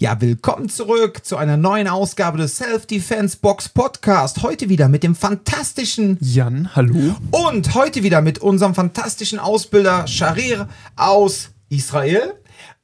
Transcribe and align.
Ja, 0.00 0.20
willkommen 0.20 0.68
zurück 0.68 1.24
zu 1.24 1.36
einer 1.36 1.56
neuen 1.56 1.88
Ausgabe 1.88 2.38
des 2.38 2.56
Self-Defense 2.58 3.38
Box 3.38 3.68
Podcast. 3.68 4.44
Heute 4.44 4.68
wieder 4.68 4.88
mit 4.88 5.02
dem 5.02 5.16
fantastischen 5.16 6.18
Jan, 6.20 6.76
hallo. 6.76 7.16
Und 7.32 7.74
heute 7.74 8.04
wieder 8.04 8.22
mit 8.22 8.38
unserem 8.38 8.76
fantastischen 8.76 9.40
Ausbilder 9.40 10.06
Sharir 10.06 10.68
aus 10.94 11.50
Israel. 11.68 12.34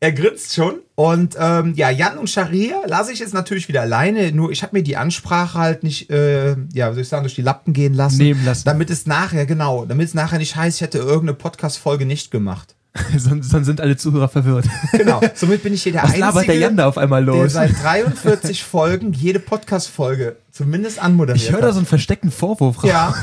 Er 0.01 0.11
grinst 0.11 0.55
schon. 0.55 0.81
Und 0.97 1.37
ähm, 1.39 1.75
ja, 1.77 1.89
Jan 1.89 2.19
und 2.19 2.31
Sharir 2.31 2.83
lasse 2.87 3.13
ich 3.13 3.21
jetzt 3.21 3.33
natürlich 3.33 3.69
wieder 3.69 3.83
alleine. 3.83 4.33
Nur 4.33 4.51
ich 4.51 4.65
habe 4.65 4.77
mir 4.77 4.83
die 4.83 4.97
Ansprache 4.97 5.57
halt 5.57 5.85
nicht, 5.85 6.11
äh, 6.11 6.57
ja, 6.73 6.93
soll 6.93 7.03
ich 7.03 7.09
sagen, 7.09 7.23
durch 7.23 7.37
die 7.37 7.43
Lappen 7.43 7.73
gehen 7.73 7.95
lassen. 7.95 8.19
Nehmen 8.19 8.45
lassen. 8.45 8.65
Damit 8.65 8.91
es 8.91 9.07
nachher, 9.07 9.47
genau, 9.47 9.85
damit 9.85 10.09
es 10.09 10.15
nachher 10.15 10.41
nicht 10.41 10.57
heißt, 10.57 10.79
ich 10.79 10.83
hätte 10.83 10.99
irgendeine 10.99 11.35
Podcast-Folge 11.35 12.07
nicht 12.07 12.33
gemacht. 12.33 12.74
sonst, 13.19 13.51
sonst 13.51 13.67
sind 13.67 13.81
alle 13.81 13.97
Zuhörer 13.97 14.29
verwirrt. 14.29 14.67
Genau, 14.93 15.21
somit 15.35 15.65
bin 15.65 15.75
ich 15.75 15.83
hier 15.83 15.93
der 15.93 16.03
Was 16.03 16.11
Einzige, 16.11 16.27
labert 16.27 16.47
der 16.47 16.57
Jan 16.59 16.77
da 16.77 16.87
auf 16.87 16.97
einmal 16.97 17.25
der 17.25 17.35
los? 17.35 17.53
seit 17.55 17.73
43 17.83 18.63
Folgen 18.63 19.13
jede 19.13 19.41
Podcast-Folge 19.41 20.37
zumindest 20.53 21.01
anmoderiert 21.03 21.45
Ich 21.45 21.53
höre 21.53 21.61
da 21.61 21.73
so 21.73 21.79
einen 21.79 21.87
versteckten 21.87 22.31
Vorwurf 22.31 22.85
raus. 22.85 22.89
Ja, 22.89 23.15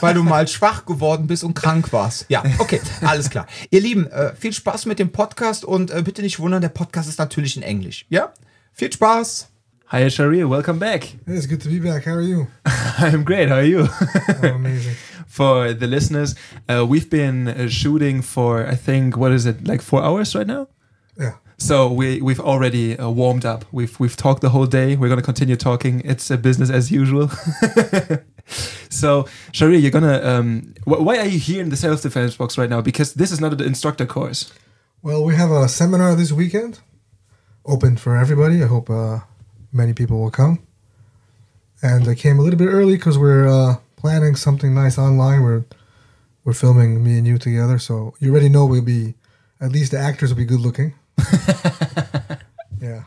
weil 0.00 0.14
du 0.14 0.22
mal 0.22 0.48
schwach 0.48 0.86
geworden 0.86 1.26
bist 1.26 1.44
und 1.44 1.52
krank 1.52 1.92
warst. 1.92 2.24
Ja, 2.30 2.42
okay, 2.58 2.80
alles 3.02 3.28
klar. 3.28 3.46
Ihr 3.70 3.82
Lieben, 3.82 4.06
äh, 4.06 4.34
viel 4.34 4.54
Spaß 4.54 4.86
mit 4.86 4.98
dem 4.98 5.12
Podcast 5.12 5.66
und 5.66 5.90
äh, 5.90 6.00
bitte 6.02 6.22
nicht 6.22 6.38
wundern, 6.38 6.62
der 6.62 6.70
Podcast 6.70 7.08
ist 7.10 7.18
natürlich 7.18 7.56
in 7.58 7.62
Englisch. 7.62 8.06
Ja, 8.08 8.32
viel 8.72 8.90
Spaß. 8.90 9.48
Hi, 9.88 10.10
Sharia, 10.10 10.48
welcome 10.48 10.78
back. 10.78 11.06
Hey, 11.26 11.36
it's 11.36 11.46
good 11.46 11.62
to 11.62 11.68
be 11.68 11.78
back. 11.78 12.06
How 12.06 12.12
are 12.14 12.22
you? 12.22 12.46
I'm 12.96 13.24
great. 13.24 13.50
How 13.50 13.56
are 13.56 13.62
you? 13.66 13.86
Oh, 14.42 14.46
amazing. 14.46 14.96
For 15.32 15.72
the 15.72 15.86
listeners, 15.86 16.34
uh, 16.68 16.84
we've 16.86 17.08
been 17.08 17.48
uh, 17.48 17.66
shooting 17.66 18.20
for 18.20 18.66
I 18.66 18.74
think 18.74 19.16
what 19.16 19.32
is 19.32 19.46
it 19.46 19.66
like 19.66 19.80
four 19.80 20.02
hours 20.02 20.34
right 20.34 20.46
now. 20.46 20.68
Yeah. 21.18 21.36
So 21.56 21.90
we 21.90 22.20
we've 22.20 22.38
already 22.38 22.98
uh, 22.98 23.08
warmed 23.08 23.46
up. 23.46 23.64
We've 23.72 23.98
we've 23.98 24.14
talked 24.14 24.42
the 24.42 24.50
whole 24.50 24.66
day. 24.66 24.94
We're 24.94 25.08
gonna 25.08 25.22
continue 25.22 25.56
talking. 25.56 26.02
It's 26.04 26.30
a 26.30 26.36
business 26.36 26.68
as 26.68 26.90
usual. 26.90 27.28
so 28.90 29.24
Sharir, 29.52 29.80
you're 29.80 29.90
gonna. 29.90 30.20
Um, 30.22 30.74
wh- 30.84 31.00
why 31.06 31.16
are 31.16 31.26
you 31.34 31.38
here 31.38 31.62
in 31.62 31.70
the 31.70 31.78
self 31.78 32.02
defense 32.02 32.36
box 32.36 32.58
right 32.58 32.68
now? 32.68 32.82
Because 32.82 33.14
this 33.14 33.32
is 33.32 33.40
not 33.40 33.54
an 33.54 33.62
instructor 33.62 34.04
course. 34.04 34.52
Well, 35.00 35.24
we 35.24 35.34
have 35.36 35.50
a 35.50 35.66
seminar 35.66 36.14
this 36.14 36.30
weekend, 36.30 36.80
open 37.64 37.96
for 37.96 38.18
everybody. 38.18 38.62
I 38.62 38.66
hope 38.66 38.90
uh, 38.90 39.20
many 39.72 39.94
people 39.94 40.20
will 40.20 40.30
come. 40.30 40.58
And 41.80 42.06
I 42.06 42.14
came 42.16 42.38
a 42.38 42.42
little 42.42 42.58
bit 42.58 42.68
early 42.68 42.96
because 42.96 43.16
we're 43.16 43.48
uh, 43.48 43.76
planning 44.02 44.34
something 44.36 44.74
nice 44.74 44.98
online. 44.98 45.42
We're 45.42 45.64
we're 46.44 46.52
filming 46.52 47.02
me 47.04 47.18
and 47.18 47.26
you 47.26 47.38
together, 47.38 47.78
so 47.78 48.14
you 48.18 48.32
already 48.32 48.48
know 48.48 48.66
we'll 48.66 48.82
be 48.82 49.14
at 49.60 49.70
least 49.70 49.92
the 49.92 49.98
actors 49.98 50.30
will 50.30 50.36
be 50.36 50.44
good 50.44 50.60
looking. 50.60 50.92
yeah. 52.80 53.04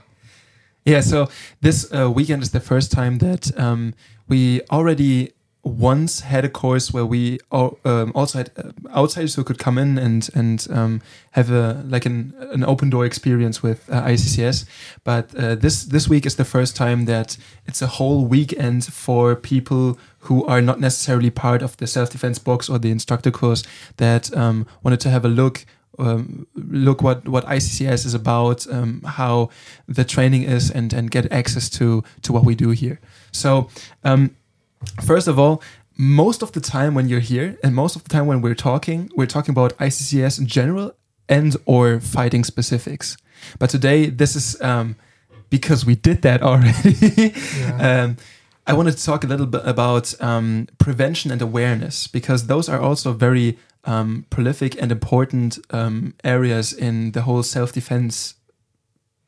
Yeah, 0.86 1.02
so 1.02 1.28
this 1.62 1.92
uh, 1.92 2.10
weekend 2.10 2.44
is 2.44 2.52
the 2.52 2.60
first 2.60 2.92
time 2.92 3.18
that 3.18 3.52
um, 3.60 3.94
we 4.28 4.62
already 4.72 5.34
once 5.66 6.20
had 6.20 6.46
a 6.46 6.50
course 6.50 6.94
where 6.94 7.06
we 7.06 7.40
al- 7.52 7.78
um, 7.84 8.12
also 8.14 8.38
had 8.38 8.52
uh, 8.56 8.72
outsiders 8.96 9.34
who 9.34 9.44
could 9.44 9.58
come 9.58 9.80
in 9.80 9.98
and 9.98 10.30
and 10.36 10.68
um, 10.70 11.02
have 11.32 11.50
a 11.50 11.84
like 11.88 12.06
an 12.06 12.34
an 12.52 12.64
open 12.64 12.92
door 12.92 13.04
experience 13.04 13.64
with 13.64 13.90
uh, 13.90 14.04
ICCS. 14.04 14.66
But 15.04 15.34
uh, 15.36 15.56
this 15.56 15.84
this 15.84 16.08
week 16.08 16.26
is 16.26 16.36
the 16.36 16.46
first 16.46 16.76
time 16.76 17.06
that 17.06 17.38
it's 17.66 17.82
a 17.82 17.88
whole 17.88 18.26
weekend 18.26 18.86
for 18.86 19.36
people 19.36 19.98
who 20.20 20.46
are 20.46 20.62
not 20.62 20.80
necessarily 20.80 21.32
part 21.32 21.64
of 21.64 21.76
the 21.78 21.88
self 21.88 22.12
defense 22.12 22.38
box 22.38 22.70
or 22.70 22.78
the 22.78 22.92
instructor 22.92 23.32
course 23.32 23.64
that 23.98 24.36
um, 24.38 24.68
wanted 24.84 25.00
to 25.00 25.10
have 25.10 25.26
a 25.26 25.30
look 25.30 25.66
um, 25.98 26.46
look 26.54 27.02
what 27.02 27.28
what 27.28 27.44
ICCS 27.46 28.06
is 28.06 28.14
about, 28.14 28.68
um, 28.72 29.02
how 29.02 29.50
the 29.88 30.06
training 30.06 30.44
is, 30.44 30.70
and 30.70 30.94
and 30.94 31.10
get 31.10 31.32
access 31.32 31.70
to 31.72 32.04
to 32.22 32.32
what 32.32 32.46
we 32.46 32.54
do 32.54 32.70
here. 32.70 33.00
So. 33.32 33.68
First 35.04 35.28
of 35.28 35.38
all, 35.38 35.62
most 35.98 36.42
of 36.42 36.52
the 36.52 36.62
time 36.62 36.94
when 36.94 37.08
you're 37.08 37.22
here, 37.22 37.58
and 37.64 37.74
most 37.74 37.96
of 37.96 38.04
the 38.04 38.10
time 38.10 38.28
when 38.28 38.42
we're 38.42 38.56
talking, 38.56 39.10
we're 39.16 39.28
talking 39.28 39.52
about 39.52 39.78
ICCS 39.78 40.40
in 40.40 40.48
general 40.48 40.94
and 41.30 41.56
or 41.66 42.00
fighting 42.00 42.44
specifics. 42.44 43.18
But 43.60 43.70
today, 43.70 44.08
this 44.08 44.36
is 44.36 44.62
um, 44.62 44.96
because 45.50 45.86
we 45.86 45.96
did 45.96 46.22
that 46.24 46.42
already. 46.50 47.34
um, 47.80 48.18
I 48.68 48.74
wanted 48.74 48.98
to 48.98 49.04
talk 49.04 49.24
a 49.24 49.28
little 49.28 49.46
bit 49.46 49.62
about 49.64 50.20
um, 50.22 50.68
prevention 50.80 51.32
and 51.32 51.42
awareness 51.42 52.08
because 52.08 52.48
those 52.48 52.68
are 52.68 52.80
also 52.80 53.14
very 53.14 53.58
um, 53.84 54.26
prolific 54.30 54.82
and 54.82 54.92
important 54.92 55.60
um, 55.70 56.16
areas 56.24 56.74
in 56.74 57.12
the 57.12 57.22
whole 57.22 57.44
self-defense 57.44 58.34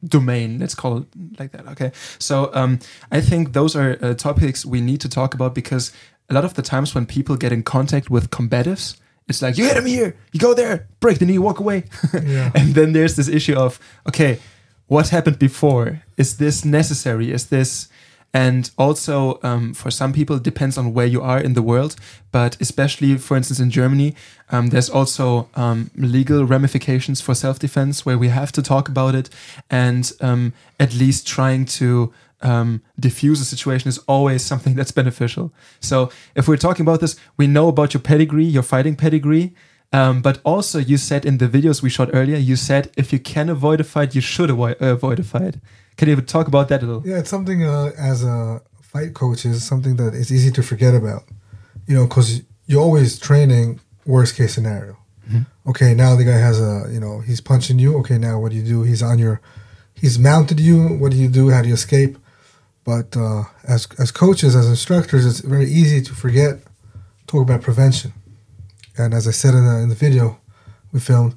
domain. 0.03 0.59
Let's 0.59 0.75
call 0.75 0.97
it 0.97 1.06
like 1.40 1.52
that 1.52 1.68
okay? 1.68 1.91
So 2.19 2.50
um, 2.53 2.80
i 3.12 3.22
think 3.22 3.53
those 3.53 3.75
are 3.75 3.97
uh, 4.02 4.13
topics 4.13 4.66
we 4.66 4.81
need 4.81 5.02
to 5.02 5.09
talk 5.09 5.34
about 5.34 5.56
because 5.56 5.91
a 6.30 6.34
lot 6.34 6.46
of 6.46 6.53
the 6.53 6.62
times 6.62 6.94
when 6.94 7.06
people 7.06 7.35
get 7.38 7.52
in 7.52 7.63
contact 7.63 8.09
with 8.09 8.30
combatives 8.30 8.97
it's 9.28 9.41
like 9.41 9.58
you 9.58 9.66
hit 9.66 9.75
him 9.75 9.85
here. 9.85 10.16
You 10.31 10.40
go 10.40 10.53
there. 10.53 10.88
Break 11.02 11.19
the 11.19 11.25
knee. 11.25 11.38
Walk 11.38 11.59
away. 11.59 11.84
Yeah. 12.13 12.52
and 12.56 12.74
then 12.75 12.94
there's 12.94 13.16
this 13.16 13.28
issue 13.28 13.56
of 13.56 13.80
okay 14.08 14.40
what 14.88 15.09
happened 15.09 15.38
before? 15.38 16.02
Is 16.16 16.38
this 16.38 16.64
necessary? 16.64 17.31
Is 17.31 17.47
this 17.47 17.90
and 18.34 18.70
also 18.78 19.40
um, 19.44 19.74
for 19.74 19.90
some 19.90 20.14
people 20.14 20.36
it 20.36 20.44
depends 20.44 20.78
on 20.78 20.94
where 20.94 21.06
you 21.06 21.22
are 21.22 21.40
in 21.40 21.54
the 21.54 21.62
world. 21.62 21.96
But 22.32 22.58
especially 22.60 23.18
for 23.18 23.38
instance 23.38 23.60
in 23.60 23.70
germany 23.70 24.16
um, 24.50 24.68
there's 24.68 24.90
also 24.90 25.50
um, 25.56 25.90
legal 25.96 26.46
ramifications 26.46 27.22
for 27.22 27.34
self-defense 27.34 28.06
where 28.06 28.18
we 28.18 28.30
have 28.30 28.52
to 28.54 28.62
talk 28.62 28.90
about 28.90 29.16
it. 29.16 29.30
And 29.70 30.12
um, 30.22 30.54
at 30.80 30.94
least 30.94 31.28
trying 31.28 31.66
to 31.66 32.14
um, 32.42 32.82
diffuse 33.00 33.42
a 33.42 33.46
situation 33.46 33.88
is 33.90 33.98
always 34.08 34.44
something 34.44 34.76
that's 34.76 34.92
beneficial. 34.92 35.52
So 35.80 36.12
if 36.36 36.48
we're 36.48 36.58
talking 36.58 36.86
about 36.86 37.00
this 37.00 37.16
we 37.38 37.48
know 37.48 37.68
about 37.70 37.94
your 37.94 38.02
pedigree 38.02 38.46
your 38.46 38.64
fighting 38.64 38.96
pedigree. 38.96 39.56
Um, 39.94 40.22
but 40.22 40.42
also, 40.44 40.80
you 40.80 40.98
said 40.98 41.26
in 41.26 41.38
the 41.38 41.48
videos 41.48 41.82
we 41.82 41.90
shot 41.90 42.09
earlier, 42.12 42.36
you 42.36 42.58
said 42.58 42.92
if 42.98 43.14
you 43.14 43.20
can 43.20 43.48
avoid 43.50 43.80
a 43.80 43.86
fight, 43.86 44.16
you 44.16 44.20
should 44.20 44.50
avoid, 44.50 44.76
avoid 44.82 45.20
a 45.20 45.24
fight. 45.24 45.56
Can 45.97 46.09
you 46.09 46.16
talk 46.22 46.47
about 46.47 46.69
that 46.69 46.84
a 46.84 46.85
little? 46.85 47.08
Yeah, 47.08 47.18
it's 47.18 47.30
something 47.30 47.63
uh, 47.63 47.91
as 47.97 48.24
a 48.24 48.62
fight 48.81 49.13
coach 49.13 49.46
is 49.46 49.63
something 49.66 49.96
that 49.97 50.13
is 50.13 50.31
easy 50.31 50.52
to 50.52 50.63
forget 50.63 50.94
about. 50.94 51.24
You 51.88 51.96
know, 51.96 52.08
because 52.08 52.41
you're 52.68 52.81
always 52.81 53.19
training 53.19 53.80
worst 54.06 54.35
case 54.35 54.53
scenario. 54.53 54.97
Okay, 55.68 55.94
now 55.94 56.16
the 56.16 56.24
guy 56.24 56.38
has 56.38 56.62
a, 56.62 56.88
you 56.90 57.02
know, 57.02 57.19
he's 57.19 57.41
punching 57.41 57.80
you. 57.80 57.97
Okay, 57.97 58.18
now 58.18 58.40
what 58.40 58.52
do 58.52 58.58
you 58.58 58.63
do? 58.63 58.84
He's 58.84 59.03
on 59.03 59.19
your, 59.19 59.41
he's 59.94 60.18
mounted 60.18 60.58
you. 60.58 60.88
What 60.88 61.12
do 61.12 61.18
you 61.18 61.28
do? 61.28 61.50
How 61.50 61.62
do 61.62 61.68
you 61.68 61.74
escape? 61.74 62.18
But 62.85 63.18
uh, 63.18 63.44
as 63.68 63.90
as 64.00 64.12
coaches, 64.12 64.56
as 64.56 64.69
instructors, 64.69 65.25
it's 65.25 65.41
very 65.41 65.69
easy 65.69 66.02
to 66.02 66.14
forget. 66.16 66.64
Talk 67.28 67.41
about 67.41 67.62
prevention, 67.62 68.14
and 68.97 69.14
as 69.14 69.28
I 69.28 69.31
said 69.31 69.53
in 69.53 69.66
the, 69.66 69.75
in 69.79 69.90
the 69.90 69.96
video 69.96 70.40
we 70.94 71.02
filmed, 71.02 71.35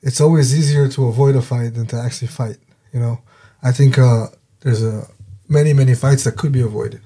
it's 0.00 0.20
always 0.20 0.56
easier 0.56 0.86
to 0.90 1.08
avoid 1.08 1.34
a 1.34 1.42
fight 1.42 1.74
than 1.74 1.86
to 1.88 1.96
actually 1.96 2.28
fight. 2.28 2.58
You 2.92 3.00
know, 3.00 3.18
I 3.64 3.72
think 3.72 3.98
uh, 3.98 4.26
there's 4.60 4.82
a 4.84 5.08
many 5.48 5.72
many 5.72 5.94
fights 5.94 6.24
that 6.24 6.36
could 6.36 6.52
be 6.52 6.60
avoided. 6.60 7.00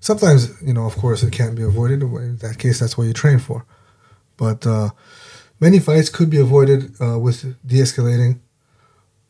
Sometimes, 0.00 0.60
you 0.62 0.74
know, 0.74 0.86
of 0.86 0.96
course, 0.96 1.22
it 1.22 1.32
can't 1.32 1.54
be 1.54 1.62
avoided. 1.62 2.02
In 2.02 2.36
that 2.38 2.58
case, 2.58 2.80
that's 2.80 2.98
what 2.98 3.04
you 3.04 3.12
train 3.12 3.38
for. 3.38 3.64
But 4.36 4.66
uh, 4.66 4.90
many 5.60 5.78
fights 5.78 6.08
could 6.08 6.30
be 6.30 6.40
avoided 6.40 6.94
uh, 7.00 7.18
with 7.18 7.54
de-escalating 7.66 8.40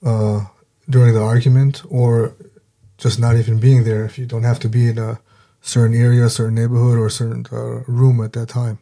uh, 0.04 0.46
during 0.88 1.12
the 1.14 1.22
argument, 1.22 1.82
or 1.90 2.36
just 2.98 3.19
not 3.19 3.36
even 3.36 3.58
being 3.58 3.82
there 3.84 4.04
if 4.04 4.16
you 4.16 4.26
don't 4.26 4.44
have 4.44 4.60
to 4.60 4.69
be 4.69 4.88
in 4.88 4.98
a 4.98 5.20
certain 5.60 5.96
area, 5.96 6.24
a 6.24 6.30
certain 6.30 6.54
neighborhood, 6.54 6.96
or 6.98 7.10
certain 7.10 7.44
uh, 7.52 7.82
room 7.88 8.22
at 8.22 8.32
that 8.34 8.48
time. 8.48 8.78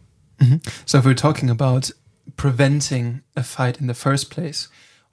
So, 0.84 0.98
if 0.98 1.04
we're 1.04 1.14
talking 1.14 1.50
about 1.50 1.90
preventing 2.36 3.22
a 3.34 3.42
fight 3.42 3.80
in 3.80 3.86
the 3.86 3.94
first 3.94 4.30
place, 4.30 4.68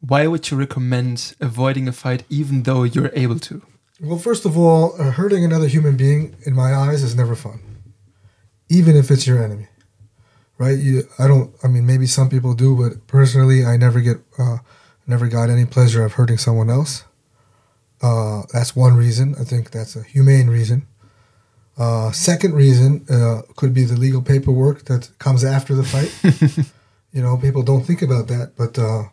why 0.08 0.28
would 0.28 0.50
you 0.52 0.58
recommend 0.58 1.36
avoiding 1.40 1.88
a 1.88 1.92
fight 1.92 2.24
even 2.30 2.64
though 2.64 2.84
you're 2.84 3.12
able 3.14 3.40
to? 3.40 3.62
Well, 4.02 4.19
first 4.19 4.46
of 4.46 4.57
all, 4.57 4.94
uh, 5.00 5.12
hurting 5.12 5.44
another 5.46 5.68
human 5.68 5.96
being, 5.96 6.36
in 6.46 6.54
my 6.54 6.74
eyes, 6.74 7.02
is 7.02 7.16
never 7.16 7.36
fun, 7.36 7.62
even 8.69 8.96
if 8.96 9.10
it's 9.10 9.25
your 9.25 9.42
enemy. 9.42 9.68
Right? 10.57 10.78
You, 10.78 11.04
I 11.18 11.28
don't. 11.28 11.54
I 11.63 11.68
mean, 11.68 11.86
maybe 11.86 12.06
some 12.06 12.30
people 12.30 12.54
do, 12.54 12.75
but 12.75 13.07
personally, 13.07 13.66
I 13.66 13.78
never 13.78 14.00
get, 14.00 14.18
uh, 14.38 14.57
never 15.07 15.28
got 15.28 15.50
any 15.50 15.66
pleasure 15.66 16.04
of 16.04 16.13
hurting 16.13 16.38
someone 16.38 16.69
else. 16.69 17.04
Uh, 18.01 18.44
that's 18.54 18.75
one 18.75 18.96
reason. 18.96 19.36
I 19.40 19.44
think 19.44 19.72
that's 19.72 19.96
a 19.96 20.04
humane 20.04 20.48
reason. 20.48 20.88
Uh, 21.78 22.12
second 22.12 22.54
reason 22.54 23.06
uh, 23.10 23.42
could 23.56 23.74
be 23.74 23.84
the 23.84 23.98
legal 23.98 24.22
paperwork 24.22 24.86
that 24.86 25.10
comes 25.19 25.44
after 25.44 25.75
the 25.75 25.84
fight. 25.84 26.12
you 27.12 27.22
know, 27.22 27.38
people 27.38 27.63
don't 27.63 27.84
think 27.84 28.01
about 28.01 28.28
that, 28.28 28.54
but 28.56 28.80
uh, 28.80 29.04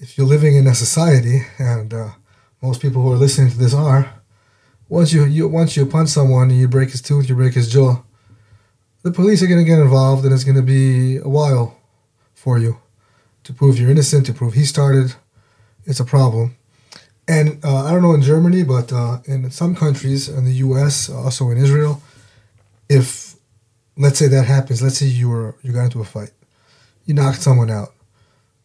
if 0.00 0.16
you're 0.16 0.26
living 0.26 0.56
in 0.56 0.66
a 0.66 0.74
society, 0.74 1.42
and 1.58 1.92
uh, 1.92 2.10
most 2.62 2.80
people 2.80 3.02
who 3.02 3.12
are 3.12 3.16
listening 3.16 3.50
to 3.50 3.58
this 3.58 3.74
are, 3.74 4.12
once 4.88 5.12
you, 5.12 5.24
you 5.24 5.48
once 5.48 5.76
you 5.76 5.84
punch 5.84 6.08
someone 6.08 6.50
and 6.50 6.58
you 6.58 6.68
break 6.68 6.90
his 6.90 7.02
tooth, 7.02 7.28
you 7.28 7.34
break 7.34 7.54
his 7.54 7.70
jaw, 7.70 8.02
the 9.02 9.10
police 9.10 9.42
are 9.42 9.46
going 9.46 9.58
to 9.60 9.64
get 9.64 9.78
involved, 9.78 10.24
and 10.24 10.32
it's 10.32 10.44
going 10.44 10.56
to 10.56 10.62
be 10.62 11.16
a 11.16 11.28
while 11.28 11.76
for 12.34 12.58
you 12.58 12.78
to 13.44 13.52
prove 13.52 13.78
you're 13.78 13.90
innocent, 13.90 14.26
to 14.26 14.32
prove 14.32 14.54
he 14.54 14.64
started. 14.64 15.14
It's 15.84 16.00
a 16.00 16.04
problem. 16.04 16.56
And 17.26 17.62
uh, 17.64 17.84
I 17.84 17.90
don't 17.92 18.02
know 18.02 18.14
in 18.14 18.22
Germany, 18.22 18.62
but 18.62 18.92
uh, 18.92 19.18
in 19.26 19.50
some 19.50 19.74
countries, 19.74 20.28
in 20.28 20.44
the 20.44 20.54
U.S., 20.54 21.10
also 21.10 21.50
in 21.50 21.58
Israel, 21.58 22.02
if 22.88 23.36
let's 23.96 24.18
say 24.18 24.28
that 24.28 24.44
happens, 24.44 24.82
let's 24.82 24.98
say 24.98 25.06
you 25.06 25.28
were 25.28 25.56
you 25.62 25.72
got 25.72 25.84
into 25.84 26.00
a 26.00 26.04
fight, 26.04 26.30
you 27.04 27.14
knocked 27.14 27.42
someone 27.42 27.70
out, 27.70 27.92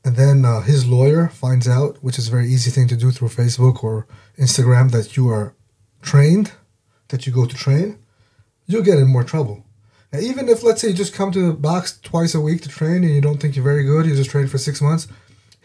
and 0.04 0.16
then 0.16 0.46
uh, 0.46 0.62
his 0.62 0.86
lawyer 0.88 1.28
finds 1.30 1.68
out, 1.68 1.98
which 2.04 2.18
is 2.20 2.28
a 2.28 2.32
very 2.32 2.48
easy 2.48 2.70
thing 2.72 2.88
to 2.90 2.96
do 2.98 3.12
through 3.12 3.30
Facebook 3.30 3.84
or 3.84 4.06
Instagram, 4.38 4.92
that 4.92 5.16
you 5.16 5.30
are 5.30 5.56
trained, 6.02 6.52
that 7.10 7.26
you 7.26 7.34
go 7.34 7.46
to 7.46 7.56
train, 7.56 7.98
you'll 8.66 8.84
get 8.84 8.98
in 9.00 9.08
more 9.08 9.24
trouble. 9.24 9.66
Now, 10.12 10.20
even 10.20 10.50
if 10.50 10.62
let's 10.64 10.82
say 10.82 10.90
you 10.90 10.94
just 10.94 11.14
come 11.14 11.32
to 11.32 11.48
the 11.48 11.54
box 11.54 12.00
twice 12.02 12.36
a 12.36 12.42
week 12.42 12.62
to 12.64 12.70
train 12.70 13.04
and 13.04 13.14
you 13.16 13.22
don't 13.22 13.40
think 13.40 13.56
you're 13.56 13.64
very 13.64 13.84
good, 13.84 14.06
you 14.06 14.16
just 14.16 14.30
train 14.30 14.48
for 14.48 14.58
six 14.58 14.82
months, 14.82 15.08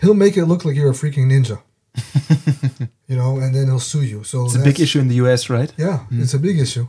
he'll 0.00 0.14
make 0.14 0.36
it 0.36 0.46
look 0.46 0.64
like 0.64 0.76
you're 0.76 0.90
a 0.90 0.94
freaking 0.94 1.26
ninja. 1.32 1.60
you 3.08 3.16
know, 3.16 3.38
and 3.38 3.54
then 3.54 3.66
he'll 3.66 3.80
sue 3.80 4.02
you. 4.02 4.24
So 4.24 4.44
It's 4.46 4.54
a 4.54 4.60
big 4.60 4.80
issue 4.80 5.00
in 5.00 5.08
the 5.08 5.16
US, 5.16 5.50
right? 5.50 5.72
yeah, 5.76 6.04
it's 6.10 6.34
a 6.34 6.38
big 6.38 6.58
issue. 6.58 6.86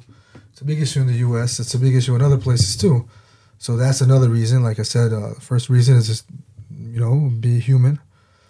It's 0.52 0.62
a 0.62 0.66
big 0.66 0.82
issue 0.82 1.00
in 1.02 1.08
the 1.08 1.20
U.S. 1.28 1.60
It's 1.60 1.74
a 1.74 1.80
big 1.80 1.96
issue 1.96 2.16
in 2.16 2.22
other 2.22 2.38
places 2.38 2.76
too. 2.76 3.08
So 3.60 3.78
that's 3.78 4.02
another 4.02 4.30
reason. 4.30 4.62
Like 4.62 4.78
I 4.80 4.84
said, 4.84 5.14
uh, 5.14 5.34
first 5.40 5.70
reason 5.70 5.96
is 5.96 6.08
just 6.08 6.26
you 6.94 7.00
know 7.00 7.32
be 7.40 7.60
human. 7.60 8.00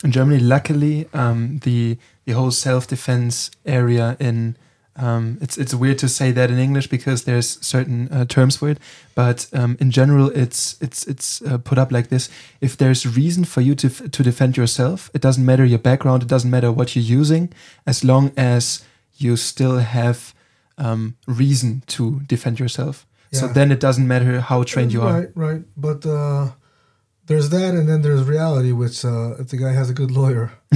In 0.03 0.12
Germany, 0.12 0.39
luckily, 0.39 1.07
um, 1.13 1.59
the 1.59 1.97
the 2.25 2.33
whole 2.33 2.51
self 2.51 2.88
defense 2.88 3.51
area 3.65 4.15
in 4.19 4.56
um, 4.95 5.38
it's 5.41 5.57
it's 5.57 5.74
weird 5.74 5.97
to 6.00 6.09
say 6.09 6.31
that 6.31 6.51
in 6.51 6.57
English 6.57 6.88
because 6.88 7.24
there's 7.24 7.57
certain 7.65 8.09
uh, 8.12 8.25
terms 8.25 8.57
for 8.57 8.69
it, 8.69 8.80
but 9.15 9.47
um, 9.53 9.77
in 9.80 9.91
general, 9.91 10.30
it's 10.30 10.77
it's 10.81 11.07
it's 11.07 11.41
uh, 11.41 11.57
put 11.57 11.77
up 11.77 11.91
like 11.91 12.09
this: 12.09 12.30
if 12.59 12.75
there's 12.75 13.06
reason 13.06 13.45
for 13.45 13.62
you 13.62 13.75
to 13.75 13.88
f- 13.88 14.12
to 14.12 14.24
defend 14.24 14.57
yourself, 14.57 15.09
it 15.13 15.21
doesn't 15.21 15.45
matter 15.45 15.63
your 15.63 15.80
background, 15.80 16.24
it 16.24 16.30
doesn't 16.30 16.51
matter 16.51 16.71
what 16.71 16.95
you're 16.95 17.19
using, 17.19 17.53
as 17.86 18.03
long 18.03 18.31
as 18.36 18.83
you 19.18 19.38
still 19.38 19.77
have 19.77 20.33
um, 20.77 21.15
reason 21.27 21.83
to 21.88 22.21
defend 22.27 22.59
yourself. 22.59 23.06
So 23.31 23.47
then 23.47 23.71
it 23.71 23.80
doesn't 23.80 24.07
matter 24.07 24.41
how 24.41 24.63
trained 24.63 24.91
you 24.91 25.03
are. 25.03 25.19
Right, 25.19 25.30
right. 25.36 25.62
But 25.77 26.03
uh, 26.03 26.50
there's 27.30 27.50
that, 27.52 27.74
and 27.76 27.88
then 27.88 28.02
there's 28.02 28.24
reality. 28.24 28.72
Which 28.74 29.06
uh, 29.06 29.36
if 29.40 29.48
the 29.50 29.58
guy 29.58 29.72
has 29.72 29.90
a 29.90 29.94
good 29.94 30.12
lawyer, 30.12 30.52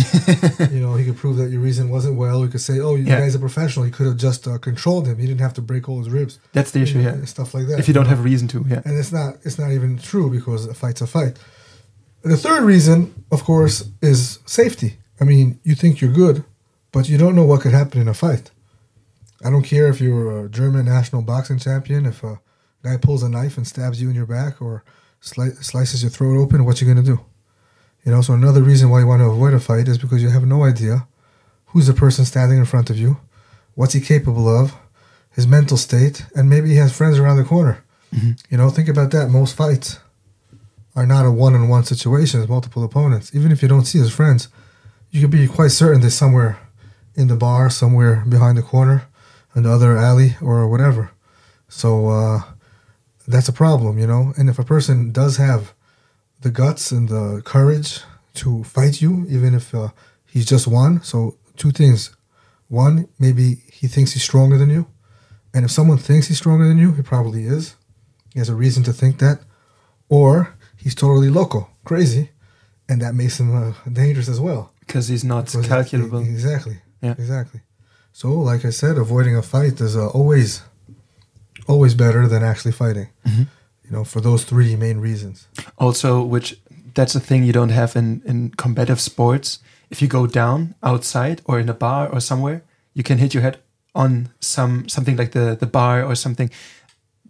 you 0.72 0.80
know, 0.80 0.94
he 0.96 1.04
could 1.06 1.18
prove 1.18 1.36
that 1.38 1.50
your 1.52 1.60
reason 1.60 1.90
wasn't 1.90 2.16
well. 2.16 2.42
We 2.42 2.48
could 2.48 2.62
say, 2.62 2.80
oh, 2.80 2.96
the 2.96 3.04
Yeah. 3.04 3.20
guy's 3.20 3.36
a 3.36 3.40
professional. 3.40 3.86
You 3.86 3.92
could 3.92 4.06
have 4.06 4.18
just 4.18 4.48
uh, 4.48 4.58
controlled 4.60 5.08
him. 5.08 5.18
He 5.18 5.26
didn't 5.28 5.42
have 5.42 5.56
to 5.56 5.62
break 5.62 5.90
all 5.90 5.98
his 6.00 6.10
ribs. 6.10 6.40
That's 6.54 6.72
the 6.72 6.82
issue, 6.82 7.00
yeah. 7.00 7.26
Stuff 7.26 7.54
like 7.54 7.68
that. 7.68 7.80
If 7.80 7.88
you 7.88 7.94
don't 7.94 8.06
have 8.06 8.24
reason 8.24 8.48
to, 8.50 8.64
yeah. 8.68 8.82
and 8.86 8.98
it's 8.98 9.12
not 9.12 9.36
it's 9.44 9.58
not 9.60 9.72
even 9.72 9.98
true 9.98 10.30
because 10.30 10.66
a 10.66 10.74
fight's 10.74 11.02
a 11.02 11.08
fight. 11.08 11.38
The 12.22 12.38
third 12.38 12.64
reason, 12.64 13.26
of 13.32 13.44
course, 13.44 13.90
is 14.02 14.40
safety. 14.46 14.98
I 15.20 15.26
mean, 15.26 15.60
you 15.64 15.76
think 15.76 16.00
you're 16.00 16.14
good, 16.14 16.46
but 16.94 17.10
you 17.10 17.18
don't 17.18 17.36
know 17.36 17.44
what 17.44 17.62
could 17.62 17.74
happen 17.74 18.00
in 18.00 18.08
a 18.08 18.14
fight. 18.14 18.52
I 19.46 19.50
don't 19.50 19.64
care 19.64 19.88
if 19.90 20.00
you're 20.00 20.46
a 20.46 20.50
German 20.50 20.86
national 20.86 21.22
boxing 21.24 21.60
champion. 21.60 22.06
If 22.06 22.24
a 22.24 22.40
guy 22.84 22.96
pulls 22.98 23.24
a 23.24 23.30
knife 23.30 23.58
and 23.58 23.68
stabs 23.68 24.02
you 24.02 24.10
in 24.10 24.16
your 24.16 24.26
back 24.26 24.62
or 24.62 24.84
sli- 25.24 25.64
slices 25.64 26.04
your 26.04 26.12
throat 26.12 26.38
open, 26.38 26.66
what 26.66 26.82
you 26.82 26.88
gonna 26.88 27.02
do? 27.02 27.20
You 28.06 28.12
know. 28.12 28.22
So 28.22 28.34
another 28.34 28.62
reason 28.62 28.90
why 28.90 29.00
you 29.00 29.08
want 29.08 29.22
to 29.22 29.30
avoid 29.30 29.54
a 29.54 29.60
fight 29.60 29.88
is 29.88 29.98
because 29.98 30.22
you 30.22 30.30
have 30.30 30.46
no 30.46 30.64
idea 30.64 31.08
who's 31.68 31.88
the 31.88 31.94
person 31.94 32.26
standing 32.26 32.60
in 32.60 32.66
front 32.66 32.90
of 32.90 32.98
you, 33.00 33.18
what's 33.74 33.94
he 33.94 34.02
capable 34.02 34.48
of, 34.48 34.76
his 35.32 35.48
mental 35.48 35.78
state, 35.78 36.26
and 36.36 36.50
maybe 36.50 36.70
he 36.70 36.76
has 36.76 36.96
friends 36.96 37.18
around 37.18 37.38
the 37.38 37.44
corner. 37.44 37.84
You 38.50 38.58
know, 38.58 38.70
think 38.70 38.88
about 38.90 39.10
that. 39.12 39.30
Most 39.30 39.56
fights 39.56 39.98
are 40.96 41.08
not 41.08 41.26
a 41.26 41.32
one-on-one 41.32 41.84
situation. 41.86 42.42
It's 42.42 42.50
multiple 42.50 42.84
opponents. 42.84 43.34
Even 43.34 43.52
if 43.52 43.64
you 43.64 43.68
don't 43.68 43.86
see 43.86 43.98
his 43.98 44.14
friends, 44.14 44.50
you 45.10 45.20
can 45.20 45.32
be 45.32 45.48
quite 45.48 45.72
certain 45.72 46.02
they're 46.02 46.12
somewhere 46.12 46.60
in 47.16 47.28
the 47.28 47.36
bar, 47.36 47.72
somewhere 47.72 48.24
behind 48.30 48.56
the 48.56 48.62
corner, 48.62 49.08
in 49.56 49.64
the 49.64 49.72
other 49.72 49.98
alley, 49.98 50.36
or 50.42 50.68
whatever. 50.68 51.10
So 51.70 52.10
uh, 52.10 52.42
that's 53.28 53.48
a 53.50 53.54
problem, 53.54 53.98
you 53.98 54.08
know. 54.08 54.34
And 54.38 54.50
if 54.50 54.60
a 54.60 54.64
person 54.64 55.12
does 55.12 55.38
have 55.38 55.74
the 56.42 56.52
guts 56.52 56.92
and 56.92 57.10
the 57.10 57.42
courage 57.46 58.00
to 58.36 58.64
fight 58.64 59.02
you, 59.02 59.26
even 59.30 59.54
if 59.54 59.74
uh, 59.74 59.90
he's 60.26 60.46
just 60.46 60.68
one, 60.68 61.02
so 61.04 61.38
two 61.58 61.72
things: 61.72 62.16
one, 62.68 63.08
maybe 63.20 63.62
he 63.72 63.88
thinks 63.88 64.12
he's 64.14 64.24
stronger 64.24 64.58
than 64.58 64.70
you, 64.70 64.88
and 65.54 65.66
if 65.66 65.72
someone 65.72 65.98
thinks 65.98 66.28
he's 66.28 66.38
stronger 66.38 66.68
than 66.68 66.78
you, 66.78 66.92
he 66.94 67.02
probably 67.02 67.44
is. 67.46 67.76
He 68.34 68.40
has 68.40 68.50
a 68.50 68.56
reason 68.56 68.84
to 68.84 68.94
think 68.94 69.20
that, 69.20 69.40
or 70.10 70.56
he's 70.78 70.96
totally 70.96 71.30
loco, 71.30 71.70
crazy, 71.86 72.32
and 72.90 73.02
that 73.02 73.14
makes 73.16 73.40
him 73.40 73.56
uh, 73.56 73.74
dangerous 73.92 74.28
as 74.28 74.40
well. 74.40 74.72
because 74.80 75.08
he's 75.08 75.24
not 75.24 75.46
Because- 75.46 75.68
calculable. 75.68 76.20
Exactly. 76.20 76.78
Yeah. 77.02 77.12
Exactly. 77.18 77.62
So, 78.12 78.28
like 78.34 78.64
I 78.66 78.70
said, 78.72 78.98
avoiding 78.98 79.36
a 79.36 79.42
fight 79.42 79.80
is 79.82 79.96
uh, 79.96 80.08
always, 80.10 80.62
always 81.68 81.94
better 81.96 82.28
than 82.28 82.44
actually 82.44 82.72
fighting. 82.74 83.08
Mhm. 83.26 83.48
You 83.86 83.92
know, 83.92 84.04
for 84.04 84.22
those 84.22 84.44
three 84.46 84.76
main 84.76 85.00
reasons. 85.02 85.48
Also, 85.78 86.24
which 86.24 86.60
that's 86.96 87.16
a 87.16 87.20
thing 87.20 87.44
you 87.44 87.54
don't 87.54 87.72
have 87.72 87.96
in 88.00 88.22
in 88.26 88.52
combative 88.58 89.00
sports. 89.00 89.60
If 89.90 90.02
you 90.02 90.08
go 90.08 90.26
down 90.28 90.74
outside 90.82 91.42
or 91.46 91.60
in 91.60 91.70
a 91.70 91.74
bar 91.74 92.08
or 92.14 92.20
somewhere, 92.22 92.62
you 92.94 93.04
can 93.04 93.18
hit 93.18 93.34
your 93.34 93.44
head 93.44 93.58
on 93.94 94.30
some 94.40 94.84
something 94.88 95.18
like 95.20 95.32
the 95.32 95.56
the 95.60 95.68
bar 95.68 96.04
or 96.04 96.16
something. 96.16 96.50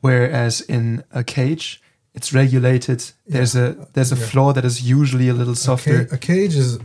Whereas 0.01 0.61
in 0.61 1.03
a 1.11 1.23
cage, 1.23 1.81
it's 2.13 2.33
regulated. 2.33 3.13
There's 3.27 3.55
a 3.55 3.75
there's 3.93 4.11
a 4.11 4.15
Yeah. 4.15 4.25
floor 4.27 4.53
that 4.53 4.65
is 4.65 4.81
usually 4.81 5.29
a 5.29 5.33
little 5.33 5.53
A, 5.53 5.57
softer. 5.67 6.05
ca- 6.05 6.15
a 6.15 6.17
cage 6.17 6.55
is 6.55 6.77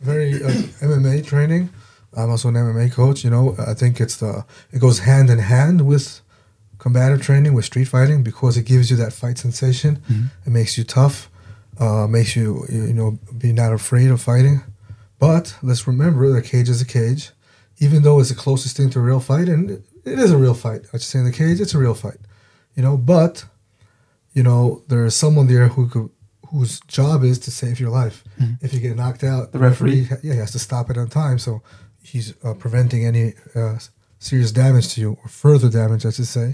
very 0.00 0.34
uh, 0.42 0.50
MMA 0.82 1.22
training. 1.24 1.68
I'm 2.16 2.30
also 2.30 2.48
an 2.48 2.54
MMA 2.54 2.88
coach. 2.92 3.24
You 3.24 3.30
know, 3.30 3.54
I 3.58 3.74
think 3.74 4.00
it's 4.00 4.16
the 4.16 4.44
it 4.72 4.80
goes 4.80 5.00
hand 5.00 5.30
in 5.30 5.38
hand 5.38 5.80
with 5.80 6.20
combative 6.84 7.20
training 7.28 7.52
with 7.54 7.64
street 7.64 7.88
fighting 7.96 8.22
because 8.30 8.54
it 8.60 8.64
gives 8.72 8.86
you 8.90 8.96
that 9.02 9.12
fight 9.22 9.36
sensation. 9.46 9.92
Mhm. 10.10 10.24
It 10.46 10.50
makes 10.58 10.72
you 10.78 10.84
tough, 10.84 11.16
uh, 11.84 12.06
makes 12.16 12.32
you 12.38 12.46
you 12.68 12.92
know 12.98 13.10
be 13.42 13.50
not 13.62 13.72
afraid 13.80 14.10
of 14.14 14.20
fighting. 14.30 14.56
But 15.18 15.44
let's 15.68 15.86
remember, 15.92 16.22
the 16.32 16.42
cage 16.52 16.68
is 16.74 16.80
a 16.82 16.90
cage, 16.98 17.22
even 17.84 17.98
though 18.04 18.18
it's 18.20 18.28
the 18.34 18.34
closest 18.46 18.76
thing 18.76 18.90
to 18.90 18.98
a 18.98 19.06
real 19.10 19.20
fight, 19.30 19.48
and 19.54 19.62
it 20.12 20.18
is 20.24 20.30
a 20.30 20.36
real 20.44 20.54
fight. 20.64 20.82
I 20.92 20.98
just 20.98 21.10
say 21.10 21.18
in 21.20 21.24
the 21.30 21.38
cage, 21.42 21.58
it's 21.64 21.74
a 21.74 21.78
real 21.86 21.94
fight, 22.04 22.20
you 22.76 22.82
know. 22.86 22.96
But 23.14 23.34
you 24.36 24.42
know, 24.48 24.82
there 24.90 25.04
is 25.06 25.14
someone 25.24 25.46
there 25.46 25.68
who 25.74 25.82
could, 25.92 26.10
whose 26.50 26.80
job 26.98 27.18
is 27.30 27.38
to 27.46 27.50
save 27.50 27.76
your 27.82 27.90
life. 28.02 28.18
Mhm. 28.40 28.58
If 28.64 28.74
you 28.74 28.80
get 28.86 28.96
knocked 29.00 29.24
out, 29.32 29.44
The 29.52 29.58
referee? 29.68 30.08
yeah, 30.10 30.34
he 30.34 30.40
has 30.44 30.50
to 30.56 30.58
stop 30.68 30.90
it 30.90 30.98
on 30.98 31.08
time. 31.08 31.38
So 31.38 31.62
he's 32.10 32.34
uh, 32.44 32.54
preventing 32.64 33.06
any 33.10 33.26
uh, 33.54 33.78
serious 34.18 34.52
damage 34.52 34.86
to 34.94 35.00
you 35.00 35.10
or 35.22 35.28
further 35.44 35.68
damage, 35.80 36.04
I 36.08 36.10
should 36.16 36.26
say. 36.38 36.48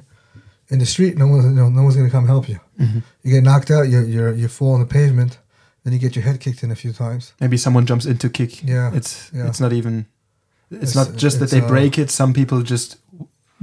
In 0.71 0.79
the 0.79 0.87
street, 0.87 1.17
no 1.19 1.27
one, 1.27 1.55
no, 1.55 1.69
no 1.69 1.83
one's 1.83 1.97
going 1.97 2.07
to 2.09 2.13
come 2.13 2.27
help 2.29 2.49
you. 2.49 2.59
Mhm. 2.79 3.03
You 3.23 3.31
get 3.33 3.43
knocked 3.45 3.71
out, 3.71 3.89
you 3.89 4.01
you 4.07 4.33
you 4.35 4.49
fall 4.49 4.75
on 4.75 4.81
the 4.81 4.87
pavement, 4.87 5.39
then 5.83 5.93
you 5.93 5.99
get 5.99 6.15
your 6.17 6.25
head 6.25 6.39
kicked 6.41 6.63
in 6.63 6.71
a 6.71 6.77
few 6.77 6.93
times. 6.93 7.33
Maybe 7.41 7.57
someone 7.57 7.87
jumps 7.87 8.07
in 8.07 8.19
to 8.19 8.29
kick. 8.29 8.63
Yeah, 8.65 8.95
It's 8.95 9.31
yeah. 9.35 9.49
it's 9.49 9.61
not 9.61 9.73
even. 9.73 10.07
It's, 10.71 10.91
It's- 10.93 10.95
not 10.95 11.17
just 11.17 11.39
that 11.41 11.51
they 11.51 11.61
uh, 11.61 11.69
break 11.69 11.99
it. 11.99 12.11
Some 12.11 12.33
people 12.33 12.63
just 12.63 12.97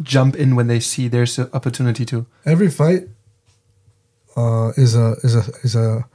jump 0.04 0.36
in 0.36 0.56
when 0.56 0.68
they 0.68 0.80
see 0.82 1.08
there's 1.10 1.40
an 1.40 1.48
opportunity 1.54 2.06
to. 2.06 2.26
Every 2.46 2.70
fight 2.70 3.08
uh, 4.36 4.72
is 4.78 4.96
a 4.96 5.16
is 5.24 5.36
a 5.36 5.44
is 5.64 5.76
a 5.76 6.06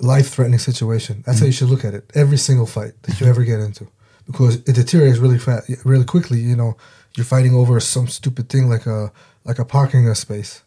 life 0.00 0.28
threatening 0.30 0.60
situation. 0.60 1.22
That's 1.26 1.38
how 1.40 1.46
you 1.46 1.52
should 1.52 1.70
look 1.70 1.84
at 1.84 1.94
it. 1.94 2.10
Every 2.14 2.36
single 2.38 2.66
fight 2.66 2.92
that 3.02 3.20
you 3.20 3.26
ever 3.32 3.44
get 3.44 3.60
into, 3.60 3.86
because 4.26 4.56
it 4.56 4.74
deteriorates 4.74 5.18
really 5.18 5.38
fast, 5.38 5.70
really 5.84 6.04
quickly. 6.04 6.40
You 6.40 6.56
know, 6.56 6.76
you're 7.16 7.24
fighting 7.26 7.54
over 7.54 7.80
some 7.80 8.08
stupid 8.08 8.48
thing 8.48 8.68
like 8.68 8.86
a 8.86 9.10
like 9.44 9.58
a 9.58 9.64
parking 9.64 10.12
space, 10.14 10.62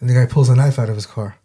and 0.00 0.08
the 0.08 0.14
guy 0.14 0.26
pulls 0.26 0.48
a 0.48 0.56
knife 0.56 0.78
out 0.78 0.88
of 0.88 0.94
his 0.94 1.06
car. 1.06 1.36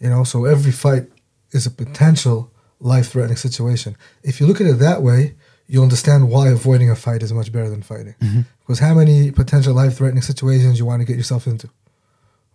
You 0.00 0.10
know, 0.10 0.24
so 0.24 0.44
every 0.44 0.72
fight 0.72 1.08
is 1.52 1.66
a 1.66 1.70
potential 1.70 2.52
life 2.80 3.10
threatening 3.10 3.36
situation. 3.36 3.96
If 4.22 4.40
you 4.40 4.46
look 4.46 4.60
at 4.60 4.66
it 4.66 4.78
that 4.80 5.02
way, 5.02 5.34
you'll 5.66 5.84
understand 5.84 6.28
why 6.28 6.48
avoiding 6.48 6.90
a 6.90 6.96
fight 6.96 7.22
is 7.22 7.32
much 7.32 7.52
better 7.52 7.70
than 7.70 7.82
fighting. 7.82 8.14
Because 8.60 8.80
how 8.80 8.94
many 8.94 9.30
potential 9.30 9.74
life 9.74 9.96
threatening 9.96 10.22
situations 10.22 10.78
you 10.78 10.86
want 10.86 11.00
to 11.00 11.06
get 11.06 11.16
yourself 11.16 11.46
into? 11.46 11.68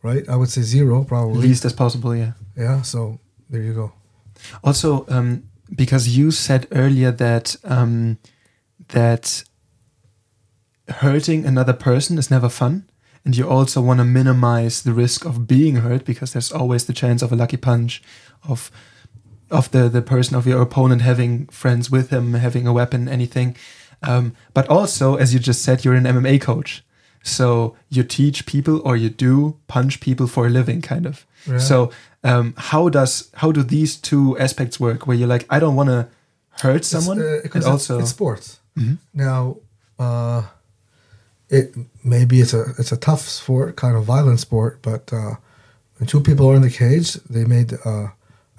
Right? 0.04 0.28
I 0.30 0.36
would 0.36 0.50
say 0.50 0.62
zero, 0.62 1.04
probably. 1.04 1.48
Least 1.48 1.66
as 1.66 1.74
possible, 1.74 2.16
yeah. 2.16 2.34
Yeah, 2.56 2.82
so 2.82 3.20
there 3.50 3.62
you 3.62 3.74
go. 3.74 3.94
Also, 4.64 5.06
um, 5.10 5.44
because 5.76 6.18
you 6.18 6.32
said 6.32 6.68
earlier 6.72 7.12
that 7.12 7.56
um, 7.64 8.18
that 8.90 9.44
hurting 10.90 11.46
another 11.46 11.74
person 11.74 12.18
is 12.18 12.30
never 12.30 12.50
fun, 12.50 12.88
and 13.28 13.36
you 13.36 13.46
also 13.50 13.82
want 13.82 13.98
to 14.00 14.06
minimize 14.06 14.84
the 14.84 14.94
risk 14.94 15.26
of 15.26 15.48
being 15.48 15.76
hurt 15.78 16.06
because 16.06 16.32
there's 16.32 16.50
always 16.50 16.86
the 16.86 16.94
chance 16.94 17.22
of 17.22 17.34
a 17.34 17.36
lucky 17.36 17.58
punch, 17.58 18.02
of 18.48 18.72
of 19.52 19.70
the 19.72 19.90
the 19.90 20.02
person 20.02 20.38
of 20.38 20.48
your 20.48 20.62
opponent 20.62 21.02
having 21.02 21.48
friends 21.52 21.92
with 21.92 22.10
him, 22.10 22.34
having 22.36 22.66
a 22.68 22.72
weapon, 22.72 23.10
anything. 23.10 23.58
Um, 24.02 24.32
but 24.54 24.66
also, 24.70 25.16
as 25.16 25.34
you 25.34 25.40
just 25.42 25.62
said, 25.62 25.84
you're 25.84 25.94
an 25.98 26.06
MMA 26.06 26.40
coach, 26.40 26.84
so 27.22 27.76
you 27.90 28.04
teach 28.04 28.46
people 28.46 28.80
or 28.86 28.96
you 28.96 29.10
do 29.10 29.58
punch 29.68 30.00
people 30.00 30.28
for 30.28 30.48
a 30.48 30.50
living, 30.50 30.82
kind 30.82 31.06
of. 31.06 31.26
Yeah. 31.46 31.58
So 31.60 31.92
um, 32.24 32.54
how 32.58 32.88
does 32.90 33.30
how 33.34 33.52
do 33.52 33.62
these 33.62 33.98
two 33.98 34.38
aspects 34.40 34.80
work? 34.80 35.06
Where 35.06 35.18
you're 35.18 35.34
like, 35.36 35.46
I 35.50 35.60
don't 35.60 35.76
want 35.76 35.90
to 35.90 36.08
hurt 36.62 36.86
someone, 36.86 37.20
It's, 37.20 37.28
uh, 37.28 37.42
and 37.44 37.64
it's- 37.64 37.66
also 37.66 38.00
it's 38.00 38.10
sports. 38.12 38.60
Now, 39.14 39.58
uh, 40.00 40.44
it 41.50 41.76
maybe 42.04 42.42
it's 42.42 42.54
a 42.54 42.62
it's 42.78 42.92
a 42.92 42.98
tough 42.98 43.22
sport, 43.22 43.76
kind 43.76 43.96
of 43.96 44.04
violent 44.06 44.40
sport, 44.40 44.80
but 44.82 45.12
uh, 45.14 45.36
when 45.98 46.08
two 46.08 46.22
people 46.22 46.50
are 46.52 46.56
in 46.56 46.62
the 46.62 46.70
cage, 46.70 47.14
they 47.30 47.46
made 47.46 47.74
uh, 47.86 48.08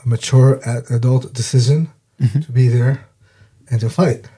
a 0.04 0.06
mature 0.06 0.60
adult 0.90 1.32
decision 1.32 1.90
to 2.42 2.50
be 2.52 2.68
there 2.68 3.06
and 3.70 3.80
to 3.80 3.88
fight. 3.90 4.28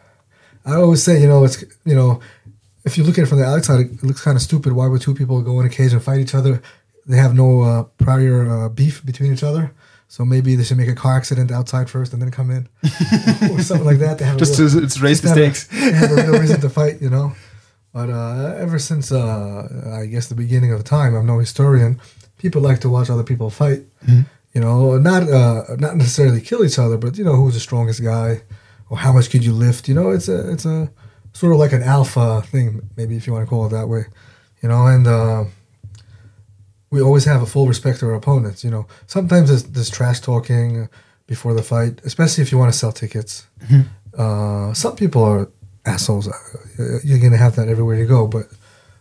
I 0.66 0.74
always 0.74 1.02
say, 1.02 1.20
you 1.20 1.28
know, 1.28 1.44
it's 1.44 1.62
you 1.84 1.94
know, 1.94 2.20
if 2.84 2.98
you 2.98 3.04
look 3.04 3.18
at 3.18 3.24
it 3.24 3.28
from 3.28 3.38
the 3.38 3.46
outside, 3.46 3.80
it 3.80 4.02
looks 4.02 4.22
kind 4.22 4.36
of 4.36 4.42
stupid. 4.42 4.72
Why 4.72 4.86
would 4.88 5.00
two 5.00 5.14
people 5.14 5.40
go 5.42 5.58
in 5.60 5.66
a 5.66 5.70
cage 5.70 5.92
and 5.92 6.02
fight 6.02 6.20
each 6.20 6.34
other? 6.34 6.60
They 7.06 7.16
have 7.16 7.34
no 7.34 7.62
uh, 7.62 7.82
prior 7.98 8.48
uh, 8.48 8.68
beef 8.68 9.04
between 9.04 9.32
each 9.32 9.42
other. 9.42 9.72
So 10.08 10.24
maybe 10.24 10.56
they 10.56 10.64
should 10.64 10.76
make 10.76 10.88
a 10.88 10.94
car 10.94 11.16
accident 11.16 11.50
outside 11.52 11.88
first 11.88 12.12
and 12.12 12.20
then 12.20 12.30
come 12.32 12.50
in, 12.50 12.68
or 13.52 13.60
something 13.62 13.86
like 13.86 13.98
that. 14.00 14.18
They 14.18 14.24
have 14.26 14.36
Just 14.38 14.58
real- 14.58 14.68
to 14.70 14.82
it's 14.82 15.00
raise 15.00 15.20
the 15.22 15.28
have 15.28 15.38
a- 15.38 15.54
stakes. 15.54 15.66
they 15.68 15.92
have 15.92 16.10
a 16.10 16.14
real 16.16 16.40
reason 16.40 16.60
to 16.60 16.68
fight, 16.68 17.00
you 17.00 17.08
know. 17.10 17.32
But 17.92 18.08
uh, 18.10 18.54
ever 18.56 18.78
since, 18.78 19.10
uh, 19.10 19.68
I 20.00 20.06
guess, 20.06 20.28
the 20.28 20.34
beginning 20.34 20.72
of 20.72 20.84
time, 20.84 21.14
I'm 21.14 21.26
no 21.26 21.38
historian. 21.38 22.00
People 22.38 22.62
like 22.62 22.80
to 22.80 22.88
watch 22.88 23.10
other 23.10 23.24
people 23.24 23.50
fight. 23.50 23.82
You 24.54 24.60
know, 24.60 24.98
not 24.98 25.22
uh, 25.28 25.76
not 25.78 25.96
necessarily 25.96 26.40
kill 26.40 26.64
each 26.64 26.78
other, 26.78 26.96
but 26.98 27.16
you 27.18 27.24
know, 27.24 27.36
who's 27.36 27.54
the 27.54 27.60
strongest 27.60 28.02
guy, 28.02 28.42
or 28.88 28.96
how 28.98 29.12
much 29.12 29.30
could 29.30 29.44
you 29.44 29.52
lift? 29.52 29.88
You 29.88 29.94
know, 29.94 30.10
it's 30.10 30.28
a 30.28 30.50
it's 30.52 30.64
a 30.64 30.90
sort 31.32 31.52
of 31.52 31.58
like 31.58 31.72
an 31.72 31.82
alpha 31.82 32.42
thing, 32.42 32.80
maybe 32.96 33.16
if 33.16 33.26
you 33.26 33.32
want 33.32 33.44
to 33.44 33.50
call 33.50 33.66
it 33.66 33.70
that 33.70 33.88
way. 33.88 34.06
You 34.62 34.68
know, 34.68 34.86
and 34.86 35.06
uh, 35.06 35.44
we 36.90 37.00
always 37.00 37.24
have 37.24 37.42
a 37.42 37.46
full 37.46 37.66
respect 37.68 38.00
to 38.00 38.06
our 38.06 38.14
opponents. 38.14 38.64
You 38.64 38.70
know, 38.70 38.86
sometimes 39.06 39.48
there's, 39.48 39.64
there's 39.64 39.90
trash 39.90 40.20
talking 40.20 40.88
before 41.26 41.54
the 41.54 41.62
fight, 41.62 42.00
especially 42.04 42.42
if 42.42 42.50
you 42.50 42.58
want 42.58 42.72
to 42.72 42.78
sell 42.78 42.92
tickets. 42.92 43.46
Uh, 44.18 44.74
some 44.74 44.96
people 44.96 45.22
are 45.22 45.48
assholes. 45.86 46.28
Uh, 46.28 46.98
You're 47.04 47.18
gonna 47.18 47.36
have 47.36 47.56
that 47.56 47.68
everywhere 47.68 47.96
you 47.96 48.06
go, 48.06 48.26
but 48.26 48.46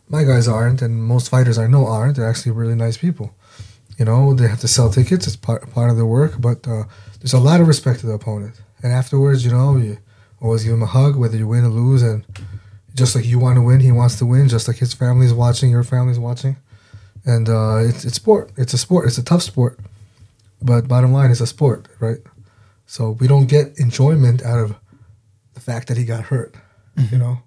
my 0.07 0.23
guys 0.23 0.47
aren't, 0.47 0.81
and 0.81 1.03
most 1.03 1.29
fighters 1.29 1.57
I 1.57 1.67
know 1.67 1.85
aren't. 1.87 2.15
They're 2.15 2.29
actually 2.29 2.53
really 2.53 2.75
nice 2.75 2.97
people. 2.97 3.35
You 3.97 4.05
know, 4.05 4.33
they 4.33 4.47
have 4.47 4.61
to 4.61 4.67
sell 4.67 4.89
tickets. 4.89 5.27
It's 5.27 5.35
part 5.35 5.69
part 5.71 5.91
of 5.91 5.97
their 5.97 6.05
work, 6.05 6.39
but 6.39 6.67
uh, 6.67 6.83
there's 7.19 7.33
a 7.33 7.39
lot 7.39 7.59
of 7.59 7.67
respect 7.67 7.99
to 8.01 8.07
the 8.07 8.13
opponent. 8.13 8.59
And 8.81 8.93
afterwards, 8.93 9.45
you 9.45 9.51
know, 9.51 9.77
you 9.77 9.97
always 10.41 10.63
give 10.63 10.73
him 10.73 10.83
a 10.83 10.87
hug, 10.87 11.15
whether 11.17 11.37
you 11.37 11.47
win 11.47 11.65
or 11.65 11.69
lose, 11.69 12.01
and 12.01 12.25
just 12.95 13.15
like 13.15 13.25
you 13.25 13.39
want 13.39 13.57
to 13.57 13.61
win, 13.61 13.81
he 13.81 13.91
wants 13.91 14.17
to 14.19 14.25
win. 14.25 14.47
Just 14.47 14.67
like 14.67 14.77
his 14.77 14.93
family's 14.93 15.33
watching, 15.33 15.69
your 15.69 15.83
family's 15.83 16.19
watching, 16.19 16.57
and 17.25 17.49
uh, 17.49 17.77
it's 17.77 18.05
it's 18.05 18.15
sport. 18.15 18.51
It's 18.57 18.73
a 18.73 18.77
sport. 18.77 19.07
It's 19.07 19.17
a 19.17 19.23
tough 19.23 19.43
sport, 19.43 19.79
but 20.61 20.87
bottom 20.87 21.11
line, 21.11 21.29
it's 21.29 21.41
a 21.41 21.47
sport, 21.47 21.87
right? 21.99 22.19
So 22.85 23.11
we 23.11 23.27
don't 23.27 23.45
get 23.47 23.77
enjoyment 23.77 24.41
out 24.43 24.59
of 24.59 24.75
the 25.53 25.59
fact 25.59 25.89
that 25.89 25.97
he 25.97 26.05
got 26.05 26.23
hurt. 26.25 26.55
You 27.11 27.17
know, 27.17 27.37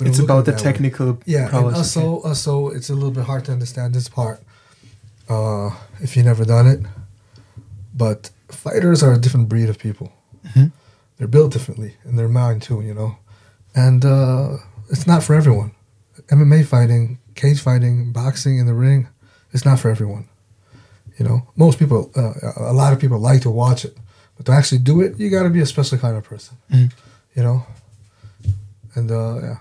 It's 0.00 0.18
about 0.18 0.44
the 0.44 0.52
that 0.52 0.58
way. 0.60 0.72
technical 0.72 1.18
Yeah, 1.26 1.40
and 1.42 1.50
prowess. 1.50 1.76
also, 1.78 2.20
also, 2.28 2.68
it's 2.76 2.90
a 2.90 2.94
little 2.94 3.10
bit 3.18 3.24
hard 3.24 3.44
to 3.46 3.52
understand 3.52 3.94
this 3.94 4.08
part 4.08 4.40
uh, 5.28 5.70
if 6.00 6.16
you 6.16 6.22
never 6.22 6.44
done 6.44 6.66
it. 6.66 6.80
But 7.94 8.30
fighters 8.48 9.02
are 9.02 9.12
a 9.12 9.18
different 9.18 9.48
breed 9.48 9.68
of 9.68 9.78
people. 9.78 10.12
Mhm. 10.46 10.72
They're 11.16 11.28
built 11.28 11.52
differently 11.52 11.96
in 12.04 12.16
their 12.16 12.28
mind 12.28 12.62
too, 12.62 12.80
you 12.82 12.94
know. 12.94 13.16
And 13.74 14.04
uh, 14.04 14.56
it's 14.90 15.06
not 15.06 15.22
for 15.22 15.34
everyone. 15.34 15.70
MMA 16.28 16.62
fighting, 16.64 17.18
cage 17.34 17.60
fighting, 17.60 18.12
boxing 18.12 18.58
in 18.58 18.66
the 18.66 18.74
ring, 18.74 19.08
it's 19.52 19.64
not 19.64 19.78
for 19.80 19.90
everyone. 19.90 20.24
You 21.18 21.26
know, 21.26 21.42
most 21.56 21.78
people, 21.78 22.10
uh, 22.16 22.32
a 22.56 22.72
lot 22.72 22.92
of 22.92 22.98
people 22.98 23.18
like 23.18 23.42
to 23.42 23.50
watch 23.50 23.84
it, 23.84 23.96
but 24.36 24.46
to 24.46 24.52
actually 24.52 24.78
do 24.78 25.00
it, 25.00 25.18
you 25.18 25.28
got 25.30 25.42
to 25.42 25.50
be 25.50 25.60
a 25.60 25.66
special 25.66 25.98
kind 25.98 26.16
of 26.16 26.24
person. 26.24 26.56
Mhm. 26.72 26.92
You 27.36 27.42
know, 27.42 27.66
and 28.94 29.10
uh, 29.10 29.40
yeah. 29.42 29.56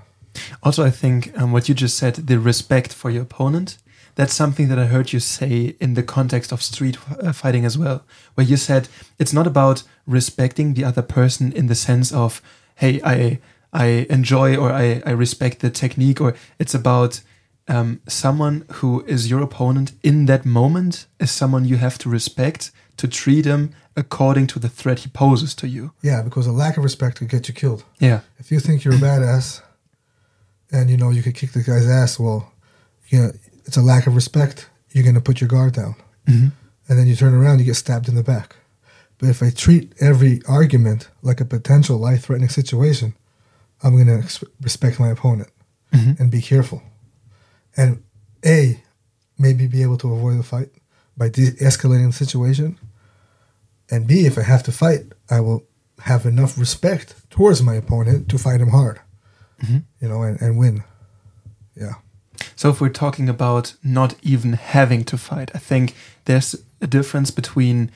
Also, 0.64 0.86
I 0.86 0.92
think 0.92 1.38
um, 1.40 1.52
what 1.52 1.68
you 1.68 1.76
just 1.76 1.98
said, 1.98 2.16
the 2.16 2.40
respect 2.40 2.94
for 2.94 3.10
your 3.10 3.24
opponent, 3.24 3.78
that's 4.16 4.34
something 4.34 4.68
that 4.70 4.80
I 4.80 4.86
heard 4.86 5.14
you 5.14 5.20
say 5.20 5.76
in 5.80 5.94
the 5.94 6.04
context 6.04 6.52
of 6.52 6.62
street 6.62 6.98
uh, 7.22 7.32
fighting 7.32 7.66
as 7.66 7.78
well, 7.78 8.04
where 8.36 8.46
you 8.46 8.58
said 8.58 8.90
it's 9.18 9.34
not 9.34 9.48
about 9.48 9.84
respecting 10.06 10.74
the 10.74 10.84
other 10.84 11.02
person 11.02 11.52
in 11.52 11.68
the 11.68 11.76
sense 11.76 12.12
of, 12.12 12.42
hey, 12.76 13.00
I 13.04 13.40
I 13.72 14.08
enjoy 14.10 14.58
or 14.58 14.72
I, 14.72 15.02
I 15.06 15.12
respect 15.12 15.60
the 15.60 15.70
technique, 15.70 16.20
or 16.20 16.36
it's 16.58 16.74
about 16.74 17.22
um, 17.68 18.02
someone 18.08 18.66
who 18.74 19.04
is 19.06 19.30
your 19.30 19.42
opponent 19.42 19.94
in 20.04 20.26
that 20.26 20.44
moment 20.44 21.06
is 21.20 21.32
someone 21.32 21.66
you 21.66 21.78
have 21.78 21.98
to 22.00 22.10
respect 22.10 22.72
to 22.98 23.08
treat 23.08 23.46
him 23.46 23.74
according 24.00 24.48
to 24.48 24.60
the 24.60 24.70
threat 24.70 25.00
he 25.00 25.10
poses 25.10 25.54
to 25.56 25.68
you. 25.68 25.92
Yeah, 26.02 26.22
because 26.24 26.48
a 26.48 26.52
lack 26.52 26.78
of 26.78 26.84
respect 26.84 27.18
could 27.18 27.30
get 27.30 27.48
you 27.48 27.54
killed. 27.54 27.84
Yeah. 28.00 28.22
If 28.38 28.52
you 28.52 28.60
think 28.60 28.84
you're 28.84 28.96
a 28.96 28.98
badass, 28.98 29.62
and 30.72 30.90
you 30.90 30.98
know 30.98 31.10
you 31.10 31.22
could 31.24 31.36
kick 31.36 31.52
the 31.52 31.64
guy's 31.64 31.88
ass, 31.88 32.20
well, 32.20 32.52
you 33.10 33.20
know, 33.20 33.32
it's 33.66 33.78
a 33.78 33.82
lack 33.82 34.08
of 34.08 34.16
respect. 34.16 34.70
You're 34.92 35.04
gonna 35.04 35.22
put 35.22 35.42
your 35.42 35.48
guard 35.48 35.74
down, 35.74 35.96
Mhm. 36.28 36.52
and 36.88 36.98
then 37.00 37.08
you 37.08 37.16
turn 37.16 37.34
around, 37.34 37.60
you 37.60 37.66
get 37.66 37.76
stabbed 37.76 38.08
in 38.08 38.16
the 38.16 38.24
back. 38.24 38.56
But 39.18 39.30
if 39.30 39.44
I 39.44 39.50
treat 39.50 39.94
every 40.00 40.42
argument 40.48 41.10
like 41.22 41.42
a 41.42 41.46
potential 41.46 41.98
life-threatening 41.98 42.50
situation, 42.50 43.14
I'm 43.84 43.98
gonna 43.98 44.20
ex- 44.20 44.44
respect 44.62 45.00
my 45.00 45.10
opponent 45.10 45.50
Mhm. 45.94 46.20
and 46.20 46.32
be 46.32 46.42
careful, 46.42 46.82
and 47.76 48.02
a 48.46 48.82
maybe 49.38 49.68
be 49.68 49.82
able 49.82 49.98
to 49.98 50.14
avoid 50.14 50.38
the 50.40 50.44
fight 50.44 50.70
by 51.18 51.30
de-escalating 51.30 52.08
the 52.12 52.26
situation, 52.26 52.78
and 53.92 54.08
b 54.08 54.26
if 54.26 54.38
I 54.38 54.42
have 54.44 54.64
to 54.64 54.72
fight, 54.72 55.02
I 55.30 55.40
will 55.40 55.64
have 56.00 56.26
enough 56.26 56.58
respect 56.58 57.16
towards 57.30 57.62
my 57.62 57.76
opponent 57.76 58.30
to 58.30 58.38
fight 58.38 58.62
him 58.62 58.70
hard, 58.70 59.00
Mhm. 59.64 59.84
you 60.02 60.08
know, 60.08 60.24
and, 60.24 60.42
and 60.42 60.58
win. 60.58 60.84
Yeah. 61.76 61.94
So 62.56 62.70
if 62.70 62.80
we're 62.82 62.90
talking 63.06 63.30
about 63.30 63.76
not 63.84 64.16
even 64.22 64.54
having 64.54 65.04
to 65.06 65.18
fight, 65.18 65.52
I 65.54 65.60
think 65.60 65.94
there's 66.26 66.56
a 66.82 66.88
difference 66.88 67.32
between 67.32 67.92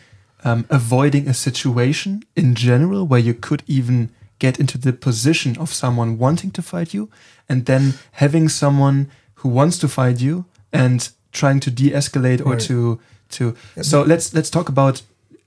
um, 0.45 0.65
avoiding 0.69 1.29
a 1.29 1.33
situation 1.33 2.23
in 2.35 2.53
general 2.55 3.07
where 3.07 3.21
you 3.21 3.33
could 3.33 3.63
even 3.67 4.09
get 4.39 4.59
into 4.59 4.77
the 4.77 4.91
position 4.91 5.57
of 5.57 5.71
someone 5.73 6.17
wanting 6.17 6.51
to 6.51 6.61
fight 6.61 6.93
you, 6.93 7.09
and 7.47 7.65
then 7.65 7.93
having 8.13 8.49
someone 8.49 9.09
who 9.35 9.47
wants 9.49 9.77
to 9.79 9.87
fight 9.87 10.19
you 10.19 10.43
and 10.73 11.09
trying 11.31 11.61
to 11.61 11.71
de-escalate 11.71 12.41
or 12.45 12.51
Right. 12.53 12.59
to 12.67 12.99
to. 13.29 13.55
So 13.81 14.01
let's 14.03 14.33
let's 14.33 14.49
talk 14.49 14.67
about 14.69 15.01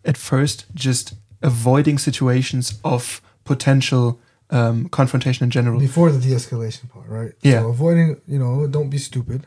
at 0.06 0.16
first 0.16 0.66
just 0.74 1.14
avoiding 1.42 1.98
situations 1.98 2.78
of 2.84 3.20
potential 3.44 4.18
um, 4.50 4.88
confrontation 4.88 5.44
in 5.44 5.50
general. 5.50 5.80
Before 5.80 6.10
the 6.10 6.20
de-escalation 6.20 6.88
part, 6.90 7.08
right? 7.08 7.32
Yeah. 7.42 7.60
So 7.60 7.68
avoiding, 7.68 8.20
you 8.26 8.38
know, 8.38 8.66
don't 8.66 8.88
be 8.88 8.98
stupid. 8.98 9.46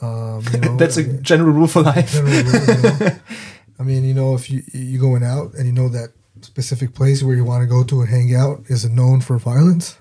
Um, 0.00 0.42
you 0.52 0.60
know, 0.60 0.76
That's 0.80 0.96
a 0.96 1.04
general 1.20 1.52
rule 1.52 1.68
for 1.68 1.82
life. 1.82 2.14
rule, 2.14 2.28
you 2.30 2.42
know. 2.42 3.10
I 3.78 3.82
mean, 3.82 4.04
you 4.04 4.14
know, 4.14 4.34
if 4.34 4.50
you 4.50 4.62
you're 4.72 5.00
going 5.00 5.22
out 5.22 5.54
and 5.54 5.66
you 5.66 5.72
know 5.72 5.88
that 5.90 6.10
specific 6.40 6.94
place 6.94 7.22
where 7.22 7.36
you 7.36 7.44
want 7.44 7.62
to 7.62 7.66
go 7.66 7.84
to 7.84 8.00
and 8.00 8.08
hang 8.08 8.34
out 8.34 8.64
is 8.68 8.88
known 8.88 9.20
for 9.20 9.38
violence, 9.38 9.98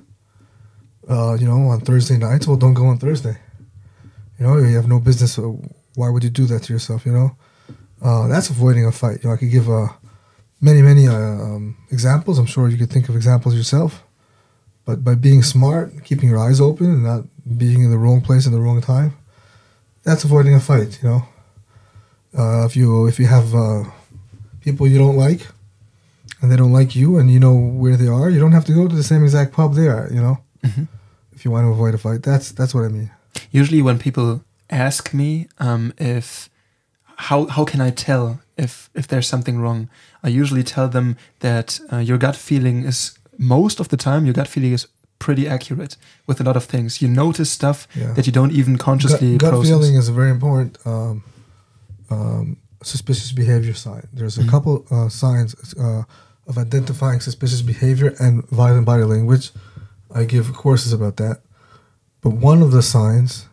uh, 1.10 1.34
you 1.40 1.46
know, 1.46 1.68
on 1.68 1.82
Thursday 1.82 2.18
nights, 2.18 2.48
well, 2.48 2.58
don't 2.58 2.74
go 2.74 2.88
on 2.88 2.98
Thursday. 2.98 3.38
You 4.40 4.48
know, 4.48 4.58
you 4.58 4.76
have 4.76 4.88
no 4.88 5.00
business. 5.00 5.34
So 5.34 5.62
why 5.96 6.10
would 6.10 6.24
you 6.24 6.30
do 6.30 6.46
that 6.46 6.64
to 6.64 6.74
yourself? 6.74 7.06
You 7.06 7.14
know, 7.14 7.38
uh, 8.02 8.28
that's 8.28 8.50
avoiding 8.50 8.86
a 8.86 8.92
fight. 8.92 9.24
You 9.24 9.30
know, 9.30 9.34
I 9.36 9.38
could 9.38 9.52
give 9.52 9.70
uh, 9.70 9.88
many, 10.62 10.82
many 10.82 11.08
uh, 11.08 11.14
um, 11.16 11.78
examples. 11.92 12.38
I'm 12.40 12.46
sure 12.46 12.68
you 12.70 12.78
could 12.78 12.92
think 12.92 13.10
of 13.10 13.16
examples 13.16 13.56
yourself. 13.56 14.04
But 14.86 15.04
by 15.04 15.16
being 15.16 15.42
smart, 15.44 16.04
keeping 16.04 16.30
your 16.30 16.38
eyes 16.40 16.62
open, 16.62 16.86
and 16.88 17.04
not 17.04 17.24
being 17.58 17.82
in 17.84 17.90
the 17.90 17.98
wrong 17.98 18.22
place 18.22 18.46
at 18.46 18.52
the 18.54 18.60
wrong 18.62 18.82
time, 18.82 19.14
that's 20.04 20.24
avoiding 20.24 20.54
a 20.54 20.60
fight. 20.60 21.00
You 21.02 21.10
know. 21.10 21.22
Uh, 22.38 22.66
if 22.66 22.76
you 22.76 23.08
if 23.08 23.18
you 23.20 23.26
have 23.28 23.56
uh, 23.56 23.84
people 24.62 24.88
you 24.88 24.98
don't 24.98 25.16
like, 25.18 25.48
and 26.42 26.52
they 26.52 26.56
don't 26.58 26.74
like 26.74 26.96
you, 26.96 27.18
and 27.18 27.32
you 27.32 27.40
know 27.40 27.56
where 27.56 27.96
they 27.98 28.08
are, 28.08 28.30
you 28.30 28.40
don't 28.40 28.52
have 28.52 28.66
to 28.66 28.74
go 28.74 28.88
to 28.88 28.96
the 28.96 29.04
same 29.04 29.24
exact 29.24 29.54
pub 29.54 29.74
they 29.74 29.88
are. 29.88 30.10
You 30.12 30.22
know, 30.22 30.38
Mhm. 30.64 30.88
if 31.34 31.46
you 31.46 31.52
want 31.52 31.66
to 31.66 31.70
avoid 31.72 31.94
a 31.96 31.98
fight, 31.98 32.22
that's 32.24 32.52
that's 32.52 32.74
what 32.76 32.84
I 32.86 32.90
mean. 32.90 33.10
usually 33.52 33.82
when 33.82 33.98
people 34.00 34.42
ask 34.70 35.14
me 35.14 35.48
um, 35.60 35.94
if 35.98 36.50
how 37.18 37.46
how 37.48 37.66
can 37.66 37.82
I 37.82 37.92
tell 37.92 38.40
if 38.58 38.90
if 38.94 39.08
there's 39.08 39.28
something 39.28 39.60
wrong, 39.60 39.90
I 40.24 40.30
usually 40.30 40.64
tell 40.64 40.88
them 40.90 41.16
that 41.40 41.80
uh, 41.92 41.98
your 41.98 42.18
gut 42.18 42.36
feeling 42.36 42.84
is 42.86 43.18
most 43.38 43.80
of 43.80 43.88
the 43.88 43.98
time 43.98 44.26
your 44.26 44.34
gut 44.34 44.48
feeling 44.48 44.74
is 44.74 44.88
pretty 45.20 45.48
accurate 45.48 45.98
with 46.28 46.40
a 46.42 46.44
lot 46.44 46.56
of 46.56 46.66
things. 46.66 47.02
You 47.02 47.08
notice 47.08 47.50
stuff 47.52 47.88
Yeah. 47.96 48.14
that 48.14 48.26
you 48.28 48.34
don't 48.34 48.52
even 48.52 48.78
consciously 48.78 49.32
gut, 49.32 49.40
gut 49.42 49.52
process. 49.52 49.70
feeling 49.70 49.96
is 49.96 50.08
a 50.10 50.14
very 50.14 50.30
important 50.30 50.78
um, 50.86 51.24
um, 52.10 52.58
suspicious 52.84 53.32
behavior 53.32 53.74
sign. 53.74 54.08
There's 54.14 54.38
a 54.38 54.44
Mhm. 54.44 54.50
couple 54.50 54.86
uh, 54.92 55.10
signs 55.10 55.56
uh, 55.80 56.04
of 56.48 56.58
identifying 56.58 57.22
suspicious 57.22 57.62
behavior 57.62 58.14
and 58.20 58.44
violent 58.50 58.86
body 58.86 59.04
language. 59.04 59.52
I 60.14 60.26
give 60.26 60.54
courses 60.54 60.94
about 60.94 61.16
that. 61.18 61.42
But 62.22 62.34
one 62.34 62.62
of 62.62 62.72
the 62.72 62.82
signs, 62.82 63.46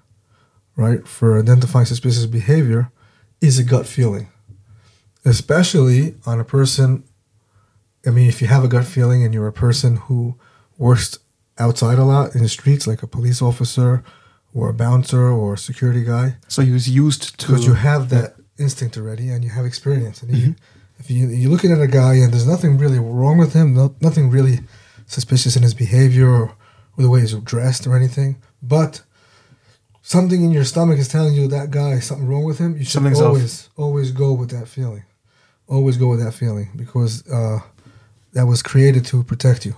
right, 0.77 1.07
for 1.07 1.39
identifying 1.39 1.87
suspicious 1.87 2.27
behavior 2.27 2.91
is 3.43 3.59
a 3.59 3.65
gut 3.65 3.87
feeling, 3.87 4.29
especially 5.25 6.15
on 6.25 6.41
a 6.41 6.45
person. 6.45 7.05
I 8.07 8.11
mean, 8.11 8.29
if 8.29 8.41
you 8.41 8.47
have 8.47 8.65
a 8.65 8.69
gut 8.69 8.87
feeling 8.87 9.23
and 9.23 9.35
you're 9.35 9.49
a 9.49 9.53
person 9.53 9.97
who 9.97 10.37
works 10.79 11.19
outside 11.59 11.99
a 11.99 12.05
lot 12.05 12.35
in 12.35 12.43
the 12.43 12.49
streets, 12.49 12.87
like 12.87 13.03
a 13.03 13.07
police 13.07 13.43
officer 13.43 14.03
or 14.55 14.71
a 14.71 14.75
bouncer 14.75 15.29
or 15.29 15.55
a 15.55 15.59
security 15.59 16.05
guy, 16.05 16.37
So 16.49 16.63
he 16.63 16.73
was 16.73 16.89
used 16.89 17.39
to. 17.41 17.47
because 17.49 17.67
you 17.67 17.75
have 17.75 18.09
that 18.11 18.37
instinct 18.59 18.97
already 18.97 19.29
and 19.31 19.45
you 19.45 19.51
have 19.51 19.67
experience. 19.67 20.23
And 20.23 20.31
mm-hmm. 20.31 20.47
you, 20.47 20.55
if 20.99 21.11
you, 21.11 21.29
you're 21.29 21.51
looking 21.51 21.73
at 21.73 21.81
a 21.81 21.87
guy 21.87 22.15
and 22.15 22.33
there's 22.33 22.47
nothing 22.47 22.79
really 22.79 22.99
wrong 22.99 23.39
with 23.39 23.55
him, 23.55 23.75
no, 23.75 23.95
nothing 24.01 24.31
really 24.31 24.61
suspicious 25.07 25.57
in 25.57 25.63
his 25.63 25.75
behavior 25.75 26.29
or, 26.29 26.55
or 26.97 27.03
the 27.05 27.09
way 27.11 27.21
he's 27.21 27.35
dressed 27.35 27.87
or 27.87 27.97
anything, 27.97 28.41
but 28.63 29.03
something 30.03 30.45
in 30.45 30.51
your 30.53 30.65
stomach 30.65 30.99
is 30.99 31.09
telling 31.09 31.35
you 31.35 31.49
that 31.49 31.71
guy 31.71 31.99
something 32.01 32.27
wrong 32.29 32.45
with 32.45 32.59
him. 32.59 32.77
You 32.77 32.85
should 32.85 32.93
Something's 32.93 33.21
off. 33.21 33.29
always 33.29 33.69
always 33.77 34.11
go 34.13 34.33
with 34.33 34.51
that 34.51 34.69
feeling. 34.69 35.05
Always 35.69 35.97
go 35.97 36.09
with 36.09 36.21
that 36.23 36.33
feeling 36.35 36.71
because 36.77 37.27
uh, 37.31 37.61
that 38.35 38.47
was 38.47 38.63
created 38.63 39.05
to 39.07 39.23
protect 39.23 39.65
you. 39.67 39.75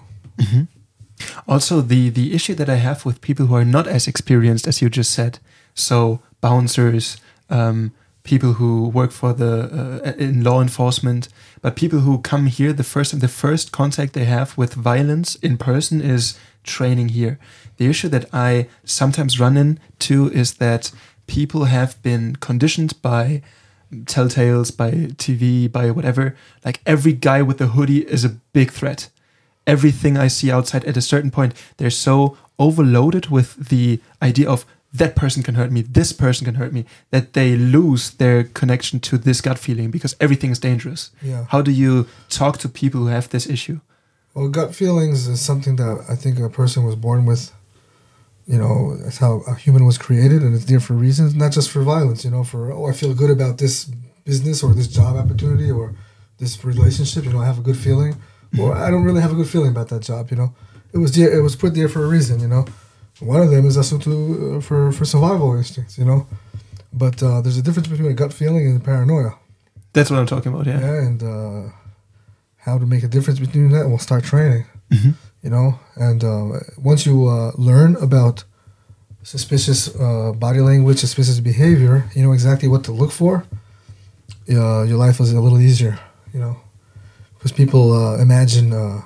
Also, 1.47 1.81
the 1.81 2.11
the 2.11 2.35
issue 2.35 2.55
that 2.55 2.69
I 2.69 2.77
have 2.77 3.05
with 3.05 3.21
people 3.21 3.47
who 3.47 3.55
are 3.55 3.65
not 3.65 3.87
as 3.87 4.09
experienced 4.09 4.67
as 4.67 4.83
you 4.83 4.91
just 4.91 5.11
said, 5.13 5.39
so 5.75 6.21
bouncers, 6.41 7.17
um, 7.49 7.93
people 8.25 8.55
who 8.55 8.89
work 8.89 9.13
for 9.13 9.33
the 9.33 10.03
uh, 10.05 10.13
in 10.19 10.43
law 10.43 10.61
enforcement, 10.61 11.29
but 11.63 11.77
people 11.77 12.01
who 12.01 12.19
come 12.19 12.47
here, 12.47 12.73
the 12.73 12.83
first 12.83 13.19
the 13.21 13.29
first 13.29 13.71
contact 13.71 14.15
they 14.15 14.25
have 14.25 14.57
with 14.59 14.75
violence 14.75 15.37
in 15.37 15.57
person 15.57 16.01
is 16.01 16.39
training 16.65 17.11
here. 17.11 17.39
The 17.77 17.87
issue 17.87 18.09
that 18.09 18.29
I 18.33 18.69
sometimes 18.85 19.39
run 19.39 19.57
into 19.57 20.31
is 20.33 20.55
that 20.55 20.91
people 21.27 21.65
have 21.65 22.03
been 22.03 22.37
conditioned 22.37 23.01
by 23.03 23.43
telltales, 23.93 24.75
by 24.77 24.91
TV, 24.91 25.71
by 25.71 25.91
whatever. 25.91 26.35
Like 26.65 26.81
every 26.87 27.13
guy 27.13 27.43
with 27.43 27.61
a 27.61 27.69
hoodie 27.69 28.07
is 28.09 28.25
a 28.25 28.37
big 28.53 28.71
threat 28.71 29.11
everything 29.67 30.17
I 30.17 30.29
see 30.29 30.51
outside 30.51 30.85
at 30.85 30.97
a 30.97 31.03
certain 31.03 31.31
point, 31.31 31.55
they're 31.77 31.91
so 31.91 32.37
overloaded 32.59 33.29
with 33.29 33.69
the 33.69 34.01
idea 34.23 34.49
of 34.49 34.65
that 34.95 35.17
person 35.17 35.43
can 35.43 35.57
hurt 35.57 35.73
me, 35.73 35.83
this 35.83 36.13
person 36.13 36.45
can 36.45 36.55
hurt 36.55 36.73
me, 36.73 36.85
that 37.11 37.33
they 37.33 37.57
lose 37.57 38.11
their 38.13 38.45
connection 38.45 39.01
to 39.01 39.19
this 39.19 39.41
gut 39.41 39.59
feeling 39.59 39.91
because 39.91 40.15
everything 40.21 40.51
is 40.51 40.61
dangerous. 40.61 41.11
Yeah. 41.21 41.47
How 41.49 41.63
do 41.63 41.73
you 41.73 42.07
talk 42.29 42.59
to 42.59 42.69
people 42.69 43.01
who 43.01 43.07
have 43.09 43.29
this 43.29 43.49
issue? 43.49 43.81
Well, 44.35 44.49
gut 44.49 44.75
feelings 44.75 45.27
is 45.27 45.41
something 45.41 45.77
that 45.77 46.05
I 46.09 46.15
think 46.15 46.39
a 46.39 46.49
person 46.49 46.85
was 46.85 46.95
born 46.95 47.27
with. 47.27 47.53
You 48.47 48.59
know, 48.59 48.97
that's 48.97 49.19
how 49.19 49.43
a 49.49 49.55
human 49.55 49.85
was 49.85 49.97
created, 49.97 50.43
and 50.43 50.55
it's 50.55 50.67
there 50.67 50.81
for 50.81 50.93
reasons, 50.93 51.35
not 51.35 51.51
just 51.53 51.71
for 51.71 51.83
violence. 51.83 52.25
You 52.25 52.31
know, 52.31 52.45
for 52.45 52.71
oh, 52.73 52.87
I 52.87 52.93
feel 52.93 53.15
good 53.15 53.31
about 53.31 53.59
this 53.59 53.91
business 54.25 54.63
or 54.63 54.75
this 54.75 54.87
job 54.87 55.17
opportunity 55.17 55.71
or 55.71 55.95
this 56.39 56.63
relationship. 56.63 57.25
You 57.25 57.33
know, 57.33 57.41
I 57.41 57.47
have 57.47 57.59
a 57.59 57.63
good 57.63 57.79
feeling, 57.79 58.17
or 58.61 58.75
I 58.77 58.91
don't 58.91 59.03
really 59.03 59.23
have 59.23 59.33
a 59.33 59.35
good 59.35 59.49
feeling 59.49 59.71
about 59.71 59.89
that 59.89 60.03
job. 60.03 60.31
You 60.31 60.37
know, 60.37 60.55
it 60.93 60.99
was 60.99 61.17
there, 61.17 61.33
it 61.33 61.41
was 61.41 61.57
put 61.57 61.75
there 61.75 61.89
for 61.89 62.05
a 62.05 62.09
reason. 62.09 62.39
You 62.41 62.49
know, 62.49 62.67
one 63.21 63.41
of 63.41 63.51
them 63.51 63.67
is 63.67 63.77
also 63.77 63.99
to 63.99 64.13
uh, 64.57 64.61
for 64.61 64.93
for 64.93 65.05
survival 65.05 65.55
instincts. 65.57 65.99
You 65.99 66.05
know, 66.05 66.27
but 66.93 67.23
uh, 67.23 67.41
there's 67.41 67.59
a 67.59 67.63
difference 67.63 67.89
between 67.89 68.11
a 68.11 68.15
gut 68.15 68.33
feeling 68.33 68.67
and 68.67 68.83
paranoia. 68.83 69.35
That's 69.93 70.11
what 70.11 70.19
I'm 70.19 70.27
talking 70.27 70.53
about, 70.53 70.67
yeah. 70.67 70.81
Yeah, 70.81 71.07
and 71.07 71.23
uh, 71.23 71.71
how 72.59 72.79
to 72.79 72.87
make 72.87 73.05
a 73.05 73.09
difference 73.09 73.39
between 73.39 73.71
that, 73.71 73.89
we'll 73.89 73.99
start 73.99 74.25
training. 74.25 74.65
Mhm. 74.91 75.15
You 75.43 75.51
know, 75.51 75.79
and 75.97 76.25
uh, 76.25 76.61
once 76.83 77.05
you 77.07 77.29
uh, 77.29 77.53
learn 77.57 77.97
about 77.97 78.45
suspicious 79.23 79.89
uh, 79.95 80.33
body 80.33 80.61
language, 80.61 80.99
suspicious 80.99 81.39
behavior, 81.41 82.05
you 82.15 82.23
know 82.25 82.33
exactly 82.33 82.69
what 82.69 82.83
to 82.85 82.93
look 82.93 83.13
for. 83.13 83.45
Uh, 84.49 84.83
your 84.83 84.99
life 85.07 85.21
is 85.21 85.33
a 85.33 85.41
little 85.41 85.61
easier, 85.61 85.99
you 86.35 86.41
know, 86.41 86.57
because 87.35 87.53
people 87.53 87.93
uh, 87.93 88.19
imagine 88.19 88.73
uh, 88.73 89.01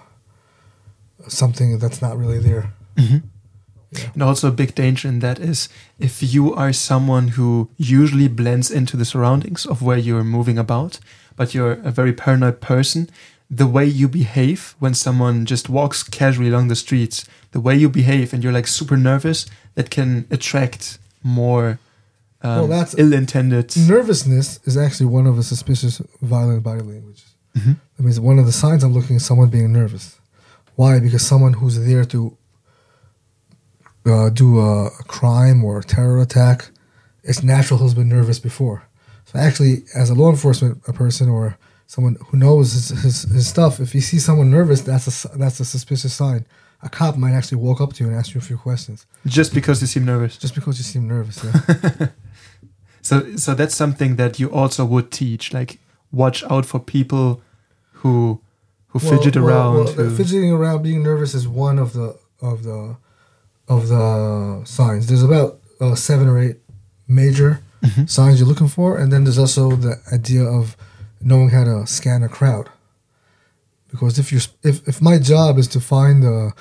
something 1.29 1.79
that's 1.79 2.01
not 2.01 2.17
really 2.19 2.39
there. 2.39 2.73
Mhm. 2.97 3.23
Yeah. 3.91 4.11
And 4.15 4.23
also, 4.23 4.49
a 4.49 4.53
big 4.53 4.75
danger 4.75 5.09
in 5.09 5.21
that 5.21 5.39
is 5.39 5.69
if 5.99 6.23
you 6.23 6.55
are 6.55 6.73
someone 6.73 7.29
who 7.29 7.71
usually 7.79 8.29
blends 8.29 8.71
into 8.71 8.97
the 8.97 9.05
surroundings 9.05 9.65
of 9.67 9.81
where 9.83 9.97
you're 9.99 10.25
moving 10.25 10.59
about, 10.59 10.99
but 11.37 11.55
you're 11.55 11.73
a 11.85 11.91
very 11.91 12.13
paranoid 12.13 12.61
person, 12.61 13.09
the 13.51 13.67
way 13.67 13.87
you 13.87 14.07
behave 14.09 14.75
when 14.79 14.93
someone 14.93 15.47
just 15.47 15.69
walks 15.71 16.03
casually 16.03 16.49
along 16.51 16.69
the 16.69 16.77
streets, 16.77 17.25
the 17.53 17.61
way 17.61 17.75
you 17.75 17.89
behave, 17.89 18.35
and 18.35 18.45
you're 18.45 18.53
like 18.53 18.67
super 18.67 18.97
nervous, 18.97 19.47
that 19.75 19.89
can 19.91 20.27
attract 20.31 20.99
more 21.23 21.79
um, 22.43 22.51
Well, 22.57 22.67
that's- 22.69 22.95
ill-intended. 22.99 23.75
Nervousness 23.77 24.61
is 24.65 24.77
actually 24.77 25.07
one 25.07 25.27
of 25.27 25.35
the 25.37 25.43
suspicious 25.43 26.01
violent 26.23 26.63
body 26.63 26.83
languages. 26.83 27.25
Mhm. 27.57 27.77
That 27.97 28.03
means 28.05 28.21
one 28.21 28.39
of 28.39 28.47
the 28.47 28.53
signs 28.53 28.85
I'm 28.85 28.93
looking 28.93 29.17
at 29.17 29.23
someone 29.23 29.49
being 29.49 29.73
nervous. 29.73 30.17
Why? 30.77 31.01
Because 31.01 31.27
someone 31.27 31.55
who's 31.55 31.81
there 31.81 32.05
to 32.05 32.37
uh, 34.13 34.31
do 34.31 34.59
a, 34.61 34.87
a 34.87 35.05
crime 35.05 35.65
or 35.65 35.79
a 35.79 35.83
terror 35.85 36.21
attack, 36.21 36.71
it's 37.23 37.43
natural 37.43 37.79
who's 37.79 37.95
been 37.95 38.09
nervous 38.09 38.39
before. 38.39 38.83
So 39.27 39.39
actually, 39.39 39.85
as 39.95 40.11
a 40.11 40.15
law 40.15 40.31
enforcement 40.31 40.81
a 40.89 40.93
person 40.93 41.29
or 41.29 41.59
someone 41.87 42.17
who 42.29 42.37
knows 42.39 42.73
his, 42.73 42.89
his, 43.03 43.23
his 43.23 43.47
stuff, 43.47 43.81
if 43.81 43.95
you 43.95 44.01
see 44.01 44.19
someone 44.19 44.51
nervous, 44.51 44.81
that's 44.83 45.07
a 45.07 45.11
s- 45.11 45.27
that's 45.37 45.61
a 45.61 45.65
suspicious 45.65 46.15
sign. 46.15 46.47
A 46.83 46.89
cop 46.89 47.17
might 47.17 47.33
actually 47.33 47.59
walk 47.59 47.81
up 47.81 47.93
to 47.95 48.05
you 48.05 48.11
and 48.11 48.17
ask 48.19 48.35
you 48.35 48.39
a 48.39 48.43
few 48.45 48.57
questions 48.57 49.05
just 49.27 49.53
because 49.53 49.81
you 49.81 49.87
seem 49.89 50.05
nervous. 50.05 50.37
just 50.39 50.55
because 50.55 50.79
you 50.79 50.85
seem 50.85 51.07
nervous. 51.09 51.43
Yeah. 51.45 52.09
So, 53.01 53.37
so 53.37 53.55
that's 53.55 53.75
something 53.75 54.17
that 54.17 54.39
you 54.39 54.51
also 54.51 54.85
would 54.85 55.11
teach. 55.11 55.53
Like, 55.55 55.79
watch 56.13 56.45
out 56.51 56.67
for 56.67 56.79
people 56.79 57.41
who 57.93 58.41
who 58.89 58.99
fidget 58.99 59.37
Well, 59.37 59.45
well, 59.45 59.55
around. 59.57 59.75
well, 59.75 59.93
who- 59.95 60.17
fidgeting 60.17 60.53
around, 60.53 60.83
being 60.83 61.03
nervous 61.03 61.35
is 61.35 61.47
one 61.49 61.79
of 61.79 61.93
the 61.93 62.19
of 62.43 62.65
the 62.65 62.97
of 63.69 63.89
the 63.89 64.63
signs. 64.65 65.07
There's 65.07 65.23
about 65.23 65.61
uh, 65.81 65.95
seven 65.95 66.29
or 66.29 66.39
eight 66.39 66.57
major 67.07 67.61
Mhm. 67.83 68.09
signs 68.11 68.39
you're 68.41 68.49
looking 68.49 68.69
for, 68.69 68.99
and 68.99 69.13
then 69.13 69.23
there's 69.25 69.39
also 69.39 69.71
the 69.77 70.01
idea 70.13 70.43
of 70.43 70.77
knowing 71.21 71.51
how 71.51 71.65
to 71.65 71.87
scan 71.87 72.23
a 72.25 72.29
crowd. 72.29 72.69
Because 73.91 74.19
if 74.19 74.33
you 74.33 74.41
if 74.63 74.87
if 74.89 75.01
my 75.01 75.19
job 75.19 75.59
is 75.59 75.69
to 75.69 75.81
find 75.81 76.23
the 76.23 76.53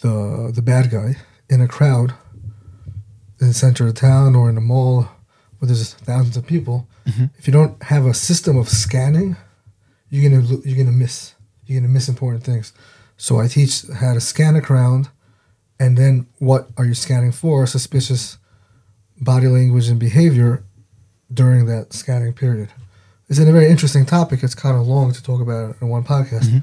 the 0.00 0.50
the 0.54 0.62
bad 0.62 0.90
guy 0.90 1.16
in 1.48 1.60
a 1.60 1.68
crowd 1.68 2.14
in 3.40 3.48
the 3.48 3.54
center 3.54 3.86
of 3.86 3.94
town 3.94 4.34
or 4.34 4.48
in 4.50 4.56
a 4.56 4.60
mall 4.60 5.08
where 5.58 5.66
there's 5.66 5.94
thousands 5.94 6.36
of 6.36 6.46
people, 6.46 6.88
Mhm. 7.06 7.30
if 7.38 7.46
you 7.46 7.52
don't 7.52 7.82
have 7.84 8.06
a 8.06 8.14
system 8.14 8.56
of 8.56 8.68
scanning, 8.68 9.36
you're 10.08 10.24
gonna 10.30 10.42
you're 10.64 10.76
gonna 10.82 10.96
miss 10.96 11.34
you're 11.66 11.80
gonna 11.80 11.92
miss 11.92 12.08
important 12.08 12.44
things. 12.44 12.72
So 13.16 13.38
I 13.38 13.46
teach 13.48 13.84
how 14.00 14.14
to 14.14 14.20
scan 14.20 14.56
a 14.56 14.62
crowd, 14.62 15.08
and 15.80 15.96
then 15.98 16.26
what 16.38 16.68
are 16.76 16.84
you 16.84 16.94
scanning 16.94 17.32
for? 17.32 17.66
Suspicious 17.66 18.38
body 19.20 19.48
language 19.48 19.88
and 19.88 19.98
behavior 19.98 20.62
during 21.32 21.66
that 21.66 21.92
scanning 21.92 22.32
period. 22.32 22.68
It's 23.28 23.38
a 23.38 23.44
very 23.44 23.68
interesting 23.70 24.04
topic. 24.06 24.42
It's 24.42 24.54
kind 24.54 24.76
of 24.76 24.86
long 24.86 25.12
to 25.12 25.22
talk 25.22 25.40
about 25.40 25.76
in 25.80 25.88
one 25.88 26.04
podcast, 26.04 26.46
Mhm. 26.48 26.62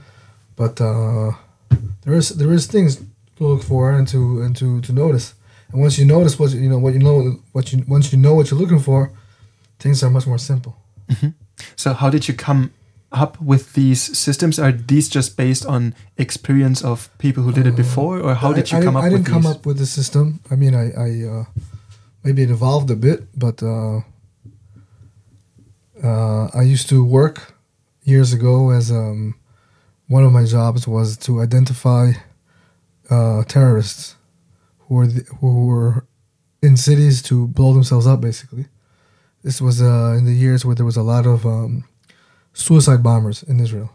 but 0.55 0.79
uh, 0.81 1.31
there 2.03 2.13
is 2.15 2.29
there 2.29 2.53
is 2.53 2.67
things 2.67 2.97
to 3.37 3.43
look 3.47 3.63
for 3.63 3.91
and 3.97 4.07
to 4.09 4.41
and 4.43 4.55
to, 4.57 4.81
to 4.81 4.91
notice. 4.93 5.33
And 5.71 5.81
once 5.81 5.97
you 5.99 6.05
notice 6.05 6.37
what 6.39 6.51
you 6.51 6.69
know 6.69 6.79
what 6.79 6.93
you 6.93 6.99
know 6.99 7.39
what 7.53 7.71
you 7.73 7.83
once 7.87 8.11
you 8.13 8.17
know 8.19 8.33
what 8.35 8.49
you're 8.51 8.59
looking 8.59 8.79
for, 8.79 9.11
things 9.79 10.03
are 10.03 10.09
much 10.09 10.27
more 10.27 10.39
simple. 10.39 10.73
So, 11.75 11.93
how 11.93 12.09
did 12.11 12.27
you 12.27 12.33
come 12.35 12.71
up 13.11 13.39
with 13.41 13.73
these 13.73 14.01
systems? 14.17 14.59
Are 14.59 14.71
these 14.71 15.07
just 15.09 15.37
based 15.37 15.65
on 15.65 15.93
experience 16.17 16.83
of 16.83 17.09
people 17.17 17.43
who 17.43 17.51
did 17.51 17.65
it 17.65 17.73
Uh, 17.73 17.77
before, 17.77 18.19
or 18.19 18.35
how 18.35 18.51
I- 18.51 18.55
did 18.55 18.71
you 18.71 18.77
I, 18.79 18.83
come 18.83 18.95
up 18.97 19.03
I 19.03 19.09
with 19.09 19.23
didn't 19.23 19.33
come 19.33 19.43
these? 19.43 19.51
up 19.55 19.65
with 19.65 19.77
the 19.77 19.85
system. 19.85 20.39
I 20.51 20.55
mean, 20.55 20.73
I, 20.75 20.91
I 20.91 21.09
uh, 21.31 21.45
maybe 22.23 22.41
it 22.43 22.49
evolved 22.49 22.89
a 22.91 22.95
bit, 22.95 23.27
but 23.39 23.63
uh, 23.63 24.01
uh, 26.03 26.47
I 26.53 26.61
used 26.63 26.89
to 26.89 27.03
work 27.03 27.55
years 28.03 28.33
ago 28.33 28.71
as 28.71 28.91
um, 28.91 29.35
one 30.07 30.23
of 30.23 30.31
my 30.31 30.45
jobs 30.45 30.87
was 30.87 31.17
to 31.17 31.41
identify 31.41 32.11
uh, 33.09 33.43
terrorists 33.45 34.15
who 34.79 34.95
were 34.95 35.07
the, 35.07 35.23
who 35.39 35.65
were 35.65 36.05
in 36.61 36.77
cities 36.77 37.21
to 37.23 37.47
blow 37.47 37.73
themselves 37.73 38.05
up. 38.07 38.21
Basically, 38.21 38.65
this 39.43 39.61
was 39.61 39.81
uh, 39.81 40.15
in 40.17 40.25
the 40.25 40.33
years 40.33 40.65
where 40.65 40.75
there 40.75 40.85
was 40.85 40.97
a 40.97 41.03
lot 41.03 41.25
of 41.25 41.45
um, 41.45 41.83
suicide 42.57 43.03
bombers 43.03 43.43
in 43.43 43.59
Israel. 43.59 43.91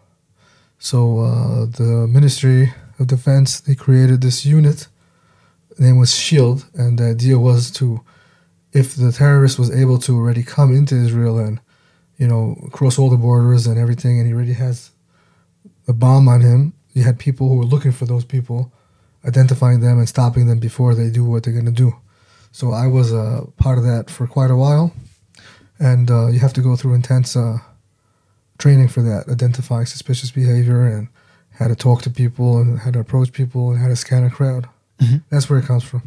So 0.78 1.20
uh, 1.20 1.66
the 1.66 2.06
Ministry 2.08 2.72
of 2.98 3.06
Defense 3.08 3.60
they 3.60 3.74
created 3.74 4.20
this 4.20 4.46
unit. 4.46 4.88
Name 5.78 5.98
was 5.98 6.14
Shield, 6.14 6.66
and 6.74 6.98
the 6.98 7.06
idea 7.06 7.38
was 7.38 7.70
to, 7.72 8.02
if 8.72 8.94
the 8.94 9.10
terrorist 9.10 9.58
was 9.58 9.70
able 9.74 9.98
to 10.00 10.16
already 10.16 10.42
come 10.42 10.72
into 10.74 10.94
Israel 10.94 11.38
and, 11.38 11.60
you 12.18 12.28
know, 12.28 12.68
cross 12.70 12.98
all 12.98 13.10
the 13.10 13.16
borders 13.16 13.66
and 13.66 13.78
everything, 13.78 14.18
and 14.18 14.26
he 14.26 14.34
already 14.34 14.52
has 14.52 14.90
a 15.88 15.92
bomb 15.92 16.28
on 16.28 16.40
him, 16.42 16.74
you 16.92 17.02
had 17.02 17.18
people 17.18 17.48
who 17.48 17.56
were 17.56 17.64
looking 17.64 17.90
for 17.90 18.04
those 18.04 18.24
people, 18.24 18.70
identifying 19.24 19.80
them 19.80 19.98
and 19.98 20.08
stopping 20.08 20.46
them 20.46 20.58
before 20.58 20.94
they 20.94 21.10
do 21.10 21.24
what 21.24 21.42
they're 21.42 21.54
going 21.60 21.64
to 21.64 21.72
do. 21.72 21.96
So 22.52 22.72
I 22.72 22.86
was 22.86 23.12
a 23.12 23.46
part 23.56 23.78
of 23.78 23.84
that 23.84 24.10
for 24.10 24.26
quite 24.26 24.50
a 24.50 24.56
while, 24.56 24.92
and 25.78 26.10
uh, 26.10 26.26
you 26.28 26.38
have 26.40 26.52
to 26.52 26.60
go 26.60 26.76
through 26.76 26.94
intense 26.94 27.34
uh, 27.34 27.58
training 28.62 28.88
for 28.88 29.02
that, 29.02 29.28
identifying 29.28 29.86
suspicious 29.86 30.30
behavior 30.30 30.80
and 30.94 31.08
how 31.58 31.66
to 31.68 31.74
talk 31.86 31.98
to 32.02 32.10
people 32.10 32.58
and 32.60 32.78
how 32.84 32.90
to 32.92 33.00
approach 33.04 33.30
people 33.32 33.70
and 33.70 33.78
how 33.82 33.88
to 33.88 33.96
scan 33.96 34.22
a 34.24 34.30
crowd. 34.30 34.64
That's 35.30 35.50
where 35.50 35.58
it 35.58 35.66
comes 35.66 35.82
from. 35.82 36.02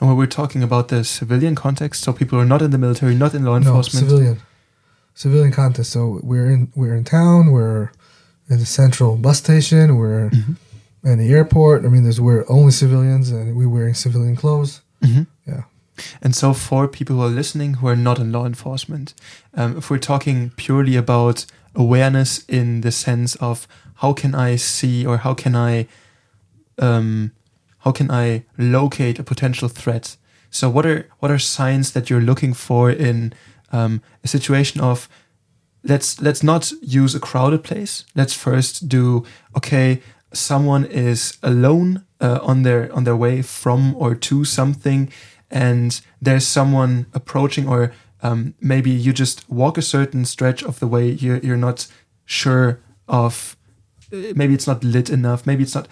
And 0.00 0.08
when 0.08 0.16
we're 0.16 0.34
talking 0.40 0.62
about 0.62 0.88
the 0.88 1.04
civilian 1.04 1.54
context, 1.54 2.02
so 2.02 2.12
people 2.14 2.38
are 2.40 2.46
not 2.46 2.62
in 2.62 2.70
the 2.70 2.78
military, 2.78 3.14
not 3.14 3.34
in 3.34 3.44
law 3.44 3.56
enforcement. 3.56 4.06
No, 4.06 4.10
civilian, 4.10 4.36
civilian 5.14 5.52
context. 5.52 5.90
So 5.92 6.00
we're 6.22 6.50
in 6.54 6.60
we're 6.74 6.94
in 7.00 7.04
town. 7.04 7.50
We're 7.56 7.90
in 8.48 8.58
the 8.58 8.66
central 8.80 9.16
bus 9.16 9.38
station. 9.38 9.96
We're 10.00 10.30
Mhm. 10.30 10.56
in 11.12 11.18
the 11.18 11.30
airport. 11.38 11.84
I 11.84 11.88
mean, 11.88 12.04
there's 12.04 12.20
we're 12.28 12.44
only 12.48 12.72
civilians, 12.72 13.30
and 13.30 13.54
we're 13.58 13.68
wearing 13.76 13.94
civilian 13.94 14.36
clothes. 14.42 14.80
Mhm. 15.02 15.26
Yeah. 15.46 15.62
And 16.20 16.34
so, 16.34 16.52
for 16.52 16.88
people 16.88 17.16
who 17.16 17.22
are 17.22 17.28
listening 17.28 17.74
who 17.74 17.86
are 17.86 17.96
not 17.96 18.18
in 18.18 18.32
law 18.32 18.46
enforcement, 18.46 19.14
um, 19.54 19.78
if 19.78 19.90
we're 19.90 19.98
talking 19.98 20.50
purely 20.56 20.96
about 20.96 21.46
awareness 21.74 22.44
in 22.46 22.82
the 22.82 22.92
sense 22.92 23.34
of 23.36 23.66
how 23.96 24.12
can 24.12 24.34
I 24.34 24.56
see 24.56 25.06
or 25.06 25.18
how 25.18 25.34
can 25.34 25.54
I, 25.54 25.86
um, 26.78 27.32
how 27.78 27.92
can 27.92 28.10
I 28.10 28.44
locate 28.58 29.18
a 29.18 29.24
potential 29.24 29.68
threat? 29.68 30.16
So, 30.50 30.68
what 30.68 30.86
are 30.86 31.08
what 31.20 31.30
are 31.30 31.38
signs 31.38 31.92
that 31.92 32.10
you're 32.10 32.20
looking 32.20 32.54
for 32.54 32.90
in 32.90 33.32
um, 33.72 34.02
a 34.22 34.28
situation 34.28 34.80
of 34.80 35.08
let's 35.84 36.20
let's 36.20 36.42
not 36.42 36.72
use 36.82 37.14
a 37.14 37.20
crowded 37.20 37.64
place. 37.64 38.04
Let's 38.14 38.34
first 38.34 38.88
do 38.88 39.24
okay. 39.56 40.00
Someone 40.32 40.84
is 40.86 41.36
alone 41.42 42.04
uh, 42.20 42.38
on 42.42 42.62
their 42.62 42.92
on 42.94 43.04
their 43.04 43.16
way 43.16 43.42
from 43.42 43.94
or 43.96 44.14
to 44.14 44.44
something, 44.44 45.10
and 45.52 46.00
there's 46.20 46.46
someone 46.46 47.06
approaching, 47.14 47.68
or 47.68 47.92
um, 48.22 48.54
maybe 48.60 48.90
you 48.90 49.12
just 49.12 49.44
walk 49.48 49.78
a 49.78 49.82
certain 49.82 50.24
stretch 50.24 50.62
of 50.64 50.78
the 50.80 50.86
way. 50.86 51.10
You're 51.10 51.38
you're 51.38 51.56
not 51.68 51.86
sure 52.24 52.78
of. 53.06 53.56
uh, 54.12 54.32
Maybe 54.34 54.54
it's 54.54 54.66
not 54.66 54.82
lit 54.82 55.10
enough. 55.10 55.46
Maybe 55.46 55.62
it's 55.62 55.74
not. 55.74 55.86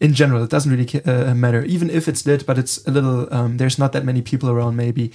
In 0.00 0.14
general, 0.14 0.42
it 0.42 0.50
doesn't 0.50 0.72
really 0.72 0.88
uh, 1.04 1.34
matter. 1.34 1.62
Even 1.64 1.88
if 1.90 2.08
it's 2.08 2.26
lit, 2.26 2.44
but 2.46 2.58
it's 2.58 2.84
a 2.88 2.90
little. 2.90 3.32
Um, 3.32 3.56
there's 3.58 3.78
not 3.78 3.92
that 3.92 4.04
many 4.04 4.22
people 4.22 4.48
around. 4.50 4.76
Maybe. 4.76 5.12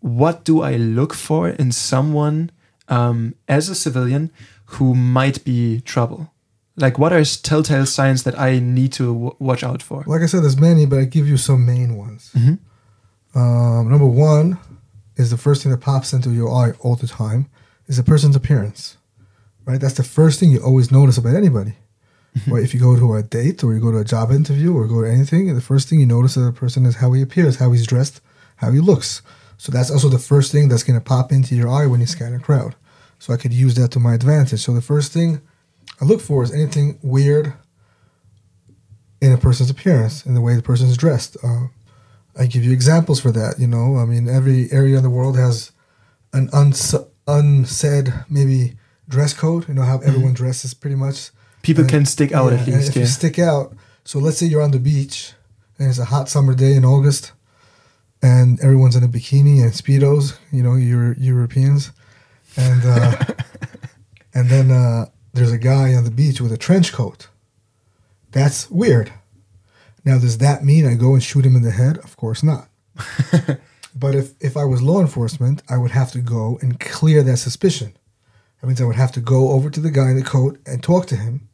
What 0.00 0.44
do 0.44 0.60
I 0.62 0.76
look 0.76 1.14
for 1.14 1.48
in 1.48 1.72
someone 1.72 2.50
um, 2.88 3.34
as 3.48 3.68
a 3.70 3.74
civilian 3.74 4.30
who 4.76 4.94
might 4.94 5.44
be 5.44 5.80
trouble? 5.80 6.30
Like, 6.76 6.98
what 6.98 7.12
are 7.12 7.24
telltale 7.24 7.86
signs 7.86 8.22
that 8.24 8.38
I 8.38 8.58
need 8.58 8.92
to 8.94 9.06
w- 9.14 9.36
watch 9.38 9.62
out 9.64 9.82
for? 9.82 10.02
Like 10.06 10.22
I 10.22 10.26
said, 10.26 10.42
there's 10.42 10.60
many, 10.60 10.84
but 10.86 10.98
I 10.98 11.04
give 11.04 11.28
you 11.28 11.36
some 11.38 11.64
main 11.64 11.96
ones. 11.96 12.30
Mhm. 12.34 12.58
Um, 13.34 13.90
number 13.90 14.06
one 14.06 14.58
is 15.16 15.30
the 15.30 15.36
first 15.36 15.62
thing 15.62 15.72
that 15.72 15.80
pops 15.80 16.12
into 16.12 16.30
your 16.30 16.52
eye 16.52 16.72
all 16.80 16.96
the 16.96 17.06
time 17.06 17.46
is 17.86 17.98
a 17.98 18.04
person's 18.04 18.36
appearance. 18.36 18.96
Right, 19.64 19.80
that's 19.80 19.94
the 19.94 20.02
first 20.04 20.38
thing 20.38 20.50
you 20.50 20.62
always 20.62 20.92
notice 20.92 21.16
about 21.16 21.34
anybody. 21.34 21.74
Right, 22.48 22.64
if 22.64 22.74
you 22.74 22.80
go 22.80 22.96
to 22.96 23.14
a 23.14 23.22
date 23.22 23.62
or 23.62 23.72
you 23.72 23.80
go 23.80 23.92
to 23.92 23.98
a 23.98 24.04
job 24.04 24.32
interview 24.32 24.74
or 24.74 24.86
go 24.86 25.02
to 25.02 25.10
anything, 25.10 25.54
the 25.54 25.60
first 25.60 25.88
thing 25.88 26.00
you 26.00 26.06
notice 26.06 26.36
of 26.36 26.44
a 26.44 26.52
person 26.52 26.84
is 26.84 26.96
how 26.96 27.12
he 27.12 27.22
appears, 27.22 27.56
how 27.56 27.70
he's 27.70 27.86
dressed, 27.86 28.20
how 28.56 28.72
he 28.72 28.80
looks. 28.80 29.22
So 29.56 29.70
that's 29.70 29.90
also 29.90 30.08
the 30.08 30.18
first 30.18 30.50
thing 30.50 30.68
that's 30.68 30.82
going 30.82 30.98
to 30.98 31.04
pop 31.04 31.30
into 31.30 31.54
your 31.54 31.68
eye 31.68 31.86
when 31.86 32.00
you 32.00 32.06
scan 32.06 32.34
a 32.34 32.40
crowd. 32.40 32.74
So 33.20 33.32
I 33.32 33.36
could 33.36 33.52
use 33.52 33.76
that 33.76 33.92
to 33.92 34.00
my 34.00 34.14
advantage. 34.14 34.60
So 34.60 34.74
the 34.74 34.82
first 34.82 35.12
thing 35.12 35.40
I 36.00 36.04
look 36.04 36.20
for 36.20 36.42
is 36.42 36.52
anything 36.52 36.98
weird 37.02 37.54
in 39.20 39.32
a 39.32 39.38
person's 39.38 39.70
appearance, 39.70 40.26
in 40.26 40.34
the 40.34 40.40
way 40.40 40.56
the 40.56 40.62
person 40.62 40.88
is 40.88 40.96
dressed. 40.96 41.36
Uh, 41.42 41.68
I 42.38 42.46
give 42.46 42.64
you 42.64 42.72
examples 42.72 43.20
for 43.20 43.30
that. 43.32 43.58
You 43.58 43.66
know, 43.66 43.96
I 43.98 44.04
mean, 44.04 44.28
every 44.28 44.70
area 44.72 44.96
in 44.96 45.02
the 45.02 45.10
world 45.10 45.36
has 45.36 45.70
an 46.32 46.48
uns- 46.52 46.94
unsaid 47.28 48.12
maybe 48.28 48.76
dress 49.08 49.32
code. 49.34 49.68
You 49.68 49.74
know 49.74 49.82
how 49.82 49.98
everyone 49.98 50.34
dresses 50.34 50.74
pretty 50.74 50.96
much. 50.96 51.30
People 51.62 51.82
And- 51.82 51.90
can 51.90 52.06
stick 52.06 52.32
out 52.32 52.52
yeah, 52.52 52.58
at 52.60 52.66
least. 52.66 52.88
If 52.90 52.96
Yeah. 52.96 53.02
you 53.02 53.08
stick 53.08 53.38
out, 53.38 53.76
so 54.04 54.18
let's 54.18 54.38
say 54.38 54.46
you're 54.46 54.62
on 54.62 54.72
the 54.72 54.78
beach 54.80 55.32
and 55.78 55.88
it's 55.88 55.98
a 55.98 56.06
hot 56.06 56.28
summer 56.28 56.54
day 56.54 56.74
in 56.74 56.84
August, 56.84 57.32
and 58.22 58.58
everyone's 58.60 58.96
in 58.96 59.02
a 59.04 59.08
bikini 59.08 59.62
and 59.62 59.72
speedos. 59.72 60.34
You 60.52 60.62
know, 60.62 60.74
Euro- 60.74 61.14
Europeans, 61.18 61.90
and 62.56 62.84
uh, 62.84 63.16
and 64.34 64.48
then 64.50 64.70
uh, 64.70 65.06
there's 65.32 65.52
a 65.52 65.58
guy 65.58 65.94
on 65.94 66.04
the 66.04 66.10
beach 66.10 66.40
with 66.40 66.52
a 66.52 66.56
trench 66.58 66.92
coat. 66.92 67.28
That's 68.32 68.70
weird. 68.70 69.12
Now, 70.04 70.18
does 70.18 70.38
that 70.38 70.64
mean 70.64 70.86
I 70.86 70.94
go 70.94 71.14
and 71.14 71.22
shoot 71.22 71.46
him 71.46 71.56
in 71.56 71.62
the 71.62 71.70
head? 71.70 71.98
Of 71.98 72.16
course 72.16 72.42
not. 72.42 72.68
but 73.94 74.14
if, 74.14 74.32
if 74.40 74.56
I 74.56 74.64
was 74.64 74.82
law 74.82 75.00
enforcement, 75.00 75.62
I 75.68 75.78
would 75.78 75.92
have 75.92 76.12
to 76.12 76.20
go 76.20 76.58
and 76.60 76.78
clear 76.78 77.22
that 77.22 77.38
suspicion. 77.38 77.94
That 78.60 78.66
means 78.66 78.80
I 78.80 78.84
would 78.84 78.96
have 78.96 79.12
to 79.12 79.20
go 79.20 79.50
over 79.50 79.70
to 79.70 79.80
the 79.80 79.90
guy 79.90 80.10
in 80.10 80.16
the 80.16 80.22
coat 80.22 80.58
and 80.66 80.82
talk 80.82 81.06
to 81.06 81.16
him 81.16 81.48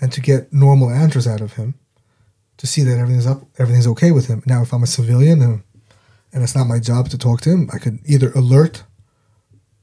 and 0.00 0.12
to 0.12 0.20
get 0.20 0.52
normal 0.52 0.90
answers 0.90 1.26
out 1.26 1.40
of 1.40 1.54
him 1.54 1.74
to 2.58 2.66
see 2.66 2.82
that 2.82 2.98
everything's 2.98 3.26
up, 3.26 3.42
everything's 3.58 3.86
okay 3.86 4.10
with 4.10 4.26
him. 4.28 4.42
Now, 4.46 4.62
if 4.62 4.72
I'm 4.72 4.82
a 4.82 4.86
civilian 4.86 5.42
and, 5.42 5.62
and 6.32 6.42
it's 6.42 6.54
not 6.56 6.66
my 6.66 6.78
job 6.78 7.08
to 7.10 7.18
talk 7.18 7.40
to 7.42 7.50
him, 7.50 7.68
I 7.72 7.78
could 7.78 7.98
either 8.04 8.32
alert 8.32 8.84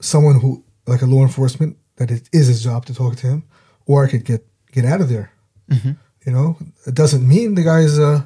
someone 0.01 0.39
who, 0.39 0.63
like 0.87 1.01
a 1.01 1.05
law 1.05 1.21
enforcement, 1.21 1.77
that 1.97 2.11
it 2.11 2.29
is 2.33 2.47
his 2.47 2.63
job 2.63 2.85
to 2.85 2.93
talk 2.93 3.15
to 3.17 3.27
him, 3.27 3.43
or 3.85 4.05
I 4.05 4.09
could 4.09 4.25
get 4.25 4.45
get 4.71 4.85
out 4.85 5.01
of 5.01 5.09
there. 5.09 5.31
Mhm. 5.69 5.97
You 6.25 6.31
know, 6.31 6.57
it 6.87 6.95
doesn't 6.95 7.27
mean 7.27 7.55
the 7.55 7.63
guy's 7.63 7.99
uh, 7.99 8.23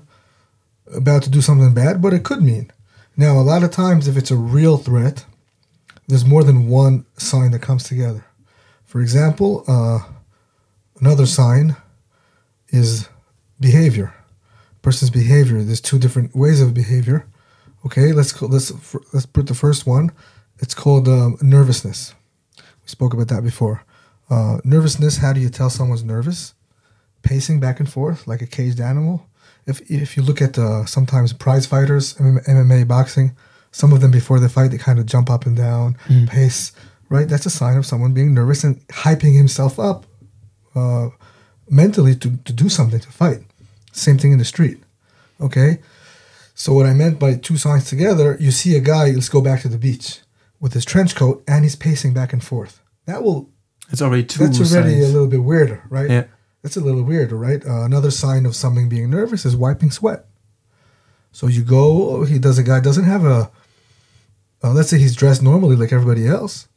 about 0.93 1.23
to 1.23 1.29
do 1.29 1.41
something 1.41 1.73
bad, 1.73 2.01
but 2.01 2.13
it 2.13 2.23
could 2.23 2.41
mean. 2.41 2.71
Now, 3.15 3.39
a 3.39 3.41
lot 3.41 3.63
of 3.63 3.71
times, 3.71 4.07
if 4.07 4.15
it's 4.15 4.29
a 4.29 4.35
real 4.35 4.77
threat, 4.77 5.25
there's 6.07 6.25
more 6.25 6.43
than 6.43 6.67
one 6.67 7.05
sign 7.17 7.51
that 7.51 7.61
comes 7.61 7.83
together. 7.83 8.25
For 8.85 9.01
example, 9.01 9.63
uh, 9.67 9.99
another 11.01 11.25
sign 11.25 11.75
is 12.69 13.09
behavior. 13.59 14.13
Person's 14.81 15.09
behavior. 15.09 15.61
There's 15.63 15.81
two 15.81 15.99
different 15.99 16.35
ways 16.35 16.61
of 16.61 16.73
behavior. 16.73 17.27
Okay, 17.85 18.13
let's 18.13 18.31
call, 18.31 18.49
let's 18.49 18.71
let's 19.13 19.25
put 19.25 19.47
the 19.47 19.53
first 19.53 19.85
one. 19.85 20.11
It's 20.59 20.73
called 20.73 21.07
um, 21.07 21.37
nervousness. 21.41 22.13
We 22.57 22.87
spoke 22.87 23.13
about 23.13 23.27
that 23.27 23.43
before. 23.43 23.83
Uh, 24.29 24.59
nervousness. 24.63 25.17
How 25.17 25.33
do 25.33 25.39
you 25.39 25.49
tell 25.49 25.69
someone's 25.69 26.03
nervous? 26.03 26.53
Pacing 27.27 27.59
back 27.59 27.79
and 27.79 27.89
forth 27.91 28.27
like 28.27 28.41
a 28.41 28.47
caged 28.47 28.79
animal. 28.79 29.25
If 29.65 29.81
if 29.91 30.15
you 30.15 30.23
look 30.23 30.41
at 30.41 30.57
uh, 30.57 30.85
sometimes 30.85 31.33
prize 31.33 31.65
fighters, 31.65 32.13
MMA, 32.15 32.87
boxing, 32.87 33.35
some 33.71 33.91
of 33.93 33.99
them 34.01 34.11
before 34.11 34.39
the 34.39 34.49
fight 34.49 34.71
they 34.71 34.77
kind 34.77 34.99
of 34.99 35.05
jump 35.05 35.29
up 35.29 35.45
and 35.45 35.55
down, 35.57 35.97
pace. 36.27 36.71
Right, 37.09 37.27
that's 37.29 37.45
a 37.45 37.49
sign 37.49 37.77
of 37.77 37.85
someone 37.85 38.13
being 38.13 38.33
nervous 38.33 38.63
and 38.65 38.75
hyping 38.89 39.33
himself 39.37 39.79
up 39.79 40.05
uh, 40.75 41.07
mentally 41.69 42.13
to, 42.15 42.35
to 42.43 42.51
do 42.53 42.67
something 42.67 42.99
to 42.99 43.07
fight. 43.09 43.41
Same 43.93 44.17
thing 44.17 44.33
in 44.33 44.39
the 44.39 44.45
street. 44.45 44.77
Okay, 45.39 45.79
so 46.53 46.73
what 46.73 46.85
I 46.85 46.93
meant 46.93 47.17
by 47.19 47.35
two 47.35 47.57
signs 47.57 47.85
together, 47.89 48.35
you 48.41 48.51
see 48.51 48.75
a 48.75 48.81
guy. 48.81 49.11
Let's 49.11 49.29
go 49.29 49.41
back 49.41 49.61
to 49.61 49.69
the 49.69 49.77
beach 49.77 50.19
with 50.59 50.73
his 50.73 50.83
trench 50.85 51.15
coat 51.15 51.43
and 51.47 51.63
he's 51.63 51.75
pacing 51.77 52.13
back 52.13 52.33
and 52.33 52.43
forth. 52.43 52.81
That 53.05 53.23
will 53.23 53.49
It's 53.91 54.01
already 54.01 54.23
two 54.25 54.39
that's 54.45 54.59
already 54.59 54.93
signs. 54.95 55.05
a 55.09 55.13
little 55.13 55.27
bit 55.27 55.43
weirder, 55.43 55.83
right? 55.89 56.09
Yeah. 56.09 56.23
That's 56.61 56.77
a 56.77 56.81
little 56.81 57.03
weird, 57.03 57.31
right? 57.31 57.65
Uh, 57.65 57.83
another 57.83 58.11
sign 58.11 58.45
of 58.45 58.55
something 58.55 58.89
being 58.89 59.09
nervous 59.09 59.45
is 59.45 59.55
wiping 59.55 59.91
sweat. 59.91 60.25
So 61.31 61.47
you 61.47 61.63
go, 61.63 62.23
he 62.25 62.39
does 62.39 62.57
a 62.57 62.63
guy 62.63 62.79
doesn't 62.79 63.03
have 63.03 63.23
a, 63.23 63.51
uh, 64.63 64.73
let's 64.73 64.89
say 64.89 64.97
he's 64.97 65.15
dressed 65.15 65.43
normally 65.43 65.75
like 65.75 65.93
everybody 65.93 66.27
else, 66.27 66.67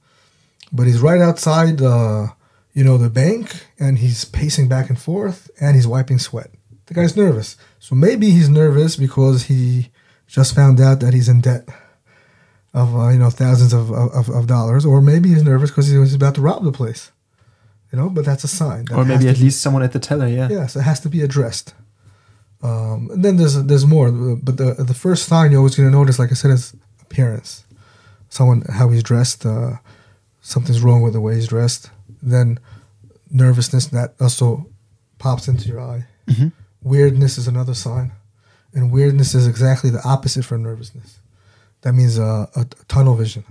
but 0.71 0.87
he's 0.87 1.01
right 1.01 1.21
outside, 1.21 1.81
uh, 1.81 2.29
you 2.75 2.85
know, 2.85 2.99
the 2.99 3.11
bank 3.11 3.67
and 3.79 3.99
he's 3.99 4.25
pacing 4.25 4.69
back 4.69 4.91
and 4.91 5.01
forth 5.01 5.51
and 5.61 5.75
he's 5.75 5.87
wiping 5.87 6.19
sweat. 6.19 6.51
The 6.87 6.95
guy's 6.95 7.17
nervous. 7.17 7.57
So 7.79 7.95
maybe 7.95 8.31
he's 8.31 8.49
nervous 8.49 8.97
because 8.97 9.45
he 9.45 9.91
just 10.27 10.55
found 10.55 10.81
out 10.81 11.01
that 11.01 11.15
he's 11.15 11.29
in 11.29 11.41
debt 11.41 11.69
of, 12.75 12.95
uh, 12.95 13.09
you 13.09 13.19
know, 13.19 13.31
thousands 13.31 13.73
of, 13.73 13.91
of, 13.91 14.29
of 14.29 14.47
dollars, 14.47 14.85
or 14.85 15.01
maybe 15.01 15.31
he's 15.31 15.43
nervous 15.43 15.71
because 15.71 15.89
he 15.89 15.99
was 15.99 16.15
about 16.15 16.35
to 16.37 16.41
rob 16.41 16.63
the 16.65 16.73
place. 16.73 17.11
You 17.93 17.99
know, 17.99 18.09
but 18.09 18.25
that's 18.25 18.45
a 18.45 18.49
sign. 18.49 18.85
That 18.85 18.97
or 18.99 19.05
maybe 19.05 19.29
at 19.29 19.35
to 19.35 19.39
be- 19.41 19.45
least 19.47 19.61
someone 19.63 19.83
at 19.83 19.93
the 19.93 19.99
teller. 19.99 20.29
Yeah. 20.29 20.49
Yes, 20.49 20.77
it 20.77 20.83
has 20.83 21.01
to 21.01 21.09
be 21.09 21.23
addressed. 21.23 21.75
Um, 22.63 23.09
and 23.13 23.25
then 23.25 23.37
there's 23.37 23.63
there's 23.65 23.87
more, 23.87 24.13
but 24.13 24.57
the 24.59 24.75
the 24.75 24.95
first 24.95 25.27
sign 25.27 25.51
you're 25.51 25.59
always 25.61 25.75
going 25.77 25.91
to 25.91 25.97
notice, 25.97 26.19
like 26.19 26.31
I 26.31 26.35
said, 26.35 26.51
is 26.53 26.75
appearance. 27.01 27.65
Someone 28.29 28.63
how 28.63 28.91
he's 28.91 29.03
dressed. 29.03 29.45
Uh, 29.47 29.77
something's 30.41 30.81
wrong 30.83 31.03
with 31.03 31.15
the 31.15 31.21
way 31.21 31.35
he's 31.37 31.49
dressed. 31.49 31.91
Then 32.23 32.59
nervousness 33.31 33.87
that 33.89 34.15
also 34.21 34.67
pops 35.19 35.49
into 35.49 35.69
your 35.69 35.81
eye. 35.81 36.05
Mhm. 36.29 36.53
Weirdness 36.83 37.39
is 37.39 37.49
another 37.49 37.75
sign, 37.75 38.13
and 38.75 38.93
weirdness 38.93 39.35
is 39.35 39.47
exactly 39.47 39.91
the 39.91 40.03
opposite 40.07 40.45
from 40.45 40.63
nervousness. 40.63 41.19
That 41.83 41.95
means 41.95 42.19
uh, 42.19 42.47
a, 42.55 42.61
a 42.61 42.85
tunnel 42.89 43.15
vision. 43.17 43.45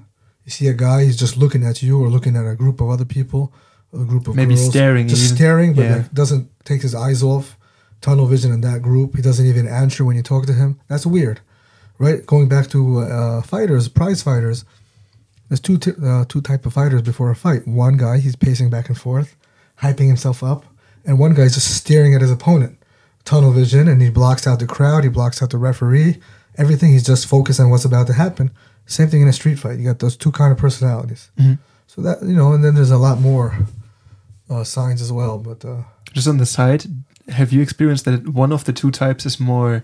You 0.45 0.52
see 0.52 0.67
a 0.67 0.73
guy, 0.73 1.04
he's 1.04 1.17
just 1.17 1.36
looking 1.36 1.63
at 1.65 1.82
you 1.84 1.99
or 2.02 2.10
looking 2.10 2.36
at 2.36 2.45
a 2.45 2.56
group 2.56 2.80
of 2.82 2.89
other 2.89 3.06
people, 3.06 3.52
a 3.93 3.97
group 4.06 4.28
of 4.28 4.36
Maybe 4.36 4.56
girls, 4.56 4.69
staring 4.69 5.08
just 5.08 5.23
even. 5.25 5.36
staring, 5.38 5.73
but 5.73 5.84
Yeah. 5.86 5.95
like 5.97 6.13
doesn't 6.13 6.49
take 6.65 6.82
his 6.82 6.93
eyes 6.95 7.23
off. 7.23 7.58
Tunnel 8.02 8.28
vision 8.28 8.52
in 8.54 8.62
that 8.62 8.82
group. 8.82 9.15
He 9.15 9.21
doesn't 9.21 9.45
even 9.45 9.67
answer 9.67 10.06
when 10.06 10.15
you 10.15 10.23
talk 10.23 10.45
to 10.45 10.54
him. 10.54 10.80
That's 10.88 11.06
weird, 11.06 11.41
right? 11.97 12.25
Going 12.25 12.47
back 12.47 12.67
to 12.69 12.99
uh, 12.99 13.41
fighters, 13.41 13.88
prize 13.89 14.21
fighters. 14.21 14.63
There's 15.49 15.60
two 15.60 15.78
t- 15.78 15.91
uh, 16.02 16.25
two 16.30 16.41
type 16.41 16.65
of 16.65 16.73
fighters 16.73 17.02
before 17.02 17.30
a 17.32 17.36
fight. 17.36 17.67
One 17.67 17.97
guy 17.97 18.19
he's 18.19 18.36
pacing 18.36 18.69
back 18.69 18.88
and 18.88 18.97
forth, 18.97 19.36
hyping 19.82 20.08
himself 20.08 20.43
up, 20.43 20.63
and 21.06 21.17
one 21.19 21.34
guy's 21.34 21.56
just 21.56 21.75
staring 21.75 22.13
at 22.13 22.21
his 22.21 22.32
opponent, 22.32 22.78
tunnel 23.25 23.52
vision 23.52 23.88
and 23.88 24.02
he 24.02 24.10
blocks 24.10 24.45
out 24.47 24.60
the 24.60 24.67
crowd, 24.67 25.04
he 25.04 25.10
blocks 25.10 25.41
out 25.41 25.49
the 25.49 25.58
referee, 25.58 26.19
everything. 26.58 26.91
He's 26.91 27.04
just 27.06 27.25
focused 27.25 27.60
on 27.60 27.69
what's 27.71 27.86
about 27.86 28.08
to 28.08 28.13
happen. 28.13 28.52
Same 28.86 29.08
thing 29.10 29.21
in 29.23 29.28
a 29.28 29.34
street 29.34 29.60
fight. 29.60 29.78
You 29.80 29.86
got 29.86 29.99
those 29.99 30.15
two 30.15 30.32
kind 30.32 30.52
of 30.52 30.58
personalities. 30.58 31.30
Mhm. 31.39 31.58
So 31.88 32.02
that 32.04 32.21
you 32.23 32.34
know, 32.36 32.54
and 32.54 32.63
then 32.63 32.75
there's 32.75 32.91
a 32.91 32.97
lot 32.97 33.19
more 33.19 33.58
uh, 34.50 34.64
signs 34.64 35.02
as 35.02 35.12
well. 35.12 35.38
But 35.38 35.64
uh, 35.66 35.84
Just 36.14 36.28
on 36.28 36.38
the 36.38 36.46
side, 36.46 36.86
have 37.30 37.52
you 37.52 37.62
experienced 37.62 38.06
that 38.06 38.30
one 38.30 38.52
of 38.52 38.64
the 38.66 38.74
two 38.74 38.92
types 38.92 39.26
is 39.26 39.40
more 39.40 39.84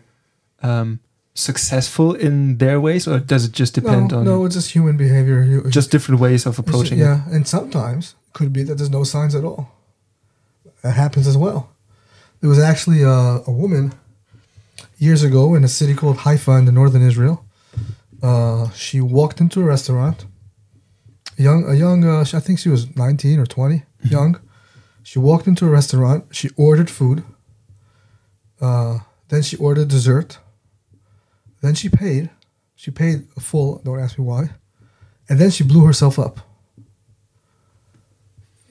um, 0.62 1.00
successful 1.34 2.14
in 2.16 2.58
their 2.58 2.80
ways, 2.80 3.08
or 3.08 3.20
does 3.20 3.46
it 3.46 3.52
just 3.52 3.76
depend 3.76 4.12
no, 4.12 4.18
on 4.18 4.26
no, 4.26 4.46
it's 4.46 4.56
just 4.56 4.72
human 4.72 4.98
behavior. 4.98 5.44
You, 5.44 5.70
just 5.70 5.92
different 5.92 6.20
ways 6.22 6.46
of 6.46 6.58
approaching 6.58 7.00
it? 7.00 7.02
yeah, 7.02 7.22
and 7.30 7.48
sometimes 7.48 8.16
it 8.28 8.34
could 8.34 8.52
be 8.54 8.64
that 8.64 8.76
there's 8.76 8.90
no 8.90 9.04
signs 9.04 9.36
at 9.36 9.44
all. 9.44 9.72
That 10.82 10.94
happens 10.94 11.28
as 11.28 11.38
well. 11.38 11.70
There 12.42 12.50
was 12.50 12.60
actually 12.60 13.02
a, 13.02 13.42
a 13.48 13.52
woman 13.52 13.94
years 14.98 15.24
ago 15.24 15.56
in 15.56 15.64
a 15.64 15.68
city 15.68 15.94
called 15.94 16.18
Haifa 16.18 16.52
in 16.52 16.66
the 16.66 16.72
northern 16.72 17.02
Israel. 17.02 17.46
Uh, 18.22 18.70
she 18.72 19.02
walked 19.02 19.42
into 19.42 19.62
a 19.62 19.64
restaurant. 19.64 20.26
A 21.38 21.42
young, 21.42 21.70
a 21.70 21.74
young. 21.74 22.06
Uh, 22.06 22.22
I 22.34 22.40
think 22.40 22.60
she 22.60 22.70
was 22.70 22.96
19 22.96 23.40
or 23.40 23.46
20, 23.46 23.84
young. 24.04 24.40
She 25.10 25.20
walked 25.20 25.46
into 25.48 25.68
a 25.68 25.70
restaurant. 25.70 26.26
She 26.32 26.50
ordered 26.58 26.90
food. 26.90 27.24
Uh, 28.60 29.00
then 29.30 29.44
she 29.44 29.56
ordered 29.58 29.88
dessert. 29.88 30.40
Then 31.62 31.76
she 31.76 31.90
paid. 31.90 32.32
She 32.76 32.90
paid 32.90 33.28
full. 33.40 33.82
Don't 33.86 34.00
ask 34.00 34.18
me 34.18 34.26
why. 34.26 34.50
And 35.30 35.38
then 35.40 35.52
she 35.52 35.64
blew 35.64 35.86
herself 35.86 36.18
up, 36.18 36.40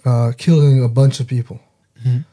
uh, 0.04 0.32
killing 0.36 0.82
a 0.82 0.88
bunch 0.88 1.20
of 1.20 1.26
people. 1.26 1.60
Mhm. 2.04 2.24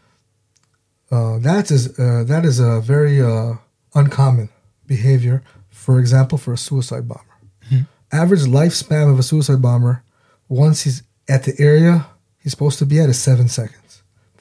Uh, 1.12 1.38
that 1.40 1.70
is 1.72 1.98
uh, 2.00 2.24
that 2.28 2.44
is 2.46 2.60
a 2.60 2.82
very 2.82 3.22
uh, 3.22 3.54
uncommon 3.94 4.50
behavior. 4.88 5.44
For 5.70 6.00
example, 6.00 6.38
for 6.38 6.54
a 6.54 6.58
suicide 6.58 7.08
bomber, 7.08 7.38
Mhm. 7.70 7.88
average 8.12 8.46
lifespan 8.46 9.12
of 9.12 9.20
a 9.20 9.24
suicide 9.24 9.62
bomber, 9.62 10.04
once 10.50 10.82
he's 10.86 11.04
at 11.28 11.44
the 11.44 11.54
area 11.60 12.08
he's 12.42 12.52
supposed 12.52 12.80
to 12.80 12.86
be 12.86 13.00
at, 13.00 13.10
is 13.10 13.20
seven 13.20 13.48
seconds. 13.48 13.78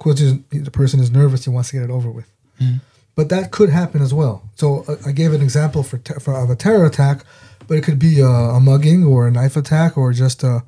Because 0.03 0.39
the 0.51 0.71
person 0.71 0.99
is 1.01 1.11
nervous, 1.11 1.45
he 1.45 1.51
wants 1.51 1.71
to 1.71 1.77
get 1.77 1.85
it 1.85 1.91
over 1.91 2.11
with. 2.11 2.27
Mhm. 2.61 2.81
But 3.15 3.29
that 3.29 3.51
could 3.51 3.69
happen 3.71 4.01
as 4.03 4.15
well. 4.15 4.43
So 4.57 4.85
uh, 4.89 4.97
I 5.07 5.13
gave 5.13 5.33
an 5.35 5.43
example 5.43 5.83
for, 5.83 5.99
te- 5.99 6.15
for 6.21 6.35
of 6.35 6.49
a 6.49 6.57
terror 6.57 6.87
attack, 6.87 7.25
but 7.69 7.77
it 7.77 7.85
could 7.85 7.99
be 7.99 8.21
a, 8.21 8.27
a 8.27 8.61
mugging 8.61 9.05
or 9.05 9.27
a 9.27 9.31
knife 9.31 9.57
attack 9.57 9.99
or 9.99 10.13
just 10.15 10.43
uh, 10.43 10.61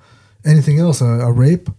anything 0.44 0.78
else, 0.78 1.00
a, 1.00 1.06
a 1.06 1.32
rape. 1.32 1.70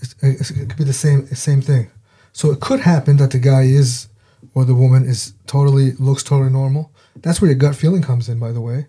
It's, 0.00 0.14
it's, 0.22 0.50
it 0.50 0.68
could 0.68 0.76
be 0.78 0.84
the 0.84 0.92
same 0.92 1.26
same 1.34 1.60
thing. 1.60 1.90
So 2.32 2.50
it 2.52 2.60
could 2.60 2.80
happen 2.80 3.16
that 3.16 3.30
the 3.32 3.38
guy 3.38 3.62
is 3.62 4.08
or 4.54 4.64
the 4.64 4.74
woman 4.74 5.04
is 5.08 5.34
totally 5.46 5.92
looks 5.98 6.22
totally 6.22 6.50
normal. 6.50 6.92
That's 7.22 7.40
where 7.40 7.50
your 7.50 7.58
gut 7.58 7.74
feeling 7.74 8.02
comes 8.02 8.28
in, 8.28 8.38
by 8.38 8.52
the 8.52 8.60
way, 8.60 8.86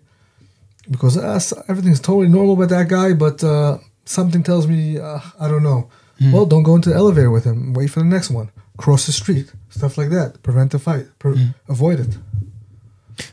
because 0.90 1.16
uh, 1.16 1.40
everything's 1.68 2.00
totally 2.00 2.28
normal 2.28 2.56
with 2.56 2.70
that 2.70 2.88
guy, 2.88 3.12
but 3.12 3.42
uh, 3.42 3.78
something 4.04 4.42
tells 4.42 4.66
me 4.66 4.98
uh, 4.98 5.20
I 5.40 5.48
don't 5.48 5.62
know. 5.64 5.88
Well, 6.20 6.46
don't 6.46 6.62
go 6.62 6.74
into 6.76 6.90
the 6.90 6.96
elevator 6.96 7.30
with 7.30 7.44
him. 7.44 7.74
Wait 7.74 7.88
for 7.90 8.00
the 8.00 8.06
next 8.06 8.30
one. 8.30 8.50
Cross 8.76 9.06
the 9.06 9.12
street, 9.12 9.52
stuff 9.68 9.98
like 9.98 10.10
that. 10.10 10.42
Prevent 10.42 10.70
the 10.72 10.78
fight. 10.78 11.06
Pre- 11.18 11.50
Avoid 11.68 12.00
it. 12.00 12.18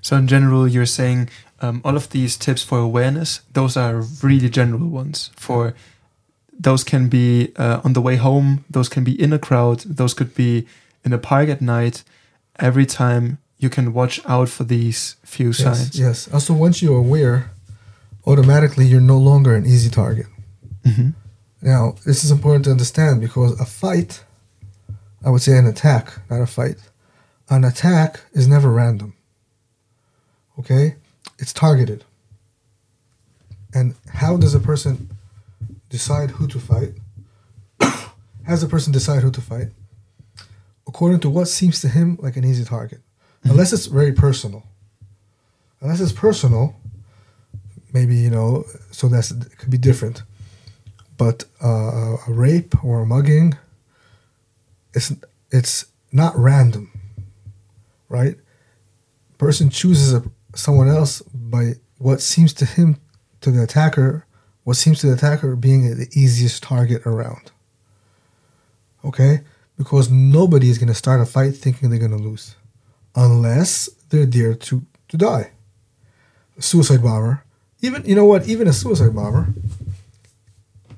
So 0.01 0.15
in 0.17 0.27
general, 0.27 0.67
you're 0.67 0.85
saying 0.85 1.29
um, 1.61 1.81
all 1.83 1.95
of 1.95 2.09
these 2.09 2.37
tips 2.37 2.63
for 2.63 2.79
awareness, 2.79 3.41
those 3.53 3.77
are 3.77 4.01
really 4.23 4.49
general 4.49 4.87
ones. 4.87 5.31
For 5.35 5.73
those 6.59 6.83
can 6.83 7.07
be 7.09 7.51
uh, 7.55 7.81
on 7.83 7.93
the 7.93 8.01
way 8.01 8.17
home, 8.17 8.65
those 8.69 8.89
can 8.89 9.03
be 9.03 9.11
in 9.19 9.33
a 9.33 9.39
crowd, 9.39 9.79
those 9.81 10.13
could 10.13 10.35
be 10.35 10.67
in 11.05 11.13
a 11.13 11.17
park 11.17 11.49
at 11.49 11.61
night. 11.61 12.03
Every 12.59 12.85
time 12.85 13.37
you 13.57 13.69
can 13.69 13.93
watch 13.93 14.19
out 14.25 14.49
for 14.49 14.63
these 14.65 15.15
few 15.23 15.47
Yes, 15.47 15.57
signs. 15.57 15.99
yes. 15.99 16.27
Also, 16.33 16.53
once 16.53 16.81
you're 16.83 16.97
aware, 16.99 17.49
automatically 18.27 18.85
you're 18.85 19.01
no 19.01 19.17
longer 19.17 19.55
an 19.55 19.65
easy 19.65 19.89
target. 19.89 20.27
Mhm. 20.85 21.13
Now, 21.61 21.95
this 22.05 22.23
is 22.23 22.31
important 22.31 22.65
to 22.65 22.71
understand 22.71 23.21
because 23.21 23.59
a 23.59 23.65
fight, 23.65 24.23
I 25.23 25.29
would 25.29 25.41
say 25.41 25.57
an 25.57 25.67
attack, 25.67 26.11
not 26.29 26.41
a 26.41 26.47
fight. 26.47 26.77
An 27.49 27.63
attack 27.63 28.21
is 28.33 28.47
never 28.47 28.71
random. 28.71 29.13
Okay? 30.57 30.95
It's 31.37 31.53
targeted. 31.53 32.03
And 33.73 33.95
how 34.09 34.37
does 34.37 34.55
a 34.55 34.59
person 34.59 35.11
decide 35.89 36.31
who 36.31 36.47
to 36.47 36.59
fight? 36.59 36.93
how 37.81 38.13
does 38.47 38.63
a 38.63 38.67
person 38.67 38.91
decide 38.91 39.21
who 39.21 39.31
to 39.31 39.41
fight? 39.41 39.67
According 40.87 41.19
to 41.21 41.29
what 41.29 41.47
seems 41.47 41.79
to 41.81 41.89
him 41.89 42.17
like 42.21 42.37
an 42.37 42.43
easy 42.43 42.65
target. 42.65 42.99
Mm-hmm. 42.99 43.51
Unless 43.51 43.73
it's 43.73 43.85
very 43.85 44.13
personal. 44.13 44.63
Unless 45.79 46.01
it's 46.01 46.11
personal, 46.11 46.75
maybe, 47.93 48.15
you 48.15 48.29
know, 48.29 48.65
so 48.91 49.07
that's 49.07 49.31
it 49.31 49.57
could 49.57 49.69
be 49.69 49.77
different 49.77 50.23
but 51.21 51.45
uh, 51.63 52.17
a 52.27 52.31
rape 52.31 52.83
or 52.83 53.01
a 53.01 53.05
mugging, 53.05 53.55
it's 54.95 55.13
it's 55.51 55.85
not 56.11 56.35
random, 56.35 56.89
right? 58.09 58.37
Person 59.37 59.69
chooses 59.69 60.15
a, 60.15 60.23
someone 60.55 60.87
else 60.87 61.21
by 61.21 61.73
what 61.99 62.21
seems 62.21 62.53
to 62.53 62.65
him, 62.65 62.99
to 63.41 63.51
the 63.51 63.61
attacker, 63.61 64.25
what 64.63 64.77
seems 64.77 64.99
to 65.01 65.07
the 65.07 65.13
attacker 65.13 65.55
being 65.55 65.95
the 65.95 66.09
easiest 66.13 66.63
target 66.63 67.05
around. 67.05 67.51
Okay, 69.05 69.41
because 69.77 70.09
nobody 70.09 70.71
is 70.71 70.79
going 70.79 70.87
to 70.87 70.95
start 70.95 71.21
a 71.21 71.27
fight 71.27 71.55
thinking 71.55 71.91
they're 71.91 71.99
going 71.99 72.17
to 72.17 72.29
lose, 72.29 72.55
unless 73.15 73.87
they're 74.09 74.25
there 74.25 74.55
to 74.55 74.81
to 75.09 75.17
die. 75.17 75.51
A 76.57 76.63
suicide 76.63 77.03
bomber, 77.03 77.43
even 77.79 78.03
you 78.05 78.15
know 78.15 78.25
what? 78.25 78.47
Even 78.47 78.67
a 78.67 78.73
suicide 78.73 79.13
bomber 79.13 79.53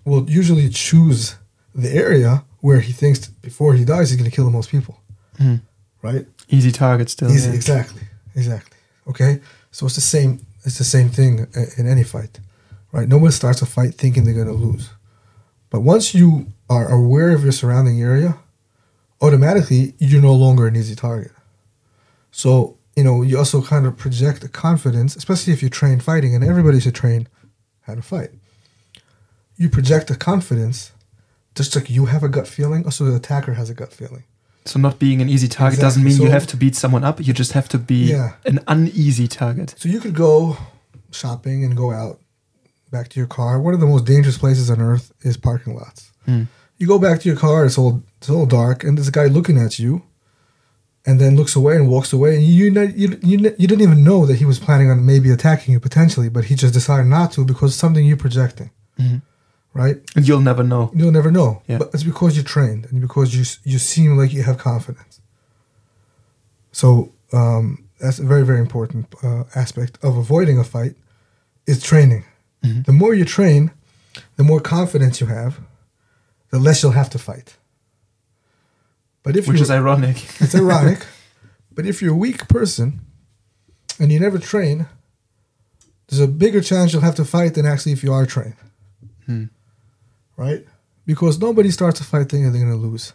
will 0.06 0.30
usually 0.30 0.70
choose 0.70 1.36
the 1.74 1.92
area 1.92 2.44
where 2.62 2.80
he 2.80 2.92
thinks 2.94 3.28
before 3.28 3.74
he 3.74 3.84
dies 3.86 4.10
he's 4.10 4.20
going 4.20 4.30
to 4.30 4.36
kill 4.36 4.46
the 4.46 4.52
most 4.52 4.70
people. 4.70 5.00
Mhm. 5.40 5.62
Right? 6.02 6.26
Easy 6.50 6.72
target 6.72 7.10
still. 7.10 7.32
Easy, 7.32 7.50
yeah. 7.50 7.56
exactly, 7.56 8.02
exactly. 8.36 8.78
Okay, 9.08 9.40
so 9.72 9.86
it's 9.86 9.96
the 9.96 10.02
same. 10.02 10.40
It's 10.66 10.78
the 10.78 10.84
same 10.86 11.10
thing 11.10 11.48
in 11.78 11.88
any 11.88 12.04
fight, 12.04 12.40
right? 12.92 13.08
No 13.10 13.18
one 13.18 13.32
starts 13.32 13.62
a 13.62 13.66
fight 13.66 13.96
thinking 13.96 14.24
they're 14.24 14.34
going 14.34 14.48
to 14.48 14.54
lose, 14.54 14.90
but 15.70 15.82
once 15.82 16.14
you 16.14 16.48
are 16.70 16.88
aware 16.90 17.32
of 17.32 17.44
your 17.44 17.52
surrounding 17.52 18.02
area, 18.02 18.38
automatically 19.22 19.94
you're 20.00 20.22
no 20.22 20.34
longer 20.34 20.68
an 20.68 20.76
easy 20.76 20.96
target. 20.96 21.32
So 22.32 22.78
you 22.96 23.04
know 23.04 23.22
you 23.24 23.38
also 23.38 23.62
kind 23.62 23.86
of 23.86 23.98
project 23.98 24.44
a 24.44 24.48
confidence, 24.50 25.16
especially 25.16 25.54
if 25.54 25.62
you 25.64 25.70
train 25.70 26.00
fighting, 26.00 26.34
and 26.36 26.44
everybody 26.44 26.80
should 26.80 26.96
train 26.96 27.28
how 27.82 27.96
to 27.96 28.02
fight. 28.02 28.32
You 29.58 29.70
project 29.70 30.10
a 30.12 30.16
confidence, 30.16 30.92
just 31.56 31.76
like 31.76 31.90
you 31.90 32.06
have 32.08 32.24
a 32.24 32.30
gut 32.30 32.48
feeling, 32.48 32.86
also 32.86 33.06
the 33.06 33.16
attacker 33.16 33.54
has 33.54 33.70
a 33.70 33.74
gut 33.74 33.94
feeling. 33.94 34.24
So 34.66 34.80
not 34.80 34.98
being 34.98 35.22
an 35.22 35.30
easy 35.30 35.48
target 35.48 35.80
doesn't 35.80 36.02
Exactly. 36.02 36.20
mean 36.26 36.28
you 36.28 36.32
have 36.32 36.48
to 36.48 36.58
beat 36.58 36.76
someone 36.76 37.04
up. 37.04 37.20
You 37.26 37.34
just 37.34 37.52
have 37.52 37.68
to 37.70 37.78
be 37.78 38.12
Yeah. 38.12 38.34
an 38.46 38.60
uneasy 38.68 39.28
target. 39.28 39.76
So 39.78 39.90
you 39.90 40.00
could 40.00 40.16
go 40.16 40.58
shopping 41.12 41.64
and 41.66 41.76
go 41.76 41.92
out 41.92 42.20
back 42.92 43.10
to 43.10 43.20
your 43.20 43.28
car. 43.28 43.60
One 43.60 43.74
of 43.74 43.80
the 43.80 43.86
most 43.88 44.06
dangerous 44.06 44.38
places 44.38 44.70
on 44.70 44.80
earth 44.82 45.12
is 45.22 45.36
parking 45.38 45.76
lots. 45.76 46.12
Hmm. 46.26 46.44
You 46.78 46.88
go 46.88 46.98
back 46.98 47.20
to 47.22 47.30
your 47.30 47.38
car, 47.38 47.66
it's 47.66 47.78
all 47.78 48.04
it's 48.20 48.30
all 48.30 48.46
dark, 48.46 48.84
and 48.84 48.98
there's 48.98 49.08
a 49.10 49.12
guy 49.12 49.26
looking 49.28 49.58
at 49.58 49.78
you, 49.80 50.04
and 51.06 51.20
then 51.20 51.36
looks 51.36 51.56
away 51.56 51.76
and 51.76 51.90
walks 51.90 52.14
away, 52.14 52.36
and 52.36 52.44
you 52.44 52.66
you 52.72 52.82
you, 52.96 53.20
you, 53.22 53.38
you 53.60 53.68
didn't 53.68 53.82
even 53.82 54.04
know 54.04 54.26
that 54.26 54.36
he 54.38 54.46
was 54.46 54.60
planning 54.60 54.90
on 54.90 55.06
maybe 55.06 55.30
attacking 55.30 55.74
you 55.74 55.80
potentially, 55.80 56.30
but 56.30 56.46
he 56.46 56.56
just 56.56 56.74
decided 56.74 57.08
not 57.08 57.32
to 57.34 57.44
because 57.46 57.76
something 57.76 58.06
you're 58.06 58.18
projecting, 58.18 58.70
Mhm. 59.00 59.22
Right? 59.74 59.98
And 60.16 60.28
you'll 60.28 60.42
never 60.42 60.64
know. 60.64 60.92
You'll 60.96 61.12
never 61.12 61.32
know, 61.32 61.62
Yeah. 61.68 61.78
but 61.80 61.90
it's 61.94 62.04
because 62.04 62.36
you're 62.36 62.44
trained 62.58 62.86
and 62.92 63.02
because 63.02 63.34
you 63.36 63.44
you 63.72 63.80
seem 63.80 64.18
like 64.18 64.32
you 64.34 64.44
have 64.44 64.58
confidence. 64.58 65.20
So 66.72 67.12
um, 67.32 67.86
that's 68.00 68.20
a 68.20 68.24
very 68.24 68.44
very 68.46 68.60
important 68.60 69.06
uh, 69.24 69.44
aspect 69.56 69.98
of 70.04 70.18
avoiding 70.18 70.58
a 70.60 70.64
fight 70.64 70.96
is 71.66 71.82
training. 71.82 72.24
Mhm. 72.64 72.86
The 72.86 72.94
more 72.94 73.14
you 73.14 73.26
train, 73.26 73.72
the 74.38 74.44
more 74.44 74.62
confidence 74.62 75.20
you 75.22 75.28
have, 75.28 75.60
the 76.50 76.60
less 76.60 76.82
you'll 76.84 76.94
have 77.02 77.10
to 77.10 77.20
fight. 77.20 77.58
But 79.24 79.36
if 79.36 79.48
Which 79.48 79.62
is 79.62 79.72
ironic. 79.72 80.18
it's 80.42 80.56
ironic, 80.56 81.06
but 81.76 81.86
if 81.86 82.02
you're 82.02 82.14
a 82.14 82.18
weak 82.18 82.48
person 82.48 83.00
and 84.00 84.12
you 84.12 84.20
never 84.20 84.38
train, 84.40 84.86
there's 86.08 86.20
a 86.22 86.28
bigger 86.28 86.62
chance 86.62 86.92
you'll 86.94 87.02
have 87.10 87.16
to 87.16 87.26
fight 87.26 87.54
than 87.54 87.66
actually 87.66 87.94
if 87.94 88.04
you 88.04 88.14
are 88.14 88.26
trained. 88.26 88.56
Hmm. 89.26 89.46
Right? 90.38 90.66
Because 91.06 91.40
nobody 91.40 91.70
starts 91.72 92.00
a 92.00 92.04
fight 92.04 92.30
thinking 92.30 92.52
they're 92.52 92.62
going 92.62 92.72
to 92.82 92.88
lose. 92.88 93.14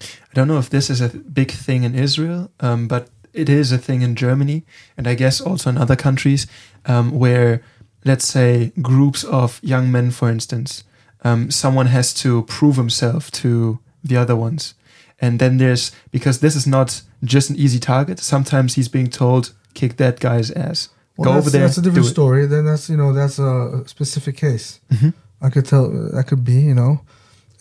I 0.00 0.34
don't 0.34 0.48
know 0.48 0.58
if 0.58 0.68
this 0.68 0.90
is 0.90 1.00
a 1.00 1.08
big 1.08 1.50
thing 1.50 1.82
in 1.84 1.94
Israel, 1.94 2.50
um, 2.60 2.86
but 2.88 3.08
it 3.32 3.48
is 3.48 3.72
a 3.72 3.78
thing 3.78 4.02
in 4.02 4.14
Germany, 4.14 4.64
and 4.96 5.06
I 5.06 5.14
guess 5.14 5.40
also 5.40 5.70
in 5.70 5.78
other 5.78 5.96
countries, 5.96 6.46
um, 6.84 7.10
where, 7.18 7.62
let's 8.04 8.26
say, 8.26 8.72
groups 8.82 9.24
of 9.24 9.58
young 9.62 9.90
men, 9.90 10.10
for 10.10 10.28
instance, 10.30 10.84
um, 11.24 11.50
someone 11.50 11.86
has 11.86 12.12
to 12.14 12.42
prove 12.42 12.76
himself 12.76 13.30
to 13.32 13.78
the 14.04 14.16
other 14.16 14.36
ones. 14.36 14.74
and 15.18 15.38
then 15.38 15.56
there's 15.56 15.92
because 16.12 16.40
this 16.40 16.54
is 16.54 16.66
not 16.66 17.02
just 17.24 17.48
an 17.50 17.56
easy 17.56 17.78
target. 17.78 18.18
Sometimes 18.20 18.74
he's 18.74 18.88
being 18.90 19.08
told 19.08 19.54
kick 19.72 19.96
that 19.96 20.20
guy's 20.20 20.50
ass. 20.50 20.90
Well, 21.16 21.32
Go 21.32 21.38
over 21.38 21.48
there. 21.50 21.62
That's 21.66 21.78
a 21.78 21.82
different 21.82 22.06
story. 22.08 22.44
Then 22.46 22.66
that's 22.66 22.90
you 22.90 22.98
know 22.98 23.14
that's 23.14 23.38
a 23.38 23.82
specific 23.86 24.36
case. 24.36 24.80
Mhm. 24.92 25.14
I 25.40 25.50
could 25.50 25.66
tell 25.66 25.88
that 25.88 26.24
could 26.26 26.44
be 26.44 26.54
you 26.60 26.74
know, 26.74 27.00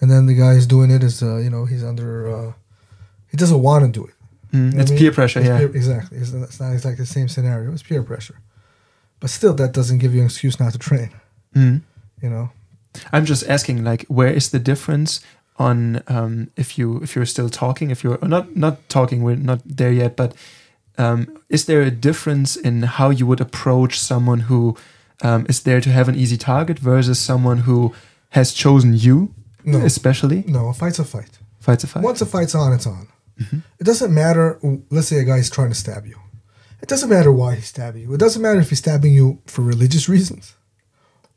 and 0.01 0.09
then 0.11 0.25
the 0.25 0.33
guy 0.33 0.53
who's 0.53 0.67
doing 0.67 0.91
it 0.91 1.03
is 1.03 1.21
uh, 1.21 1.37
you 1.37 1.49
know 1.49 1.65
he's 1.65 1.83
under 1.83 2.29
uh, 2.35 2.53
he 3.31 3.37
doesn't 3.37 3.61
want 3.61 3.85
to 3.85 3.91
do 3.99 4.05
it. 4.05 4.13
Mm, 4.51 4.71
You 4.71 4.77
know 4.77 4.81
it's 4.81 4.91
I 4.91 4.93
mean? 4.93 4.99
peer 4.99 5.11
pressure. 5.11 5.39
It's 5.39 5.47
yeah. 5.49 5.57
peer- 5.59 5.75
exactly. 5.75 6.17
It's, 6.17 6.31
it's 6.33 6.59
not 6.59 6.71
exactly 6.73 7.03
the 7.03 7.11
same 7.11 7.27
scenario. 7.27 7.71
It's 7.73 7.83
peer 7.83 8.03
pressure, 8.03 8.39
but 9.19 9.29
still 9.29 9.53
that 9.55 9.73
doesn't 9.73 9.99
give 9.99 10.13
you 10.13 10.21
an 10.21 10.27
excuse 10.27 10.59
not 10.59 10.71
to 10.73 10.79
train. 10.79 11.09
Mm. 11.53 11.81
You 12.21 12.29
know. 12.29 12.49
I'm 13.11 13.25
just 13.25 13.43
asking, 13.49 13.83
like, 13.83 14.05
where 14.07 14.33
is 14.33 14.49
the 14.51 14.59
difference 14.59 15.19
on 15.57 16.01
um, 16.07 16.49
if 16.55 16.77
you 16.77 16.97
if 17.03 17.15
you're 17.15 17.25
still 17.25 17.49
talking, 17.49 17.91
if 17.91 18.03
you're 18.03 18.19
not 18.21 18.55
not 18.55 18.87
talking, 18.87 19.21
we're 19.23 19.35
not 19.35 19.59
there 19.65 19.91
yet, 19.91 20.15
but 20.15 20.33
um, 20.97 21.27
is 21.49 21.65
there 21.65 21.81
a 21.81 21.91
difference 21.91 22.55
in 22.55 22.83
how 22.83 23.09
you 23.11 23.25
would 23.27 23.41
approach 23.41 23.99
someone 23.99 24.41
who 24.49 24.75
um, 25.21 25.45
is 25.49 25.61
there 25.63 25.81
to 25.81 25.89
have 25.91 26.07
an 26.09 26.15
easy 26.15 26.37
target 26.37 26.79
versus 26.79 27.19
someone 27.19 27.59
who 27.59 27.93
has 28.29 28.51
chosen 28.53 28.93
you, 28.93 29.33
No. 29.63 29.79
especially 29.85 30.43
No, 30.47 30.67
a 30.69 30.73
fight's 30.73 30.99
a 30.99 31.03
fight. 31.05 31.39
fights 31.59 31.83
a 31.83 31.87
fight? 31.87 32.03
Once 32.03 32.21
a 32.21 32.25
fight's 32.25 32.55
on, 32.55 32.73
it's 32.73 32.85
on. 32.87 33.07
Mm-hmm. 33.39 33.59
It 33.79 33.83
doesn't 33.83 34.13
matter. 34.13 34.59
Let's 34.89 35.07
say 35.07 35.17
a 35.19 35.23
guy's 35.23 35.49
trying 35.49 35.69
to 35.69 35.75
stab 35.75 36.05
you. 36.05 36.17
It 36.81 36.89
doesn't 36.89 37.09
matter 37.09 37.31
why 37.31 37.55
he's 37.55 37.67
stabbing 37.67 38.03
you. 38.03 38.13
It 38.13 38.19
doesn't 38.19 38.41
matter 38.41 38.59
if 38.59 38.69
he's 38.69 38.79
stabbing 38.79 39.13
you 39.13 39.39
for 39.47 39.61
religious 39.63 40.07
reasons, 40.09 40.53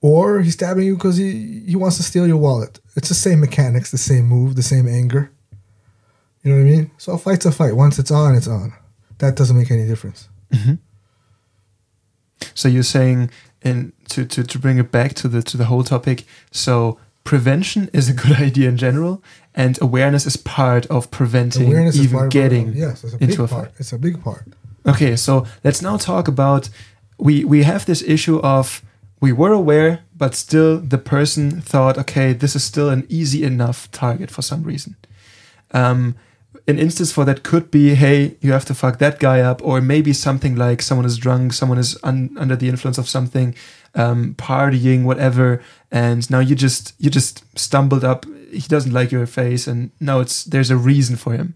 or 0.00 0.40
he's 0.40 0.54
stabbing 0.54 0.84
you 0.86 0.94
because 0.96 1.16
he 1.16 1.62
he 1.66 1.74
wants 1.76 1.96
to 1.96 2.02
steal 2.02 2.26
your 2.26 2.36
wallet. 2.36 2.80
It's 2.96 3.08
the 3.08 3.14
same 3.14 3.40
mechanics, 3.40 3.90
the 3.90 3.98
same 3.98 4.26
move, 4.26 4.54
the 4.56 4.62
same 4.62 4.86
anger. 4.88 5.30
You 6.42 6.52
know 6.52 6.58
what 6.62 6.68
I 6.68 6.76
mean? 6.76 6.90
So 6.98 7.12
a 7.12 7.18
fight's 7.18 7.46
a 7.46 7.52
fight. 7.52 7.74
Once 7.76 7.98
it's 7.98 8.10
on, 8.10 8.34
it's 8.34 8.48
on. 8.48 8.72
That 9.18 9.34
doesn't 9.36 9.56
make 9.56 9.70
any 9.70 9.86
difference. 9.86 10.28
So 12.54 12.68
you're 12.68 12.82
saying, 12.82 13.30
in 13.62 13.92
to, 14.10 14.24
to, 14.24 14.42
to 14.44 14.58
bring 14.58 14.78
it 14.78 14.90
back 14.90 15.14
to 15.14 15.28
the 15.28 15.42
to 15.42 15.56
the 15.56 15.64
whole 15.66 15.84
topic. 15.84 16.24
So 16.50 16.98
prevention 17.24 17.90
is 17.92 18.08
a 18.08 18.12
good 18.22 18.36
idea 18.36 18.68
in 18.68 18.76
general, 18.76 19.22
and 19.54 19.78
awareness 19.82 20.26
is 20.26 20.36
part 20.36 20.86
of 20.86 21.10
preventing 21.10 21.66
Awareness 21.66 21.96
is 21.96 22.04
even 22.04 22.24
of- 22.24 22.30
getting 22.30 22.72
yes, 22.74 23.04
it's 23.04 23.14
a 23.14 23.18
into 23.22 23.42
a 23.44 23.48
part. 23.48 23.66
fight. 23.70 23.74
It's 23.80 23.92
a 23.92 23.98
big 23.98 24.22
part. 24.22 24.44
Okay, 24.86 25.16
so 25.16 25.44
let's 25.64 25.82
now 25.82 25.96
talk 25.98 26.28
about 26.28 26.70
we 27.18 27.44
we 27.44 27.64
have 27.64 27.84
this 27.84 28.02
issue 28.02 28.38
of 28.40 28.82
we 29.20 29.32
were 29.32 29.52
aware, 29.52 30.00
but 30.16 30.34
still 30.34 30.78
the 30.78 30.98
person 30.98 31.60
thought, 31.60 31.98
okay, 31.98 32.32
this 32.32 32.54
is 32.54 32.62
still 32.62 32.88
an 32.88 33.04
easy 33.08 33.42
enough 33.42 33.90
target 33.90 34.30
for 34.30 34.42
some 34.42 34.62
reason. 34.62 34.94
Um, 35.72 36.14
an 36.68 36.78
instance 36.78 37.10
for 37.10 37.24
that 37.24 37.42
could 37.42 37.70
be, 37.70 37.94
hey, 37.94 38.36
you 38.40 38.52
have 38.52 38.64
to 38.66 38.74
fuck 38.74 38.98
that 38.98 39.18
guy 39.18 39.40
up, 39.40 39.60
or 39.64 39.80
maybe 39.80 40.12
something 40.12 40.54
like 40.54 40.82
someone 40.82 41.06
is 41.06 41.18
drunk, 41.18 41.52
someone 41.52 41.78
is 41.78 41.98
un- 42.04 42.36
under 42.38 42.54
the 42.54 42.68
influence 42.68 42.98
of 42.98 43.08
something, 43.08 43.54
um, 43.94 44.34
partying, 44.34 45.02
whatever, 45.04 45.60
and 45.90 46.30
now 46.30 46.40
you 46.40 46.54
just 46.54 46.94
you 46.98 47.10
just 47.10 47.42
stumbled 47.58 48.04
up. 48.04 48.26
He 48.52 48.60
doesn't 48.60 48.92
like 48.92 49.10
your 49.10 49.26
face, 49.26 49.66
and 49.66 49.90
now 49.98 50.20
it's 50.20 50.44
there's 50.44 50.70
a 50.70 50.76
reason 50.76 51.16
for 51.16 51.32
him 51.32 51.54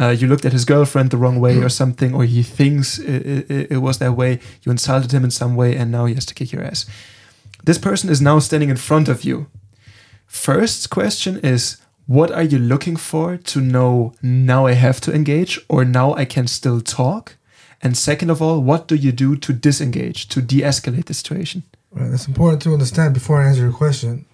uh, 0.00 0.10
you 0.10 0.28
looked 0.28 0.44
at 0.44 0.52
his 0.52 0.64
girlfriend 0.64 1.10
the 1.10 1.16
wrong 1.16 1.40
way 1.40 1.58
or 1.58 1.68
something, 1.68 2.14
or 2.14 2.24
he 2.24 2.42
thinks 2.42 2.98
it, 2.98 3.50
it, 3.50 3.70
it 3.72 3.78
was 3.78 3.98
that 3.98 4.12
way, 4.12 4.38
you 4.62 4.70
insulted 4.70 5.12
him 5.12 5.24
in 5.24 5.30
some 5.30 5.56
way, 5.56 5.76
and 5.76 5.90
now 5.90 6.06
he 6.06 6.14
has 6.14 6.26
to 6.26 6.34
kick 6.34 6.52
your 6.52 6.62
ass. 6.62 6.86
This 7.64 7.78
person 7.78 8.08
is 8.08 8.20
now 8.20 8.38
standing 8.38 8.70
in 8.70 8.76
front 8.76 9.08
of 9.08 9.24
you. 9.24 9.48
First 10.26 10.90
question 10.90 11.38
is, 11.40 11.78
what 12.08 12.30
are 12.32 12.42
you 12.42 12.58
looking 12.58 12.96
for 12.96 13.36
to 13.36 13.60
know 13.60 14.14
now 14.22 14.64
I 14.64 14.72
have 14.72 14.98
to 15.02 15.14
engage 15.14 15.60
or 15.68 15.84
now 15.84 16.14
I 16.14 16.24
can 16.24 16.46
still 16.46 16.80
talk? 16.80 17.36
And 17.82 17.96
second 17.96 18.30
of 18.30 18.40
all, 18.40 18.60
what 18.62 18.88
do 18.88 18.94
you 18.96 19.12
do 19.12 19.36
to 19.36 19.52
disengage, 19.52 20.26
to 20.28 20.40
de 20.40 20.62
escalate 20.62 21.04
the 21.04 21.14
situation? 21.14 21.62
Right. 21.92 22.10
It's 22.10 22.26
important 22.26 22.62
to 22.62 22.72
understand 22.72 23.12
before 23.12 23.42
I 23.42 23.48
answer 23.48 23.62
your 23.62 23.72
question 23.72 24.24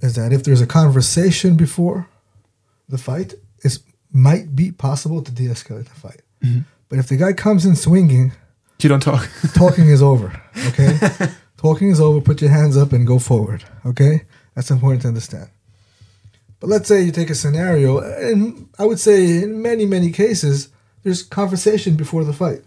is 0.00 0.14
that 0.14 0.32
if 0.32 0.44
there's 0.44 0.60
a 0.60 0.66
conversation 0.66 1.56
before 1.56 2.08
the 2.88 2.98
fight, 2.98 3.34
it 3.64 3.78
might 4.12 4.54
be 4.54 4.70
possible 4.70 5.22
to 5.22 5.32
de-escalate 5.32 5.88
the 5.88 6.00
fight. 6.00 6.22
Mm-hmm. 6.44 6.60
But 6.88 6.98
if 7.00 7.08
the 7.08 7.16
guy 7.16 7.32
comes 7.32 7.66
in 7.66 7.74
swinging, 7.74 8.32
You 8.80 8.88
don't 8.88 9.00
talk. 9.02 9.28
talking 9.54 9.88
is 9.88 10.02
over. 10.02 10.40
Okay, 10.68 10.98
talking 11.56 11.90
is 11.90 12.00
over. 12.00 12.20
Put 12.20 12.42
your 12.42 12.50
hands 12.50 12.76
up 12.76 12.92
and 12.92 13.06
go 13.06 13.18
forward. 13.18 13.64
Okay, 13.86 14.22
that's 14.54 14.70
important 14.70 15.02
to 15.02 15.08
understand. 15.08 15.48
But 16.62 16.70
let's 16.70 16.86
say 16.86 17.02
you 17.02 17.10
take 17.10 17.28
a 17.28 17.34
scenario, 17.34 17.98
and 17.98 18.68
I 18.78 18.84
would 18.84 19.00
say 19.00 19.42
in 19.42 19.60
many 19.60 19.84
many 19.84 20.12
cases, 20.12 20.68
there's 21.02 21.24
conversation 21.24 21.96
before 21.96 22.22
the 22.22 22.32
fight 22.32 22.62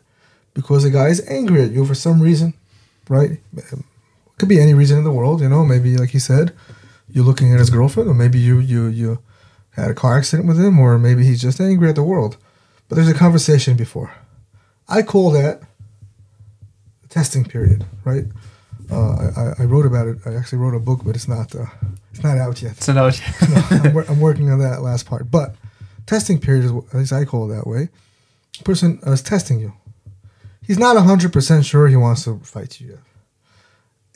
because 0.54 0.84
the 0.84 0.90
guy 0.90 1.08
is 1.08 1.26
angry 1.30 1.64
at 1.64 1.72
you 1.72 1.86
for 1.86 1.96
some 1.96 2.22
reason, 2.22 2.56
right? 3.08 3.40
Could 4.38 4.50
be 4.50 4.60
any 4.60 4.74
reason 4.74 4.98
in 4.98 5.06
the 5.06 5.14
world, 5.14 5.40
you 5.40 5.48
know. 5.48 5.64
Maybe 5.64 5.96
like 5.96 6.10
he 6.10 6.20
said, 6.20 6.54
you're 7.10 7.24
looking 7.24 7.54
at 7.54 7.60
his 7.60 7.70
girlfriend, 7.70 8.10
or 8.10 8.14
maybe 8.14 8.38
you 8.38 8.60
you 8.60 8.88
you 8.88 9.20
had 9.78 9.92
a 9.92 9.94
car 9.94 10.18
accident 10.18 10.50
with 10.50 10.60
him, 10.60 10.78
or 10.78 11.00
maybe 11.00 11.24
he's 11.24 11.42
just 11.42 11.62
angry 11.62 11.88
at 11.88 11.96
the 11.96 12.04
world. 12.04 12.36
But 12.90 12.96
there's 12.96 13.08
a 13.08 13.14
conversation 13.14 13.78
before. 13.78 14.12
I 14.90 15.04
call 15.04 15.32
that 15.32 15.62
the 17.02 17.08
testing 17.08 17.46
period, 17.46 17.86
right? 18.04 18.26
Uh, 18.92 19.32
I, 19.38 19.64
I 19.64 19.64
wrote 19.64 19.86
about 19.86 20.08
it. 20.10 20.18
I 20.26 20.36
actually 20.36 20.58
wrote 20.58 20.76
a 20.76 20.82
book, 20.82 21.00
but 21.06 21.16
it's 21.16 21.30
not 21.30 21.56
uh, 21.56 21.68
it's 22.16 22.24
not 22.24 22.38
out 22.38 22.62
yet. 22.62 22.72
It's 22.78 22.88
not 22.88 22.98
out. 22.98 23.22
No, 23.50 23.62
I'm, 23.70 23.94
wor- 23.94 24.06
I'm 24.08 24.20
working 24.30 24.50
on 24.50 24.60
that 24.60 24.82
last 24.82 25.06
part. 25.06 25.30
But 25.30 25.56
testing 26.06 26.40
period 26.40 26.64
is 26.66 26.72
at 26.72 26.94
least 26.94 27.12
I 27.14 27.26
call 27.26 27.52
it 27.52 27.56
that 27.56 27.68
way. 27.68 27.90
Person 28.64 29.00
uh, 29.06 29.12
is 29.12 29.22
testing 29.22 29.60
you. 29.60 29.74
He's 30.66 30.80
not 30.80 30.96
hundred 31.04 31.34
percent 31.34 31.66
sure 31.66 31.88
he 31.90 31.98
wants 31.98 32.24
to 32.24 32.40
fight 32.40 32.80
you 32.80 32.92
yet. 32.92 33.00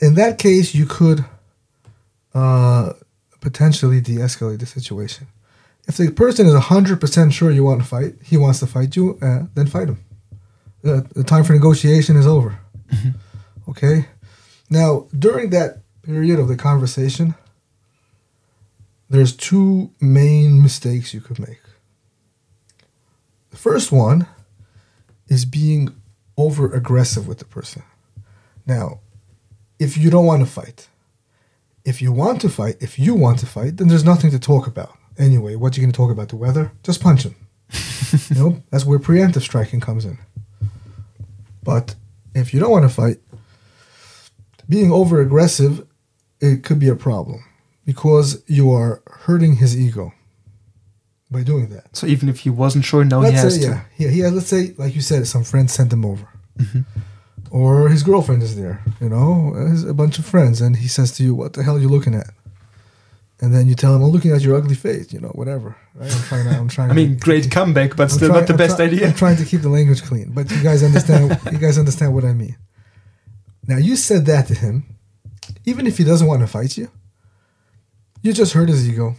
In 0.00 0.14
that 0.14 0.38
case, 0.38 0.74
you 0.74 0.86
could 0.86 1.26
uh, 2.34 2.94
potentially 3.40 4.00
de-escalate 4.00 4.60
the 4.60 4.66
situation. 4.66 5.26
If 5.86 5.98
the 5.98 6.10
person 6.10 6.46
is 6.46 6.54
hundred 6.54 7.00
percent 7.02 7.34
sure 7.34 7.50
you 7.50 7.64
want 7.64 7.82
to 7.82 7.86
fight, 7.86 8.14
he 8.24 8.38
wants 8.38 8.60
to 8.60 8.66
fight 8.66 8.96
you, 8.96 9.18
uh, 9.20 9.42
then 9.54 9.66
fight 9.66 9.88
him. 9.88 10.02
The, 10.82 11.06
the 11.14 11.22
time 11.24 11.44
for 11.44 11.52
negotiation 11.52 12.16
is 12.16 12.26
over. 12.26 12.58
Okay. 13.68 14.06
Now, 14.70 15.06
during 15.16 15.50
that 15.50 15.82
period 16.02 16.38
of 16.38 16.48
the 16.48 16.56
conversation, 16.56 17.34
there's 19.10 19.36
two 19.36 19.90
main 20.00 20.62
mistakes 20.62 21.12
you 21.12 21.20
could 21.20 21.40
make. 21.40 21.60
The 23.50 23.56
first 23.56 23.90
one 23.90 24.28
is 25.26 25.44
being 25.44 25.94
over 26.36 26.72
aggressive 26.72 27.26
with 27.26 27.38
the 27.38 27.44
person. 27.44 27.82
Now, 28.64 29.00
if 29.80 29.98
you 29.98 30.10
don't 30.10 30.26
want 30.26 30.40
to 30.42 30.46
fight, 30.46 30.88
if 31.84 32.00
you 32.00 32.12
want 32.12 32.40
to 32.42 32.48
fight, 32.48 32.76
if 32.80 32.98
you 32.98 33.14
want 33.14 33.40
to 33.40 33.46
fight, 33.46 33.78
then 33.78 33.88
there's 33.88 34.04
nothing 34.04 34.30
to 34.30 34.38
talk 34.38 34.68
about. 34.68 34.96
Anyway, 35.18 35.56
what 35.56 35.76
you 35.76 35.82
going 35.82 35.92
to 35.92 35.96
talk 35.96 36.12
about? 36.12 36.28
The 36.28 36.36
weather? 36.36 36.70
Just 36.84 37.02
punch 37.02 37.24
him. 37.24 37.34
you 38.30 38.36
know, 38.36 38.62
that's 38.70 38.84
where 38.84 38.98
preemptive 38.98 39.42
striking 39.42 39.80
comes 39.80 40.04
in. 40.04 40.18
But 41.64 41.96
if 42.34 42.54
you 42.54 42.60
don't 42.60 42.70
want 42.70 42.88
to 42.88 42.94
fight, 42.94 43.18
being 44.68 44.92
over 44.92 45.20
aggressive, 45.20 45.86
it 46.40 46.62
could 46.62 46.78
be 46.78 46.88
a 46.88 46.94
problem 46.94 47.44
because 47.90 48.28
you 48.58 48.66
are 48.80 48.92
hurting 49.26 49.52
his 49.62 49.72
ego 49.86 50.04
by 51.34 51.42
doing 51.52 51.66
that. 51.74 51.86
So 51.98 52.04
even 52.14 52.26
if 52.32 52.36
he 52.44 52.50
wasn't 52.62 52.84
sure, 52.90 53.02
now 53.04 53.20
he 53.20 53.28
let's 53.30 53.42
has 53.42 53.54
say, 53.54 53.62
to. 53.62 53.66
yeah, 53.68 53.80
yeah, 54.02 54.10
he 54.16 54.18
has, 54.24 54.32
let's 54.36 54.50
say, 54.56 54.62
like 54.82 54.94
you 54.98 55.02
said, 55.10 55.26
some 55.34 55.44
friends 55.52 55.70
sent 55.78 55.90
him 55.96 56.04
over, 56.12 56.26
Mm-hmm. 56.62 56.82
or 57.50 57.88
his 57.94 58.02
girlfriend 58.10 58.42
is 58.48 58.54
there, 58.62 58.76
you 59.02 59.08
know, 59.14 59.30
a 59.88 59.94
bunch 60.02 60.18
of 60.20 60.24
friends, 60.34 60.56
and 60.64 60.72
he 60.84 60.88
says 60.96 61.08
to 61.16 61.20
you, 61.26 61.32
"What 61.40 61.50
the 61.54 61.62
hell 61.64 61.76
are 61.78 61.84
you 61.86 61.92
looking 61.96 62.14
at?" 62.22 62.30
And 63.42 63.48
then 63.54 63.64
you 63.70 63.74
tell 63.82 63.92
him, 63.94 64.02
"I'm 64.04 64.10
looking 64.16 64.32
at 64.36 64.42
your 64.46 64.54
ugly 64.60 64.74
face," 64.86 65.06
you 65.14 65.20
know, 65.24 65.32
whatever. 65.40 65.68
Right? 65.94 66.12
I'm 66.16 66.22
trying 66.30 66.44
to, 66.48 66.50
I'm 66.60 66.68
trying. 66.76 66.90
I 66.92 66.94
mean, 67.00 67.10
to, 67.14 67.20
great 67.28 67.46
comeback, 67.50 67.90
but 67.96 68.04
I'm 68.04 68.08
still 68.18 68.28
trying- 68.28 68.40
not 68.40 68.46
the 68.52 68.56
I'm 68.58 68.62
best 68.64 68.76
try- 68.76 68.86
idea. 68.90 69.06
I'm 69.08 69.14
trying 69.24 69.38
to 69.42 69.46
keep 69.50 69.62
the 69.66 69.72
language 69.78 70.02
clean, 70.10 70.28
but 70.36 70.44
you 70.54 70.62
guys 70.68 70.80
understand. 70.90 71.22
you 71.54 71.58
guys 71.66 71.76
understand 71.84 72.10
what 72.14 72.24
I 72.24 72.34
mean. 72.42 72.56
Now 73.70 73.78
you 73.88 73.94
said 73.96 74.22
that 74.26 74.44
to 74.50 74.54
him, 74.64 74.74
even 75.70 75.86
if 75.86 75.94
he 75.98 76.04
doesn't 76.04 76.26
want 76.26 76.40
to 76.42 76.46
fight 76.58 76.76
you. 76.80 76.88
You 78.22 78.32
just 78.32 78.52
hurt 78.52 78.68
his 78.68 78.88
ego. 78.88 79.16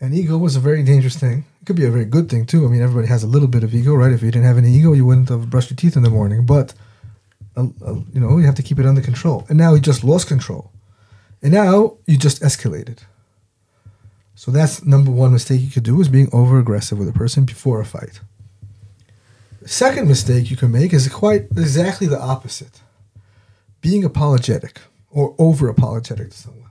And 0.00 0.14
ego 0.14 0.38
was 0.38 0.56
a 0.56 0.60
very 0.60 0.82
dangerous 0.82 1.16
thing. 1.16 1.44
It 1.60 1.66
could 1.66 1.76
be 1.76 1.84
a 1.84 1.90
very 1.90 2.04
good 2.04 2.28
thing 2.28 2.46
too. 2.46 2.64
I 2.64 2.68
mean, 2.68 2.82
everybody 2.82 3.08
has 3.08 3.24
a 3.24 3.26
little 3.26 3.48
bit 3.48 3.64
of 3.64 3.74
ego, 3.74 3.94
right? 3.94 4.12
If 4.12 4.22
you 4.22 4.30
didn't 4.30 4.46
have 4.46 4.58
any 4.58 4.70
ego, 4.70 4.92
you 4.92 5.04
wouldn't 5.04 5.28
have 5.28 5.50
brushed 5.50 5.70
your 5.70 5.76
teeth 5.76 5.96
in 5.96 6.02
the 6.02 6.10
morning. 6.10 6.46
But 6.46 6.72
uh, 7.56 7.66
uh, 7.84 7.94
you 8.12 8.20
know, 8.20 8.38
you 8.38 8.46
have 8.46 8.54
to 8.54 8.62
keep 8.62 8.78
it 8.78 8.86
under 8.86 9.00
control. 9.00 9.44
And 9.48 9.58
now 9.58 9.74
he 9.74 9.80
just 9.80 10.04
lost 10.04 10.28
control, 10.28 10.70
and 11.42 11.52
now 11.52 11.98
you 12.06 12.16
just 12.16 12.40
escalated. 12.40 13.00
So 14.36 14.52
that's 14.52 14.84
number 14.84 15.10
one 15.10 15.32
mistake 15.32 15.60
you 15.60 15.70
could 15.70 15.82
do 15.82 16.00
is 16.00 16.08
being 16.08 16.28
over 16.32 16.60
aggressive 16.60 16.96
with 16.96 17.08
a 17.08 17.12
person 17.12 17.44
before 17.44 17.80
a 17.80 17.84
fight. 17.84 18.20
The 19.60 19.68
second 19.68 20.06
mistake 20.06 20.48
you 20.48 20.56
can 20.56 20.70
make 20.70 20.94
is 20.94 21.08
quite 21.08 21.48
exactly 21.56 22.06
the 22.06 22.20
opposite. 22.20 22.80
Being 23.80 24.04
apologetic 24.04 24.80
or 25.10 25.34
over 25.38 25.68
apologetic 25.68 26.30
to 26.30 26.36
someone. 26.36 26.67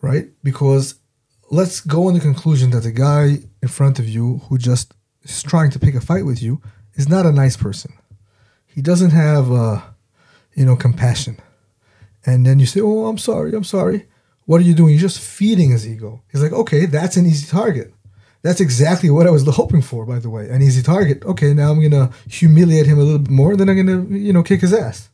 Right? 0.00 0.28
Because 0.42 0.94
let's 1.50 1.80
go 1.80 2.08
on 2.08 2.14
the 2.14 2.20
conclusion 2.20 2.70
that 2.70 2.84
the 2.84 2.92
guy 2.92 3.38
in 3.62 3.68
front 3.68 3.98
of 3.98 4.08
you 4.08 4.38
who 4.48 4.58
just 4.58 4.94
is 5.22 5.42
trying 5.42 5.70
to 5.70 5.78
pick 5.78 5.94
a 5.94 6.00
fight 6.00 6.24
with 6.24 6.42
you 6.42 6.60
is 6.94 7.08
not 7.08 7.26
a 7.26 7.32
nice 7.32 7.56
person. 7.56 7.92
He 8.66 8.80
doesn't 8.82 9.10
have, 9.10 9.50
uh, 9.50 9.80
you 10.54 10.64
know, 10.64 10.76
compassion. 10.76 11.38
And 12.24 12.46
then 12.46 12.58
you 12.60 12.66
say, 12.66 12.80
"Oh, 12.80 13.06
I'm 13.06 13.18
sorry, 13.18 13.54
I'm 13.54 13.64
sorry." 13.64 14.06
What 14.46 14.60
are 14.60 14.64
you 14.64 14.74
doing? 14.74 14.90
You're 14.94 15.08
just 15.08 15.20
feeding 15.20 15.70
his 15.70 15.86
ego. 15.86 16.22
He's 16.30 16.42
like, 16.42 16.52
"Okay, 16.52 16.86
that's 16.86 17.16
an 17.16 17.26
easy 17.26 17.46
target." 17.46 17.94
That's 18.42 18.60
exactly 18.60 19.10
what 19.10 19.26
I 19.26 19.30
was 19.30 19.46
hoping 19.46 19.82
for, 19.82 20.06
by 20.06 20.18
the 20.18 20.30
way. 20.30 20.48
An 20.48 20.62
easy 20.62 20.82
target. 20.82 21.24
Okay, 21.24 21.52
now 21.52 21.70
I'm 21.70 21.82
gonna 21.82 22.10
humiliate 22.28 22.86
him 22.86 22.98
a 22.98 23.02
little 23.02 23.18
bit 23.18 23.30
more, 23.30 23.54
then 23.54 23.68
I'm 23.68 23.76
gonna, 23.76 24.16
you 24.16 24.32
know, 24.32 24.42
kick 24.42 24.62
his 24.62 24.72
ass. 24.72 25.10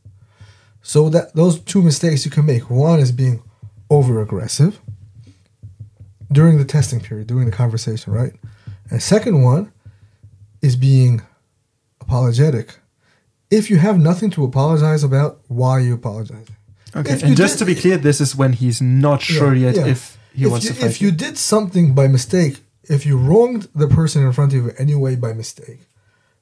So 0.81 1.09
that 1.09 1.35
those 1.35 1.59
two 1.59 1.81
mistakes 1.81 2.23
you 2.23 2.31
can 2.31 2.45
make. 2.45 2.69
One 2.69 2.99
is 2.99 3.11
being 3.11 3.41
over 3.89 4.21
aggressive 4.21 4.79
during 6.31 6.57
the 6.57 6.65
testing 6.65 6.99
period, 6.99 7.27
during 7.27 7.45
the 7.45 7.51
conversation, 7.51 8.11
right? 8.13 8.33
And 8.89 9.01
second 9.01 9.41
one 9.43 9.71
is 10.61 10.75
being 10.75 11.21
apologetic. 12.01 12.79
If 13.49 13.69
you 13.69 13.77
have 13.77 13.97
nothing 13.97 14.29
to 14.31 14.43
apologize 14.43 15.03
about, 15.03 15.39
why 15.47 15.71
are 15.71 15.79
you 15.81 15.93
apologizing? 15.93 16.55
Okay. 16.95 17.13
If 17.13 17.23
And 17.23 17.35
just 17.37 17.53
did- 17.55 17.59
to 17.59 17.65
be 17.65 17.75
clear, 17.79 17.97
this 17.97 18.19
is 18.19 18.35
when 18.35 18.53
he's 18.53 18.81
not 18.81 19.21
sure 19.21 19.53
Yeah, 19.53 19.67
yet 19.67 19.75
yeah. 19.77 19.85
if 19.87 20.17
he 20.33 20.43
if 20.45 20.51
wants 20.51 20.65
you, 20.65 20.71
to 20.73 20.75
fight 20.81 20.89
if 20.89 21.01
you 21.01 21.11
did 21.11 21.37
something 21.37 21.93
by 21.93 22.07
mistake, 22.07 22.59
if 22.83 23.05
you 23.05 23.17
wronged 23.17 23.67
the 23.75 23.87
person 23.87 24.23
in 24.25 24.31
front 24.33 24.53
of 24.53 24.57
you 24.65 24.71
anyway 24.77 25.15
by 25.15 25.33
mistake, 25.33 25.87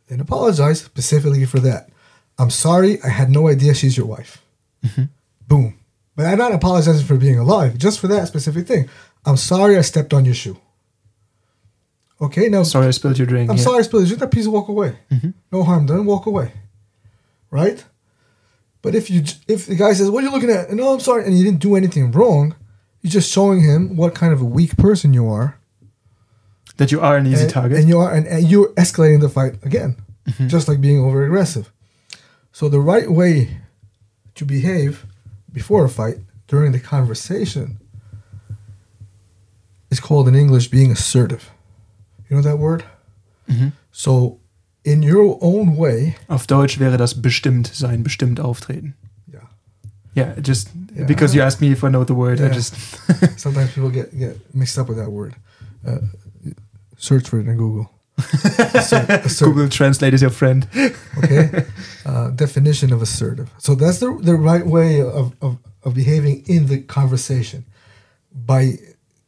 then 0.07 0.19
apologize 0.19 0.81
specifically 0.81 1.45
for 1.45 1.59
that. 1.59 1.89
I'm 2.37 2.49
sorry, 2.51 3.01
I 3.03 3.09
had 3.09 3.29
no 3.29 3.47
idea 3.47 3.73
she's 3.73 3.97
your 3.97 4.05
wife. 4.05 4.41
Mm-hmm. 4.83 5.03
Boom. 5.47 5.77
But 6.15 6.27
I'm 6.27 6.37
not 6.37 6.53
apologizing 6.53 7.05
for 7.05 7.17
being 7.17 7.37
alive, 7.37 7.77
just 7.77 7.99
for 7.99 8.07
that 8.07 8.27
specific 8.27 8.67
thing. 8.67 8.89
I'm 9.25 9.37
sorry 9.37 9.77
I 9.77 9.81
stepped 9.81 10.13
on 10.13 10.23
your 10.25 10.33
shoe. 10.33 10.57
Okay, 12.21 12.47
now 12.47 12.63
Sorry, 12.63 12.87
I 12.87 12.91
spilled 12.91 13.17
your 13.17 13.27
drink. 13.27 13.49
I'm 13.49 13.57
yeah. 13.57 13.63
sorry 13.63 13.79
I 13.79 13.81
spilled 13.81 14.03
it. 14.03 14.05
Just 14.15 14.31
please 14.31 14.47
walk 14.47 14.69
away. 14.69 14.97
No 15.51 15.63
harm 15.63 15.85
done. 15.85 16.05
Walk 16.05 16.25
away. 16.25 16.53
Right? 17.51 17.83
But 18.81 18.95
if 18.95 19.09
you 19.09 19.23
if 19.47 19.65
the 19.65 19.75
guy 19.75 19.91
says, 19.93 20.09
"What 20.09 20.23
are 20.23 20.27
you 20.27 20.31
looking 20.31 20.49
at?" 20.49 20.69
and 20.69 20.77
No, 20.77 20.93
I'm 20.93 20.99
sorry, 21.01 21.25
and 21.25 21.37
you 21.37 21.43
didn't 21.43 21.59
do 21.59 21.75
anything 21.75 22.11
wrong, 22.11 22.55
you're 23.01 23.11
just 23.11 23.31
showing 23.31 23.61
him 23.61 23.97
what 23.97 24.15
kind 24.15 24.31
of 24.31 24.41
a 24.41 24.45
weak 24.45 24.77
person 24.77 25.13
you 25.13 25.27
are. 25.27 25.57
That 26.77 26.91
you 26.91 27.01
are 27.01 27.17
an 27.17 27.25
easy 27.27 27.43
and, 27.43 27.49
target. 27.49 27.79
and 27.79 27.89
you 27.89 27.99
are, 27.99 28.13
and, 28.13 28.27
and 28.27 28.47
you're 28.49 28.69
escalating 28.73 29.21
the 29.21 29.29
fight 29.29 29.55
again, 29.63 29.97
Mm-hmm. 30.27 30.47
just 30.47 30.67
like 30.67 30.79
being 30.81 30.99
over 30.99 31.23
aggressive. 31.25 31.71
So 32.51 32.69
the 32.69 32.79
right 32.79 33.09
way 33.11 33.57
to 34.35 34.45
behave 34.45 35.05
before 35.55 35.85
a 35.85 35.89
fight 35.89 36.17
during 36.47 36.71
the 36.73 36.79
conversation 36.79 37.77
is 39.89 39.99
called 39.99 40.27
in 40.27 40.35
English 40.35 40.67
being 40.69 40.91
assertive. 40.91 41.49
You 42.29 42.35
know 42.37 42.43
that 42.43 42.57
word? 42.59 42.83
Mhm. 43.47 43.71
So 43.91 44.39
in 44.83 45.01
your 45.03 45.37
own 45.41 45.75
way, 45.77 46.15
Auf 46.27 46.45
Deutsch 46.47 46.79
wäre 46.79 46.97
das 46.97 47.13
bestimmt 47.21 47.67
sein, 47.73 48.03
bestimmt 48.03 48.39
auftreten. 48.39 48.93
yeah. 49.31 49.47
Yeah, 50.15 50.39
just 50.41 50.69
Yeah. 50.95 51.05
because 51.07 51.33
you 51.35 51.41
asked 51.43 51.61
me 51.61 51.71
if 51.71 51.83
I 51.83 51.89
know 51.89 52.03
the 52.05 52.13
word, 52.15 52.39
I 52.41 52.49
just 52.53 52.75
Sometimes 53.37 53.71
people 53.73 53.89
get, 53.89 54.11
get 54.17 54.37
mixed 54.53 54.77
up 54.77 54.87
with 54.89 54.97
that 54.97 55.11
word. 55.11 55.35
Uh, 55.85 55.99
search 56.97 57.29
for 57.29 57.39
it 57.39 57.47
in 57.47 57.57
Google. 57.57 57.89
Google 59.39 59.69
Translate 59.69 60.13
is 60.13 60.21
your 60.21 60.31
friend. 60.31 60.67
okay. 61.23 61.65
Uh, 62.05 62.29
definition 62.29 62.93
of 62.93 63.01
assertive. 63.01 63.49
So 63.57 63.75
that's 63.75 63.99
the, 63.99 64.17
the 64.21 64.35
right 64.35 64.65
way 64.65 65.01
of, 65.01 65.35
of, 65.41 65.57
of 65.83 65.93
behaving 65.95 66.43
in 66.47 66.67
the 66.67 66.81
conversation. 66.81 67.65
By 68.31 68.77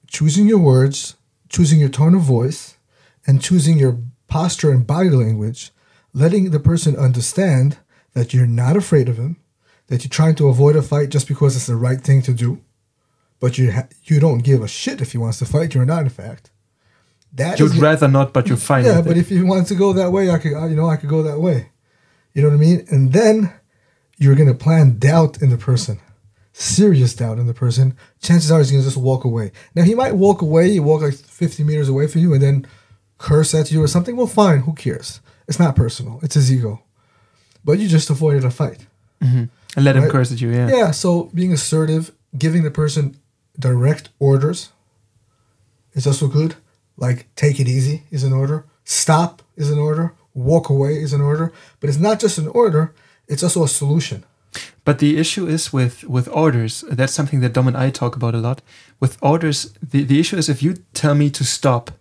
choosing 0.07 0.47
your 0.47 0.59
words 0.59 1.15
choosing 1.49 1.79
your 1.79 1.89
tone 1.89 2.15
of 2.15 2.21
voice 2.21 2.77
and 3.25 3.41
choosing 3.41 3.77
your 3.77 3.99
posture 4.27 4.71
and 4.71 4.85
body 4.85 5.09
language 5.09 5.71
letting 6.13 6.51
the 6.51 6.59
person 6.59 6.95
understand 6.95 7.77
that 8.13 8.33
you're 8.33 8.47
not 8.47 8.75
afraid 8.75 9.07
of 9.07 9.17
him 9.17 9.37
that 9.87 10.03
you're 10.03 10.09
trying 10.09 10.35
to 10.35 10.49
avoid 10.49 10.75
a 10.75 10.81
fight 10.81 11.09
just 11.09 11.27
because 11.27 11.55
it's 11.55 11.67
the 11.67 11.75
right 11.75 12.01
thing 12.01 12.21
to 12.21 12.33
do 12.33 12.61
but 13.39 13.57
you 13.57 13.71
ha- 13.71 13.87
you 14.03 14.19
don't 14.19 14.39
give 14.39 14.61
a 14.61 14.67
shit 14.67 15.01
if 15.01 15.11
he 15.11 15.17
wants 15.17 15.39
to 15.39 15.45
fight 15.45 15.73
you're 15.73 15.85
not 15.85 16.03
in 16.03 16.09
fact 16.09 16.51
that 17.33 17.59
You'd 17.59 17.75
rather 17.75 18.07
not, 18.07 18.33
but 18.33 18.47
you're 18.47 18.57
fine. 18.57 18.85
yeah, 18.85 19.01
but 19.01 19.17
it. 19.17 19.19
if 19.19 19.31
you 19.31 19.45
want 19.45 19.67
to 19.67 19.75
go 19.75 19.93
that 19.93 20.11
way, 20.11 20.29
I 20.31 20.37
could, 20.37 20.51
you 20.51 20.75
know, 20.75 20.89
I 20.89 20.97
could 20.97 21.09
go 21.09 21.23
that 21.23 21.39
way. 21.39 21.69
You 22.33 22.41
know 22.41 22.49
what 22.49 22.55
I 22.55 22.59
mean? 22.59 22.85
And 22.89 23.13
then 23.13 23.53
you're 24.17 24.35
gonna 24.35 24.53
plant 24.53 24.99
doubt 24.99 25.41
in 25.41 25.49
the 25.49 25.57
person, 25.57 25.99
serious 26.53 27.13
doubt 27.13 27.37
in 27.39 27.47
the 27.47 27.53
person. 27.53 27.95
Chances 28.21 28.51
are 28.51 28.59
he's 28.59 28.71
gonna 28.71 28.83
just 28.83 28.97
walk 28.97 29.23
away. 29.25 29.51
Now 29.75 29.83
he 29.83 29.95
might 29.95 30.15
walk 30.15 30.41
away, 30.41 30.69
he 30.71 30.79
walk 30.79 31.01
like 31.01 31.13
50 31.13 31.63
meters 31.63 31.89
away 31.89 32.07
from 32.07 32.21
you, 32.21 32.33
and 32.33 32.41
then 32.41 32.67
curse 33.17 33.53
at 33.53 33.71
you 33.71 33.83
or 33.83 33.87
something. 33.87 34.15
Well, 34.15 34.27
fine, 34.27 34.59
who 34.61 34.73
cares? 34.73 35.19
It's 35.47 35.59
not 35.59 35.75
personal. 35.75 36.19
It's 36.23 36.35
his 36.35 36.51
ego. 36.51 36.81
But 37.63 37.79
you 37.79 37.87
just 37.87 38.09
avoided 38.09 38.43
a 38.45 38.51
fight. 38.51 38.85
Mm-hmm. 39.21 39.45
and 39.75 39.85
let 39.85 39.95
him 39.95 40.09
curse 40.09 40.31
at 40.31 40.39
you. 40.41 40.51
Yeah. 40.51 40.69
Yeah. 40.69 40.91
So 40.91 41.31
being 41.33 41.51
assertive, 41.51 42.11
giving 42.37 42.63
the 42.63 42.69
person 42.71 43.17
direct 43.57 44.09
orders 44.19 44.69
is 45.93 46.05
also 46.05 46.27
good. 46.27 46.55
Like 46.97 47.27
take 47.35 47.59
it 47.59 47.67
easy 47.67 48.03
is 48.11 48.23
an 48.23 48.33
order. 48.33 48.65
Stop 48.83 49.41
is 49.55 49.69
an 49.71 49.79
order. 49.79 50.13
Walk 50.33 50.69
away 50.69 51.01
is 51.01 51.13
an 51.13 51.21
order. 51.21 51.53
But 51.79 51.89
it's 51.89 51.99
not 51.99 52.19
just 52.19 52.37
an 52.37 52.47
order; 52.49 52.93
it's 53.27 53.43
also 53.43 53.63
a 53.63 53.67
solution. 53.67 54.23
But 54.83 54.99
the 54.99 55.17
issue 55.17 55.47
is 55.47 55.73
with 55.73 56.03
with 56.05 56.27
orders. 56.29 56.83
That's 56.89 57.13
something 57.13 57.41
that 57.41 57.53
Dom 57.53 57.67
and 57.67 57.77
I 57.77 57.89
talk 57.89 58.15
about 58.15 58.33
a 58.33 58.39
lot. 58.39 58.61
With 58.99 59.17
orders, 59.21 59.73
the, 59.81 60.03
the 60.03 60.19
issue 60.19 60.37
is 60.37 60.49
if 60.49 60.63
you 60.63 60.75
tell 60.93 61.13
me 61.15 61.29
to 61.31 61.43
stop, 61.43 61.91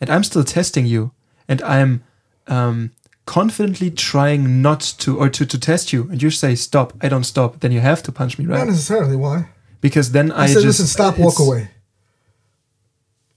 and 0.00 0.10
I'm 0.10 0.22
still 0.22 0.44
testing 0.44 0.86
you, 0.86 1.12
and 1.48 1.62
I'm 1.62 2.04
um, 2.46 2.90
confidently 3.24 3.90
trying 3.90 4.62
not 4.62 4.80
to 4.98 5.18
or 5.18 5.28
to, 5.30 5.46
to 5.46 5.58
test 5.58 5.92
you, 5.92 6.08
and 6.10 6.22
you 6.22 6.30
say 6.30 6.54
stop, 6.54 6.92
I 7.00 7.08
don't 7.08 7.24
stop, 7.24 7.60
then 7.60 7.72
you 7.72 7.80
have 7.80 8.02
to 8.04 8.12
punch 8.12 8.38
me, 8.38 8.46
right 8.46 8.58
Not 8.58 8.68
necessarily. 8.68 9.16
Why? 9.16 9.48
Because 9.80 10.12
then 10.12 10.30
I, 10.30 10.44
I, 10.44 10.46
said, 10.46 10.62
just 10.62 10.80
"Listen, 10.80 10.86
stop. 10.86 11.18
Walk 11.18 11.38
away." 11.38 11.70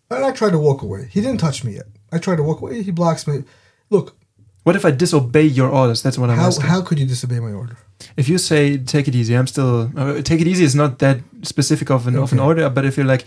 And 0.10 0.26
I 0.26 0.32
tried 0.32 0.52
to 0.52 0.60
walk 0.60 0.82
away. 0.82 1.08
He 1.12 1.22
didn't 1.22 1.40
touch 1.40 1.64
me 1.64 1.74
yet. 1.74 1.86
I 2.12 2.18
tried 2.18 2.38
to 2.38 2.44
walk 2.44 2.62
away. 2.62 2.82
He 2.84 2.92
blocks 2.92 3.28
me. 3.28 3.44
Look, 3.90 4.16
What 4.64 4.76
if 4.76 4.86
I 4.86 4.92
disobey 4.92 5.44
your 5.46 5.70
orders? 5.70 6.02
That's 6.04 6.18
what 6.18 6.30
I'm 6.30 6.38
how 6.38 6.48
asking. 6.48 6.66
how 6.68 6.82
could 6.82 7.00
you 7.00 7.06
disobey 7.08 7.40
my 7.40 7.52
order? 7.54 7.78
if 8.16 8.30
you 8.30 8.38
say 8.38 8.78
take 8.78 9.08
it 9.10 9.16
easy, 9.16 9.34
I'm 9.36 9.48
still 9.48 9.90
uh, 9.98 10.22
take 10.22 10.40
it 10.42 10.48
easy 10.48 10.64
is 10.64 10.74
not 10.76 11.00
that 11.00 11.18
specific 11.44 11.90
of 11.92 12.08
an 12.08 12.16
of 12.16 12.32
an 12.34 12.40
order, 12.40 12.70
but 12.70 12.86
if 12.86 12.96
you're 12.98 13.06
like 13.14 13.26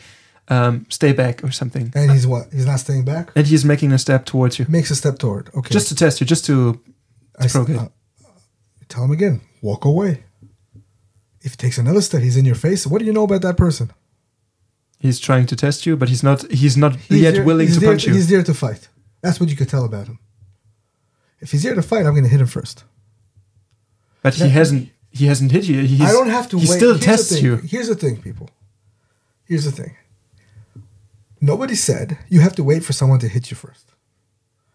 um, 0.49 0.87
stay 0.89 1.12
back 1.12 1.45
or 1.45 1.51
something, 1.53 1.93
And 1.95 2.11
he's 2.11 2.26
what? 2.26 2.45
He's 2.53 2.66
not 2.66 2.80
staying 2.80 3.05
back. 3.05 3.30
and 3.37 3.47
he's 3.47 3.64
making 3.64 3.93
a 3.93 3.99
step 3.99 4.24
towards 4.24 4.59
you, 4.59 4.66
Makes 4.68 4.91
a 4.91 4.95
step 4.97 5.18
toward. 5.18 5.51
Okay. 5.55 5.72
just 5.74 5.89
to 5.89 5.95
test 5.95 6.20
you, 6.20 6.26
just 6.26 6.45
to 6.47 6.80
I 7.39 7.47
provoke 7.49 7.68
it. 7.70 7.76
uh, 7.76 7.89
tell 8.89 9.05
him 9.05 9.11
again, 9.12 9.41
walk 9.62 9.85
away. 9.85 10.24
If 11.43 11.53
he 11.53 11.57
takes 11.57 11.78
another 11.78 12.01
step, 12.01 12.22
he's 12.22 12.37
in 12.37 12.45
your 12.45 12.55
face. 12.66 12.87
What 12.87 12.99
do 13.01 13.05
you 13.05 13.12
know 13.12 13.24
about 13.24 13.43
that 13.43 13.57
person? 13.57 13.91
He's 15.05 15.18
trying 15.28 15.46
to 15.53 15.57
test 15.64 15.78
you, 15.86 15.92
but 16.00 16.09
he's 16.12 16.22
not 16.28 16.38
he's 16.61 16.76
not 16.84 16.92
He's 16.96 17.20
yet 17.26 17.34
there- 17.34 17.44
willing 17.48 17.68
to 17.74 17.80
there, 17.80 17.90
punch 17.90 18.03
you. 18.07 18.14
He's 18.14 18.28
there 18.32 18.44
to 18.50 18.55
fight. 18.55 18.82
That's 19.22 19.38
what 19.40 19.48
you 19.50 19.57
could 19.61 19.68
tell 19.74 19.84
about 19.84 20.07
him. 20.11 20.18
If 21.44 21.48
he's 21.53 21.62
there 21.64 21.74
to 21.80 21.82
fight, 21.82 22.05
I'm 22.07 22.14
going 22.18 22.28
to 22.30 22.34
hit 22.36 22.40
him 22.40 22.46
first. 22.59 22.84
But 24.22 24.34
he 24.34 24.48
hasn't 24.59 24.84
he 25.18 25.24
hasn't 25.26 25.50
hit 25.57 25.64
you. 25.70 25.78
He's, 25.92 26.00
I 26.09 26.12
don't 26.12 26.30
have 26.38 26.48
to 26.50 26.57
He 26.59 26.66
wait. 26.68 26.76
still 26.78 26.94
Here's 26.94 27.05
tests 27.11 27.42
you. 27.42 27.57
Here's 27.72 27.88
the 27.92 27.98
thing, 28.05 28.16
people. 28.28 28.48
Here's 29.50 29.64
the 29.64 29.72
thing. 29.80 29.94
Nobody 31.40 31.74
said 31.74 32.07
you 32.28 32.40
have 32.40 32.55
to 32.55 32.64
wait 32.64 32.82
for 32.84 32.92
someone 32.92 33.18
to 33.20 33.28
hit 33.28 33.50
you 33.50 33.57
first. 33.57 33.86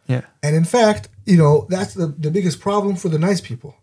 Yeah. 0.08 0.22
And 0.44 0.56
in 0.56 0.66
fact, 0.66 1.10
you 1.26 1.38
know, 1.38 1.66
that's 1.70 1.94
the, 1.94 2.08
the 2.08 2.32
biggest 2.32 2.60
problem 2.60 2.96
for 2.96 3.10
the 3.10 3.20
nice 3.20 3.42
people. 3.42 3.74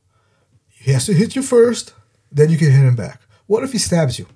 He 0.69 0.93
has 0.93 1.07
to 1.07 1.15
hit 1.15 1.35
you 1.37 1.43
first, 1.43 1.95
then 2.31 2.51
you 2.51 2.59
can 2.59 2.71
hit 2.71 2.85
him 2.85 2.95
back. 2.97 3.21
What 3.47 3.65
if 3.65 3.73
he 3.73 3.79
stabs 3.79 4.19
you 4.19 4.27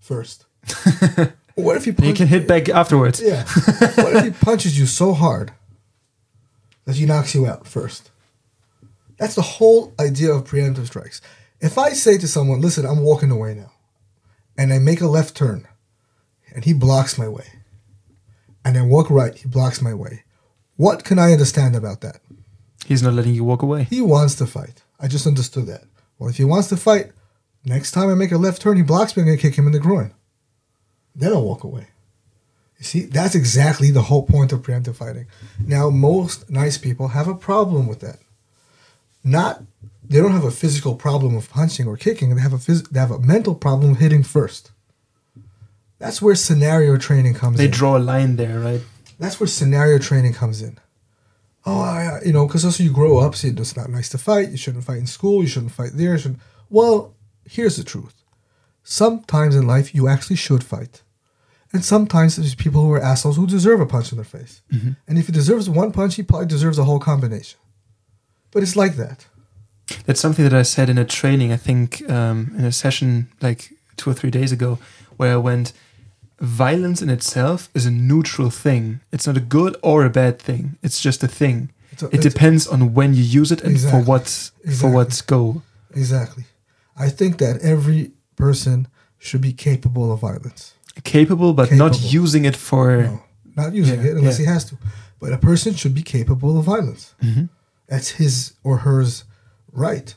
first? 0.00 0.44
what 1.56 1.76
if 1.76 1.84
he 1.84 2.06
You 2.06 2.14
can 2.14 2.28
hit 2.28 2.46
back 2.46 2.68
afterwards. 2.68 3.20
Yeah. 3.20 3.44
what 3.96 4.14
if 4.16 4.24
he 4.24 4.30
punches 4.44 4.78
you 4.78 4.86
so 4.86 5.12
hard 5.14 5.52
that 6.84 6.96
he 6.96 7.06
knocks 7.06 7.34
you 7.34 7.46
out 7.46 7.66
first? 7.66 8.10
That's 9.18 9.34
the 9.34 9.42
whole 9.42 9.92
idea 9.98 10.32
of 10.32 10.44
preemptive 10.44 10.86
strikes. 10.86 11.20
If 11.60 11.78
I 11.78 11.90
say 11.90 12.18
to 12.18 12.28
someone, 12.28 12.60
listen, 12.60 12.84
I'm 12.84 13.02
walking 13.02 13.30
away 13.30 13.54
now, 13.54 13.72
and 14.58 14.72
I 14.72 14.78
make 14.78 15.00
a 15.00 15.06
left 15.06 15.34
turn, 15.34 15.66
and 16.54 16.64
he 16.64 16.74
blocks 16.74 17.16
my 17.16 17.26
way, 17.28 17.46
and 18.64 18.76
I 18.76 18.82
walk 18.82 19.08
right, 19.08 19.34
he 19.34 19.48
blocks 19.48 19.80
my 19.80 19.94
way, 19.94 20.24
what 20.76 21.04
can 21.04 21.18
I 21.18 21.32
understand 21.32 21.74
about 21.74 22.02
that? 22.02 22.20
He's 22.84 23.02
not 23.02 23.14
letting 23.14 23.34
you 23.34 23.42
walk 23.42 23.62
away. 23.62 23.84
He 23.84 24.02
wants 24.02 24.34
to 24.36 24.46
fight. 24.46 24.82
I 25.00 25.08
just 25.08 25.26
understood 25.26 25.66
that. 25.66 25.84
Well, 26.18 26.28
if 26.28 26.36
he 26.36 26.44
wants 26.44 26.68
to 26.68 26.76
fight, 26.76 27.12
next 27.64 27.92
time 27.92 28.10
I 28.10 28.14
make 28.14 28.32
a 28.32 28.38
left 28.38 28.60
turn, 28.60 28.76
he 28.76 28.82
blocks 28.82 29.16
me, 29.16 29.22
I'm 29.22 29.26
going 29.28 29.38
to 29.38 29.42
kick 29.42 29.56
him 29.56 29.66
in 29.66 29.72
the 29.72 29.80
groin. 29.80 30.12
Then 31.16 31.32
I'll 31.32 31.44
walk 31.44 31.64
away. 31.64 31.86
You 32.78 32.84
see, 32.84 33.00
that's 33.06 33.34
exactly 33.34 33.90
the 33.90 34.02
whole 34.02 34.24
point 34.24 34.52
of 34.52 34.60
preemptive 34.60 34.96
fighting. 34.96 35.26
Now, 35.58 35.88
most 35.88 36.50
nice 36.50 36.76
people 36.76 37.08
have 37.08 37.26
a 37.26 37.34
problem 37.34 37.86
with 37.86 38.00
that. 38.00 38.18
Not, 39.24 39.62
they 40.04 40.18
don't 40.18 40.32
have 40.32 40.44
a 40.44 40.50
physical 40.50 40.94
problem 40.94 41.34
of 41.36 41.48
punching 41.48 41.88
or 41.88 41.96
kicking. 41.96 42.34
They 42.34 42.42
have 42.42 42.52
a 42.52 42.58
phys- 42.58 42.90
they 42.90 43.00
have 43.00 43.10
a 43.10 43.18
mental 43.18 43.54
problem 43.54 43.92
of 43.92 43.98
hitting 43.98 44.22
first. 44.22 44.72
That's 45.98 46.20
where 46.20 46.34
scenario 46.34 46.98
training 46.98 47.34
comes 47.34 47.54
in. 47.54 47.58
They 47.58 47.64
in. 47.64 47.70
draw 47.70 47.96
a 47.96 47.98
line 47.98 48.36
there, 48.36 48.60
right? 48.60 48.82
That's 49.18 49.40
where 49.40 49.46
scenario 49.46 49.98
training 49.98 50.34
comes 50.34 50.60
in. 50.60 50.78
Oh, 51.64 51.80
I, 51.80 52.20
you 52.24 52.32
know, 52.32 52.46
because 52.46 52.64
also 52.64 52.82
you 52.84 52.92
grow 52.92 53.18
up, 53.18 53.34
see, 53.34 53.48
it's 53.48 53.76
not 53.76 53.88
nice 53.88 54.10
to 54.10 54.18
fight. 54.18 54.50
You 54.50 54.58
shouldn't 54.58 54.84
fight 54.84 54.98
in 54.98 55.06
school. 55.06 55.42
You 55.42 55.48
shouldn't 55.48 55.72
fight 55.72 55.92
there. 55.94 56.12
You 56.12 56.18
shouldn't. 56.18 56.40
Well, 56.68 57.14
here's 57.48 57.76
the 57.76 57.84
truth. 57.84 58.22
Sometimes 58.84 59.56
in 59.56 59.66
life, 59.66 59.94
you 59.94 60.06
actually 60.06 60.36
should 60.36 60.62
fight. 60.62 61.02
And 61.76 61.84
sometimes 61.84 62.36
there's 62.36 62.54
people 62.54 62.80
who 62.84 62.92
are 62.96 63.02
assholes 63.12 63.36
who 63.36 63.46
deserve 63.46 63.80
a 63.82 63.86
punch 63.94 64.10
in 64.12 64.16
their 64.16 64.24
face. 64.38 64.54
And 65.08 65.18
if 65.20 65.26
he 65.26 65.32
deserves 65.32 65.68
one 65.68 65.90
punch, 65.92 66.14
he 66.14 66.22
probably 66.22 66.46
deserves 66.56 66.78
a 66.78 66.84
whole 66.84 66.98
combination. 66.98 67.58
But 68.52 68.62
it's 68.64 68.76
like 68.82 68.94
that. 68.96 69.26
That's 70.06 70.20
something 70.20 70.44
that 70.48 70.54
I 70.54 70.62
said 70.62 70.88
in 70.88 70.98
a 70.98 71.04
training, 71.04 71.52
I 71.52 71.58
think, 71.58 71.88
um, 72.18 72.38
in 72.58 72.64
a 72.64 72.72
session 72.72 73.28
like 73.42 73.60
two 73.98 74.08
or 74.10 74.14
three 74.14 74.30
days 74.30 74.52
ago, 74.52 74.78
where 75.18 75.32
I 75.34 75.36
went, 75.36 75.72
violence 76.40 77.02
in 77.02 77.10
itself 77.10 77.68
is 77.74 77.84
a 77.86 77.90
neutral 77.90 78.48
thing. 78.50 79.00
It's 79.12 79.26
not 79.26 79.36
a 79.36 79.40
good 79.56 79.76
or 79.82 80.04
a 80.06 80.10
bad 80.10 80.38
thing. 80.38 80.78
It's 80.82 81.00
just 81.08 81.22
a 81.22 81.28
thing. 81.28 81.58
A- 82.02 82.06
It 82.16 82.22
depends 82.22 82.66
on 82.66 82.94
when 82.94 83.12
you 83.14 83.22
use 83.40 83.52
it 83.52 83.60
and 83.62 83.72
Exactly. 83.72 84.00
for 84.00 84.06
what 84.10 84.26
for 84.28 84.68
Exactly. 84.70 84.90
what's 84.94 85.20
go. 85.22 85.62
Exactly. 85.94 86.44
I 87.06 87.08
think 87.18 87.36
that 87.38 87.60
every 87.62 88.12
person 88.36 88.88
should 89.18 89.42
be 89.42 89.52
capable 89.52 90.10
of 90.12 90.20
violence. 90.20 90.72
Capable, 91.04 91.52
but 91.52 91.70
not 91.72 92.12
using 92.12 92.44
it 92.44 92.56
for. 92.56 93.02
No, 93.02 93.22
not 93.56 93.74
using 93.74 94.00
Yeah, 94.00 94.10
it 94.10 94.16
unless 94.16 94.38
yeah. 94.38 94.46
he 94.46 94.52
has 94.52 94.64
to. 94.66 94.76
But 95.20 95.32
a 95.32 95.38
person 95.38 95.74
should 95.74 95.94
be 95.94 96.02
capable 96.02 96.58
of 96.58 96.64
violence. 96.64 97.14
Mhm. 97.22 97.48
That's 97.88 98.10
his 98.10 98.52
or 98.64 98.78
hers 98.78 99.24
right. 99.72 100.14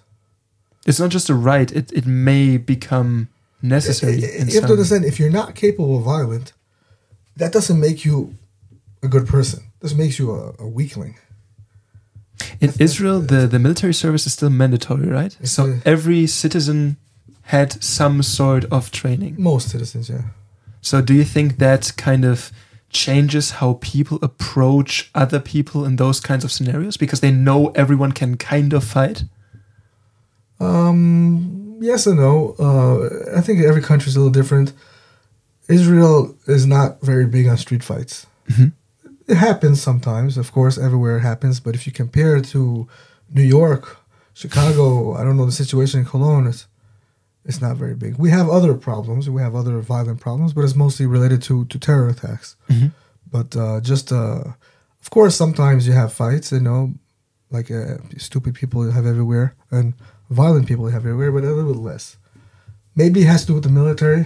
It's 0.85 0.99
not 0.99 1.09
just 1.11 1.29
a 1.29 1.35
right. 1.35 1.71
It 1.71 1.91
it 1.93 2.05
may 2.05 2.57
become 2.57 3.27
necessary. 3.61 4.15
You 4.21 4.27
in 4.27 4.47
have 4.47 4.65
to 4.67 4.71
understand 4.73 5.05
if 5.05 5.19
you're 5.19 5.29
not 5.41 5.53
capable 5.55 5.97
of 5.97 6.03
violence, 6.05 6.53
that 7.37 7.51
doesn't 7.53 7.79
make 7.79 8.05
you 8.05 8.35
a 9.03 9.07
good 9.07 9.27
person. 9.27 9.63
This 9.81 9.93
makes 9.93 10.17
you 10.19 10.31
a, 10.31 10.53
a 10.59 10.67
weakling. 10.67 11.15
In 12.61 12.71
Israel, 12.79 13.19
the, 13.21 13.47
the 13.47 13.59
military 13.59 13.93
service 13.93 14.25
is 14.25 14.33
still 14.33 14.49
mandatory, 14.49 15.07
right? 15.07 15.37
So 15.43 15.61
a- 15.65 15.81
every 15.85 16.25
citizen 16.27 16.95
had 17.43 17.81
some 17.83 18.23
sort 18.23 18.65
of 18.71 18.91
training. 18.91 19.35
Most 19.37 19.69
citizens, 19.69 20.09
yeah. 20.09 20.23
So 20.81 21.01
do 21.01 21.13
you 21.13 21.23
think 21.23 21.57
that 21.57 21.93
kind 21.97 22.25
of 22.25 22.51
changes 22.89 23.51
how 23.51 23.77
people 23.81 24.17
approach 24.21 25.11
other 25.13 25.39
people 25.39 25.85
in 25.85 25.97
those 25.97 26.19
kinds 26.19 26.43
of 26.43 26.51
scenarios 26.51 26.97
because 26.97 27.19
they 27.19 27.31
know 27.31 27.67
everyone 27.75 28.11
can 28.11 28.35
kind 28.37 28.73
of 28.73 28.83
fight? 28.83 29.23
Um, 30.59 31.77
yes 31.81 32.07
and 32.07 32.17
no. 32.17 32.55
Uh, 32.59 33.37
I 33.37 33.41
think 33.41 33.61
every 33.63 33.81
country 33.81 34.09
is 34.09 34.15
a 34.15 34.19
little 34.19 34.31
different. 34.31 34.73
Israel 35.67 36.35
is 36.47 36.65
not 36.65 37.01
very 37.01 37.25
big 37.25 37.47
on 37.47 37.57
street 37.57 37.83
fights. 37.83 38.25
Mhm. 38.49 38.73
It 39.27 39.37
happens 39.37 39.81
sometimes, 39.81 40.37
of 40.37 40.51
course, 40.51 40.77
everywhere 40.77 41.17
it 41.17 41.21
happens. 41.21 41.59
But 41.59 41.75
if 41.75 41.85
you 41.85 41.93
compare 41.93 42.35
it 42.35 42.45
to 42.45 42.87
New 43.31 43.43
York, 43.43 43.97
Chicago, 44.33 45.13
I 45.13 45.23
don't 45.23 45.37
know 45.37 45.45
the 45.45 45.51
situation 45.51 45.99
in 45.99 46.05
Cologne. 46.05 46.47
It's 46.47 46.65
it's 47.49 47.61
not 47.61 47.75
very 47.77 47.95
big. 47.95 48.13
We 48.25 48.29
have 48.29 48.47
other 48.57 48.73
problems. 48.75 49.27
We 49.29 49.41
have 49.41 49.55
other 49.55 49.79
violent 49.93 50.19
problems, 50.21 50.53
but 50.53 50.63
it's 50.65 50.75
mostly 50.85 51.05
related 51.15 51.41
to 51.47 51.65
to 51.71 51.77
terror 51.79 52.07
attacks. 52.07 52.55
Mhm. 52.69 52.91
But 53.35 53.55
uh, 53.55 53.79
just 53.91 54.11
uh, 54.11 54.43
of 55.03 55.07
course, 55.09 55.35
sometimes 55.35 55.85
you 55.87 55.93
have 55.93 56.13
fights. 56.13 56.51
You 56.51 56.59
know, 56.69 56.93
like 57.51 57.71
uh, 57.71 57.97
stupid 58.17 58.53
people 58.53 58.85
you 58.85 58.91
have 58.91 59.07
everywhere, 59.13 59.47
and 59.71 59.93
violent 60.29 60.67
people 60.67 60.85
you 60.87 60.93
have 60.93 61.05
everywhere, 61.05 61.31
but 61.31 61.43
a 61.43 61.51
little 61.51 61.73
bit 61.73 61.81
less. 61.91 62.17
Maybe 62.95 63.19
it 63.21 63.27
has 63.27 63.41
to 63.41 63.47
do 63.47 63.53
with 63.55 63.63
the 63.63 63.69
military. 63.81 64.23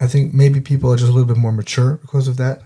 I 0.00 0.06
think 0.06 0.34
maybe 0.34 0.60
people 0.60 0.88
are 0.92 0.96
just 0.96 1.10
a 1.10 1.14
little 1.16 1.28
bit 1.34 1.36
more 1.44 1.52
mature 1.52 1.92
because 2.02 2.28
of 2.28 2.36
that. 2.36 2.62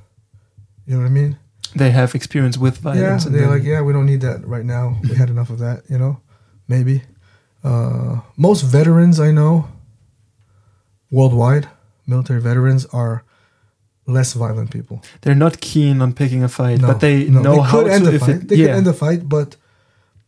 You 0.86 0.94
know 0.94 1.02
what 1.02 1.10
I 1.10 1.20
mean? 1.20 1.36
They 1.76 1.90
have 1.92 2.14
experience 2.14 2.58
with 2.58 2.78
violence. 2.78 3.26
and 3.26 3.34
they're 3.34 3.46
like, 3.56 3.62
yeah, 3.62 3.80
we 3.86 3.92
don't 3.92 4.06
need 4.06 4.22
that 4.22 4.44
right 4.46 4.64
now. 4.64 4.98
We 5.08 5.14
had 5.14 5.30
enough 5.30 5.50
of 5.50 5.58
that, 5.60 5.82
you 5.88 5.98
know? 5.98 6.18
Maybe. 6.66 7.02
Uh, 7.62 8.20
most 8.36 8.62
veterans 8.62 9.20
I 9.20 9.30
know 9.30 9.68
worldwide, 11.10 11.68
military 12.06 12.40
veterans, 12.40 12.86
are 12.92 13.24
less 14.06 14.32
violent 14.32 14.70
people. 14.70 15.02
they're 15.22 15.34
not 15.46 15.60
keen 15.60 16.00
on 16.02 16.12
picking 16.12 16.42
a 16.42 16.48
fight, 16.48 16.80
No, 16.80 16.86
but 16.88 17.00
they 17.00 17.24
no, 17.28 17.42
know 17.42 17.60
how 17.60 17.82
could 17.82 17.90
end 17.92 18.04
to. 18.04 18.10
the 18.10 18.18
fight. 18.18 18.28
it, 18.36 18.48
they 18.48 18.56
yeah. 18.56 18.66
could 18.66 18.74
end 18.76 18.86
the 18.86 18.92
fight, 18.92 19.28
but 19.28 19.56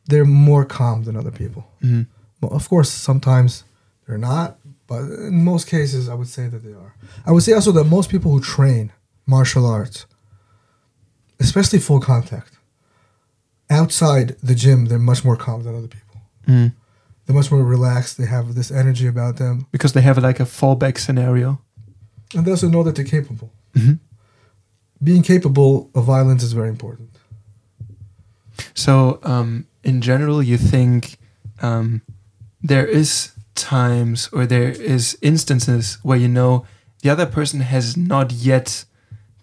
they're 0.07 0.24
more 0.24 0.64
calm 0.64 1.05
than 1.05 1.16
other 1.16 1.30
people. 1.33 1.66
Mhm. 1.83 2.07
Well, 2.41 2.53
of 2.53 2.68
course, 2.68 2.91
sometimes 2.91 3.64
they're 4.07 4.18
not, 4.18 4.59
but 4.87 5.03
in 5.03 5.45
most 5.45 5.66
cases, 5.68 6.09
I 6.09 6.14
would 6.14 6.28
say 6.28 6.49
that 6.49 6.62
they 6.64 6.72
are. 6.72 6.95
I 7.26 7.30
would 7.33 7.43
say 7.43 7.53
also 7.53 7.72
that 7.72 7.85
most 7.85 8.09
people 8.11 8.30
who 8.33 8.41
train 8.41 8.93
martial 9.26 9.64
arts, 9.66 10.07
especially 11.41 11.78
full 11.78 12.01
contact, 12.01 12.53
outside 13.70 14.37
the 14.43 14.55
gym, 14.55 14.87
they're 14.87 14.99
much 14.99 15.24
more 15.24 15.37
calm 15.37 15.62
than 15.64 15.74
other 15.74 15.89
people. 15.89 16.20
Mm. 16.47 16.72
Much 17.43 17.51
more 17.51 17.64
relaxed. 17.64 18.18
They 18.18 18.26
have 18.26 18.55
this 18.55 18.70
energy 18.70 19.07
about 19.09 19.36
them, 19.36 19.66
because 19.72 19.93
they 19.95 20.03
have 20.03 20.16
like 20.18 20.38
a 20.40 20.45
fallback 20.45 20.97
scenario. 20.99 21.59
and 22.34 22.47
they 22.47 22.51
also 22.53 22.68
know 22.68 22.82
that 22.84 22.95
they're 22.95 23.05
capable. 23.20 23.51
Mhm. 23.74 23.99
Being 25.03 25.22
capable 25.22 25.90
of 25.95 26.05
violence 26.05 26.43
is 26.45 26.53
very 26.55 26.68
important. 26.68 27.11
So, 28.74 29.18
um, 29.24 29.66
in 29.82 30.01
general, 30.01 30.43
you 30.43 30.57
think 30.57 31.18
um, 31.61 32.03
there 32.62 32.86
is 32.86 33.32
times 33.55 34.28
or 34.32 34.47
there 34.47 34.70
is 34.70 35.18
instances 35.20 35.99
where 36.03 36.18
you 36.18 36.28
know 36.28 36.64
the 37.03 37.11
other 37.11 37.26
person 37.26 37.61
has 37.61 37.97
not 37.97 38.32
yet 38.32 38.84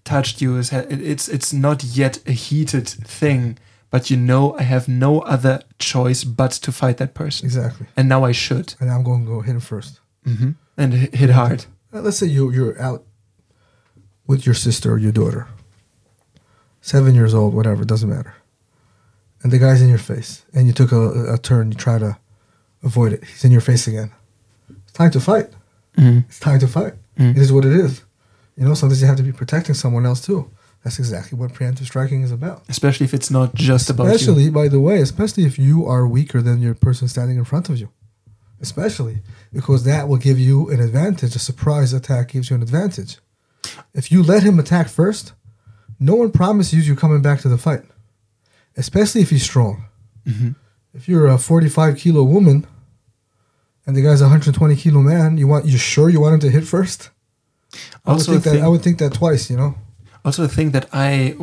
touched 0.05 0.41
you. 0.41 0.57
It's 0.57 1.27
it's 1.27 1.51
not 1.53 1.83
yet 1.83 2.19
a 2.25 2.31
heated 2.31 2.87
thing, 3.19 3.57
but 3.91 4.09
you 4.09 4.17
know 4.17 4.55
I 4.59 4.63
have 4.63 4.87
no 4.87 5.19
other 5.21 5.61
choice 5.79 6.23
but 6.23 6.51
to 6.51 6.71
fight 6.71 6.97
that 6.97 7.13
person, 7.13 7.45
Exactly. 7.45 7.87
and 7.97 8.07
now 8.09 8.23
I 8.25 8.31
should, 8.33 8.75
And 8.79 8.89
I'm 8.91 9.03
going 9.03 9.25
to 9.25 9.31
go 9.31 9.41
hit 9.41 9.55
him 9.55 9.61
first. 9.61 9.99
hmm 10.25 10.51
and 10.77 10.93
hit 10.93 11.29
hard. 11.31 11.65
Let's 11.91 12.17
say 12.17 12.27
you 12.27 12.51
you're 12.51 12.79
out 12.81 13.03
with 14.27 14.45
your 14.45 14.55
sister 14.55 14.91
or 14.93 14.97
your 14.97 15.11
daughter, 15.11 15.47
seven 16.81 17.15
years 17.15 17.33
old, 17.33 17.53
whatever, 17.53 17.83
doesn't 17.85 18.09
matter. 18.09 18.33
And 19.43 19.51
the 19.51 19.57
guy's 19.59 19.81
in 19.81 19.89
your 19.89 19.97
face, 20.13 20.45
and 20.53 20.67
you 20.67 20.73
took 20.73 20.91
a, 20.91 21.33
a 21.33 21.37
turn, 21.37 21.71
you 21.71 21.77
try 21.77 21.97
to 21.99 22.17
avoid 22.83 23.13
it. 23.13 23.23
He's 23.23 23.43
in 23.45 23.51
your 23.51 23.61
face 23.61 23.87
again. 23.87 24.11
It's 24.83 24.93
time 24.93 25.11
to 25.11 25.19
fight. 25.19 25.49
Mhm. 25.97 26.25
It's 26.27 26.39
time 26.39 26.59
to 26.59 26.67
fight. 26.67 26.93
Mm. 27.17 27.31
It 27.31 27.37
is 27.41 27.51
what 27.51 27.65
it 27.65 27.73
is. 27.73 28.03
You 28.55 28.65
know, 28.65 28.73
sometimes 28.73 29.01
you 29.01 29.07
have 29.07 29.17
to 29.17 29.23
be 29.23 29.31
protecting 29.31 29.75
someone 29.75 30.05
else 30.05 30.21
too. 30.21 30.49
That's 30.83 30.97
exactly 30.97 31.37
what 31.37 31.53
preemptive 31.53 31.85
striking 31.85 32.21
is 32.23 32.31
about. 32.31 32.63
Especially 32.69 33.03
if 33.05 33.13
it's 33.13 33.29
not 33.29 33.53
just 33.53 33.89
about 33.89 34.05
you. 34.05 34.11
Especially, 34.11 34.49
by 34.49 34.69
the 34.69 34.79
way, 34.79 35.01
especially 35.01 35.43
if 35.43 35.59
you 35.59 35.85
are 35.85 36.07
weaker 36.07 36.41
than 36.41 36.61
your 36.61 36.73
person 36.73 37.07
standing 37.07 37.37
in 37.37 37.43
front 37.43 37.69
of 37.69 37.77
you. 37.77 37.89
Especially 38.61 39.21
because 39.53 39.83
that 39.83 40.07
will 40.07 40.17
give 40.17 40.39
you 40.39 40.69
an 40.69 40.79
advantage. 40.79 41.35
A 41.35 41.39
surprise 41.39 41.91
attack 41.93 42.29
gives 42.29 42.49
you 42.49 42.55
an 42.55 42.61
advantage. 42.61 43.17
If 43.93 44.11
you 44.11 44.23
let 44.23 44.43
him 44.43 44.57
attack 44.59 44.87
first, 44.87 45.33
no 45.99 46.15
one 46.15 46.31
promises 46.31 46.87
you 46.87 46.95
coming 46.95 47.21
back 47.21 47.41
to 47.41 47.49
the 47.49 47.57
fight. 47.57 47.83
Especially 48.77 49.21
if 49.21 49.29
he's 49.31 49.43
strong. 49.43 49.85
Mhm. 50.25 50.55
If 50.93 51.07
you're 51.09 51.27
a 51.27 51.37
45 51.37 51.97
kilo 51.97 52.23
woman 52.23 52.65
and 53.85 53.95
the 53.95 54.01
guy's 54.01 54.21
a 54.21 54.25
120 54.25 54.75
kilo 54.75 55.01
man, 55.01 55.37
you 55.37 55.47
want 55.47 55.65
you 55.65 55.77
sure 55.77 56.09
you 56.09 56.21
want 56.21 56.35
him 56.35 56.39
to 56.41 56.49
hit 56.49 56.65
first? 56.65 57.09
I 58.05 58.11
would 58.11 58.19
Also, 58.19 58.31
think 58.31 58.43
that 58.45 58.61
I 58.61 58.67
would 58.67 58.81
think 58.81 58.97
that 58.99 59.13
twice. 59.13 59.49
You 59.49 59.57
know. 59.57 59.75
Also 60.23 60.43
a 60.43 60.47
thing 60.47 60.71
that 60.71 60.87
I 60.93 61.35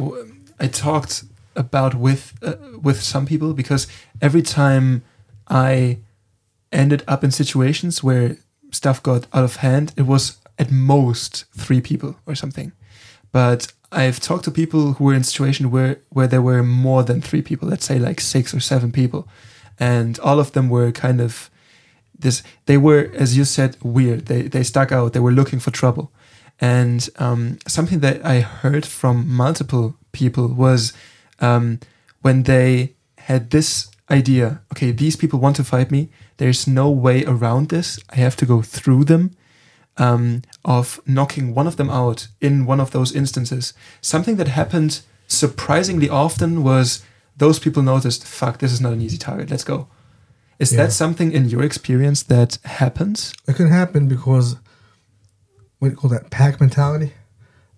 I 0.58 0.68
talked 0.68 1.24
about 1.54 1.94
with 1.94 2.34
uh, 2.42 2.54
with 2.80 3.02
some 3.02 3.26
people 3.26 3.54
because 3.54 3.86
every 4.20 4.42
time 4.42 5.02
I 5.48 5.98
ended 6.72 7.02
up 7.08 7.24
in 7.24 7.30
situations 7.30 8.02
where 8.02 8.36
stuff 8.70 9.02
got 9.02 9.26
out 9.32 9.44
of 9.44 9.56
hand, 9.56 9.92
it 9.96 10.02
was 10.02 10.38
at 10.58 10.70
most 10.70 11.44
three 11.56 11.80
people 11.80 12.16
or 12.26 12.34
something. 12.34 12.72
But 13.32 13.72
I've 13.92 14.20
talked 14.20 14.44
to 14.44 14.50
people 14.50 14.94
who 14.94 15.04
were 15.04 15.14
in 15.14 15.20
a 15.20 15.24
situation 15.24 15.70
where 15.70 16.00
where 16.10 16.26
there 16.26 16.42
were 16.42 16.62
more 16.62 17.02
than 17.02 17.20
three 17.20 17.42
people, 17.42 17.68
let's 17.68 17.84
say 17.84 17.98
like 17.98 18.20
six 18.20 18.54
or 18.54 18.60
seven 18.60 18.92
people, 18.92 19.28
and 19.78 20.18
all 20.20 20.38
of 20.38 20.52
them 20.52 20.68
were 20.68 20.92
kind 20.92 21.20
of 21.20 21.50
this. 22.18 22.42
They 22.66 22.78
were, 22.78 23.10
as 23.14 23.36
you 23.36 23.44
said, 23.44 23.76
weird. 23.82 24.26
They 24.26 24.42
they 24.42 24.62
stuck 24.62 24.92
out. 24.92 25.12
They 25.12 25.20
were 25.20 25.32
looking 25.32 25.60
for 25.60 25.70
trouble. 25.70 26.10
And 26.60 27.08
um, 27.16 27.58
something 27.66 28.00
that 28.00 28.24
I 28.24 28.40
heard 28.40 28.86
from 28.86 29.28
multiple 29.28 29.96
people 30.12 30.48
was 30.48 30.92
um, 31.40 31.80
when 32.22 32.44
they 32.44 32.94
had 33.18 33.50
this 33.50 33.88
idea 34.10 34.60
okay, 34.72 34.92
these 34.92 35.16
people 35.16 35.38
want 35.40 35.56
to 35.56 35.64
fight 35.64 35.90
me. 35.90 36.08
There's 36.36 36.66
no 36.66 36.90
way 36.90 37.24
around 37.24 37.68
this. 37.68 37.98
I 38.10 38.16
have 38.16 38.36
to 38.36 38.46
go 38.46 38.62
through 38.62 39.04
them. 39.04 39.32
Um, 39.98 40.42
of 40.62 41.00
knocking 41.06 41.54
one 41.54 41.66
of 41.66 41.76
them 41.76 41.88
out 41.88 42.28
in 42.42 42.66
one 42.66 42.80
of 42.80 42.90
those 42.90 43.14
instances. 43.16 43.72
Something 44.02 44.36
that 44.36 44.48
happened 44.48 45.00
surprisingly 45.26 46.10
often 46.10 46.62
was 46.62 47.02
those 47.38 47.58
people 47.58 47.82
noticed, 47.82 48.26
fuck, 48.26 48.58
this 48.58 48.72
is 48.72 48.80
not 48.80 48.92
an 48.92 49.00
easy 49.00 49.16
target. 49.16 49.50
Let's 49.50 49.64
go. 49.64 49.88
Is 50.58 50.72
Yeah. 50.72 50.82
that 50.82 50.92
something 50.92 51.32
in 51.32 51.48
your 51.48 51.62
experience 51.62 52.22
that 52.24 52.58
happens? 52.64 53.32
It 53.48 53.56
can 53.56 53.68
happen 53.70 54.06
because 54.06 54.56
what 55.78 55.88
do 55.88 55.92
you 55.92 55.96
call 55.96 56.10
that 56.10 56.30
pack 56.30 56.60
mentality. 56.60 57.12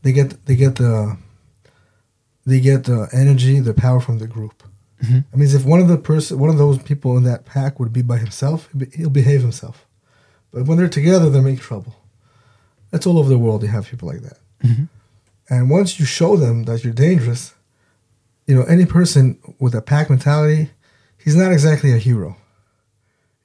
They 0.03 0.13
get 0.13 0.45
they 0.47 0.57
get 0.57 0.77
the 0.77 1.17
they 2.47 2.61
get 2.61 2.85
the 2.85 3.09
energy, 3.13 3.61
the 3.61 3.75
power 3.75 4.01
from 4.01 4.19
the 4.19 4.27
group. 4.27 4.63
Mhm. 5.05 5.25
I 5.33 5.37
mean, 5.37 5.49
if 5.55 5.65
one 5.65 5.81
of 5.81 5.89
the 5.89 5.99
person, 5.99 6.39
one 6.39 6.51
of 6.51 6.59
those 6.59 6.79
people 6.83 7.17
in 7.17 7.25
that 7.25 7.45
pack 7.45 7.79
would 7.79 7.93
be 7.93 8.03
by 8.03 8.19
himself, 8.19 8.69
he'll 8.73 8.81
be- 8.81 8.97
he'll 8.97 9.11
behave 9.11 9.43
himself. 9.43 9.87
But 10.51 10.65
when 10.67 10.79
they're 10.79 10.89
together, 10.89 11.29
they 11.31 11.41
make 11.41 11.61
trouble. 11.61 11.95
That's 12.91 13.07
all 13.07 13.19
over 13.19 13.29
the 13.29 13.39
world. 13.39 13.63
You 13.63 13.69
have 13.69 13.87
people 13.87 14.09
like 14.09 14.23
that. 14.23 14.39
Mhm. 14.65 14.89
And 15.51 15.71
once 15.71 16.01
you 16.01 16.07
show 16.07 16.37
them 16.37 16.65
that 16.65 16.85
you're 16.85 16.93
dangerous, 16.95 17.53
you 18.47 18.55
know, 18.55 18.63
any 18.63 18.87
person 18.87 19.39
with 19.59 19.75
a 19.75 19.83
pack 19.83 20.09
mentality, 20.11 20.71
he's 21.19 21.37
not 21.37 21.53
exactly 21.53 21.93
a 21.93 21.99
hero. 21.99 22.37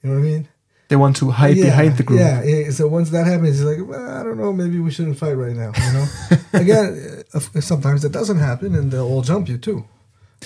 You 0.01 0.09
know 0.09 0.15
what 0.19 0.25
I 0.25 0.27
mean? 0.31 0.47
They 0.89 0.95
want 0.95 1.15
to 1.17 1.31
hide 1.31 1.57
yeah, 1.57 1.65
behind 1.65 1.97
the 1.97 2.03
group. 2.03 2.19
Yeah, 2.19 2.43
yeah. 2.43 2.69
So 2.71 2.87
once 2.87 3.09
that 3.11 3.25
happens, 3.25 3.57
he's 3.57 3.63
like, 3.63 3.79
well, 3.87 4.09
I 4.09 4.21
don't 4.23 4.37
know, 4.37 4.51
maybe 4.53 4.79
we 4.79 4.91
shouldn't 4.91 5.17
fight 5.17 5.33
right 5.33 5.55
now. 5.55 5.71
You 5.85 5.93
know. 5.93 6.05
Again, 6.53 7.23
uh, 7.33 7.39
sometimes 7.61 8.01
that 8.01 8.11
doesn't 8.11 8.39
happen, 8.39 8.75
and 8.75 8.91
they'll 8.91 9.07
all 9.07 9.21
jump 9.21 9.47
you 9.49 9.57
too. 9.57 9.85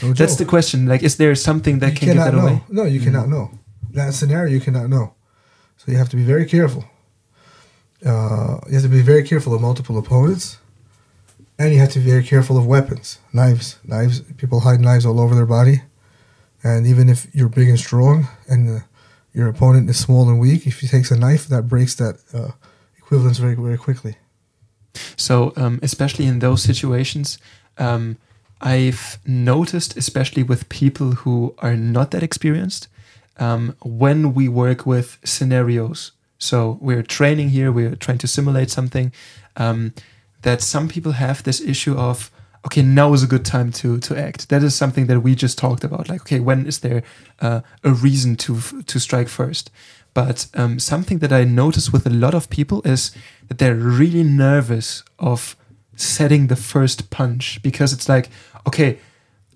No 0.04 0.14
That's 0.14 0.36
the 0.36 0.46
question. 0.46 0.86
Like, 0.86 1.04
is 1.04 1.18
there 1.18 1.34
something 1.36 1.80
that 1.80 1.94
you 1.94 2.00
can 2.00 2.08
cannot 2.10 2.26
that 2.26 2.34
know. 2.36 2.48
away? 2.48 2.64
No, 2.70 2.84
you 2.84 3.00
cannot 3.00 3.30
know. 3.30 3.52
That 3.92 4.14
scenario, 4.14 4.54
you 4.54 4.60
cannot 4.60 4.90
know. 4.90 5.16
So 5.78 5.92
you 5.92 5.98
have 5.98 6.10
to 6.10 6.16
be 6.16 6.24
very 6.24 6.46
careful. 6.46 6.86
Uh, 8.06 8.60
you 8.68 8.74
have 8.74 8.84
to 8.84 8.90
be 8.90 9.02
very 9.02 9.24
careful 9.24 9.54
of 9.56 9.62
multiple 9.62 9.98
opponents, 9.98 10.60
and 11.58 11.74
you 11.74 11.80
have 11.80 11.92
to 11.94 12.00
be 12.00 12.06
very 12.06 12.24
careful 12.24 12.58
of 12.58 12.66
weapons, 12.66 13.20
knives. 13.34 13.80
Knives. 13.84 14.22
People 14.38 14.60
hide 14.60 14.80
knives 14.80 15.06
all 15.06 15.20
over 15.20 15.34
their 15.34 15.48
body, 15.48 15.82
and 16.64 16.86
even 16.86 17.10
if 17.10 17.28
you're 17.34 17.50
big 17.50 17.70
and 17.70 17.80
strong, 17.80 18.28
and 18.48 18.70
uh, 18.70 18.80
your 19.38 19.48
opponent 19.48 19.88
is 19.88 20.00
small 20.00 20.28
and 20.28 20.40
weak, 20.40 20.66
if 20.66 20.80
he 20.80 20.88
takes 20.88 21.12
a 21.12 21.16
knife, 21.16 21.46
that 21.48 21.68
breaks 21.68 21.94
that 21.94 22.16
uh, 22.34 22.54
equivalence 22.98 23.38
very, 23.38 23.54
very 23.54 23.78
quickly. 23.78 24.16
So, 25.16 25.54
um, 25.56 25.80
especially 25.84 26.26
in 26.26 26.40
those 26.40 26.64
situations, 26.64 27.38
um, 27.78 28.18
I've 28.62 29.20
noticed, 29.28 29.96
especially 29.96 30.42
with 30.42 30.70
people 30.70 31.12
who 31.22 31.54
are 31.60 31.76
not 31.76 32.10
that 32.12 32.24
experienced, 32.24 32.88
um, 33.38 33.76
when 33.84 34.34
we 34.34 34.50
work 34.50 34.88
with 34.88 35.20
scenarios. 35.24 36.14
So, 36.40 36.80
we're 36.82 37.04
training 37.04 37.50
here, 37.50 37.72
we're 37.72 37.96
trying 37.96 38.18
to 38.18 38.28
simulate 38.28 38.72
something, 38.72 39.14
um, 39.56 39.94
that 40.42 40.62
some 40.64 40.88
people 40.88 41.12
have 41.12 41.44
this 41.44 41.62
issue 41.62 41.96
of, 41.96 42.32
okay, 42.66 42.82
now 42.82 43.14
is 43.14 43.24
a 43.24 43.28
good 43.28 43.46
time 43.46 43.72
to 43.72 44.00
to 44.00 44.18
act. 44.18 44.50
That 44.50 44.64
is 44.64 44.76
something 44.76 45.08
that 45.08 45.22
we 45.22 45.36
just 45.36 45.58
talked 45.58 45.84
about. 45.84 46.10
Like, 46.10 46.22
okay, 46.22 46.40
when 46.40 46.66
is 46.66 46.80
there 46.80 47.04
uh, 47.40 47.62
a 47.84 47.92
reason 47.92 48.36
to 48.38 48.84
to 48.84 49.00
strike 49.00 49.30
first? 49.30 49.72
But 50.14 50.48
um, 50.56 50.80
something 50.80 51.20
that 51.20 51.32
I 51.32 51.44
notice 51.44 51.94
with 51.94 52.08
a 52.08 52.10
lot 52.10 52.34
of 52.34 52.50
people 52.50 52.82
is 52.84 53.12
that 53.48 53.60
they're 53.60 53.76
really 53.76 54.24
nervous 54.24 55.04
of 55.20 55.56
setting 55.96 56.48
the 56.48 56.56
first 56.56 57.10
punch 57.10 57.62
because 57.62 57.94
it's 57.94 58.10
like, 58.10 58.30
okay, 58.66 58.98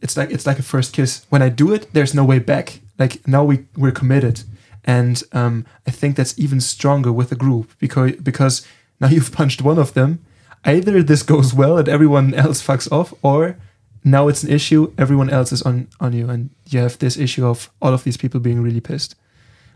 it's 0.01 0.17
like 0.17 0.31
it's 0.31 0.45
like 0.45 0.59
a 0.59 0.63
first 0.63 0.93
kiss. 0.93 1.25
When 1.29 1.41
I 1.41 1.49
do 1.49 1.73
it, 1.73 1.93
there's 1.93 2.13
no 2.13 2.25
way 2.25 2.39
back. 2.39 2.79
Like 2.99 3.27
now 3.27 3.43
we 3.43 3.65
we're 3.75 3.91
committed, 3.91 4.43
and 4.83 5.23
um, 5.31 5.65
I 5.87 5.91
think 5.91 6.15
that's 6.15 6.37
even 6.37 6.61
stronger 6.61 7.11
with 7.11 7.31
a 7.31 7.35
group 7.35 7.73
because 7.79 8.13
because 8.17 8.67
now 8.99 9.07
you've 9.13 9.31
punched 9.31 9.61
one 9.61 9.79
of 9.79 9.93
them. 9.93 10.23
Either 10.65 11.03
this 11.03 11.23
goes 11.23 11.53
well 11.53 11.77
and 11.77 11.89
everyone 11.89 12.33
else 12.33 12.65
fucks 12.65 12.91
off, 12.91 13.13
or 13.21 13.57
now 14.03 14.27
it's 14.27 14.43
an 14.43 14.51
issue. 14.51 14.93
Everyone 14.97 15.29
else 15.29 15.51
is 15.51 15.61
on 15.61 15.87
on 15.99 16.13
you, 16.13 16.29
and 16.29 16.49
you 16.69 16.79
have 16.79 16.97
this 16.99 17.17
issue 17.17 17.45
of 17.45 17.69
all 17.81 17.93
of 17.93 18.03
these 18.03 18.17
people 18.17 18.39
being 18.39 18.61
really 18.61 18.81
pissed. 18.81 19.15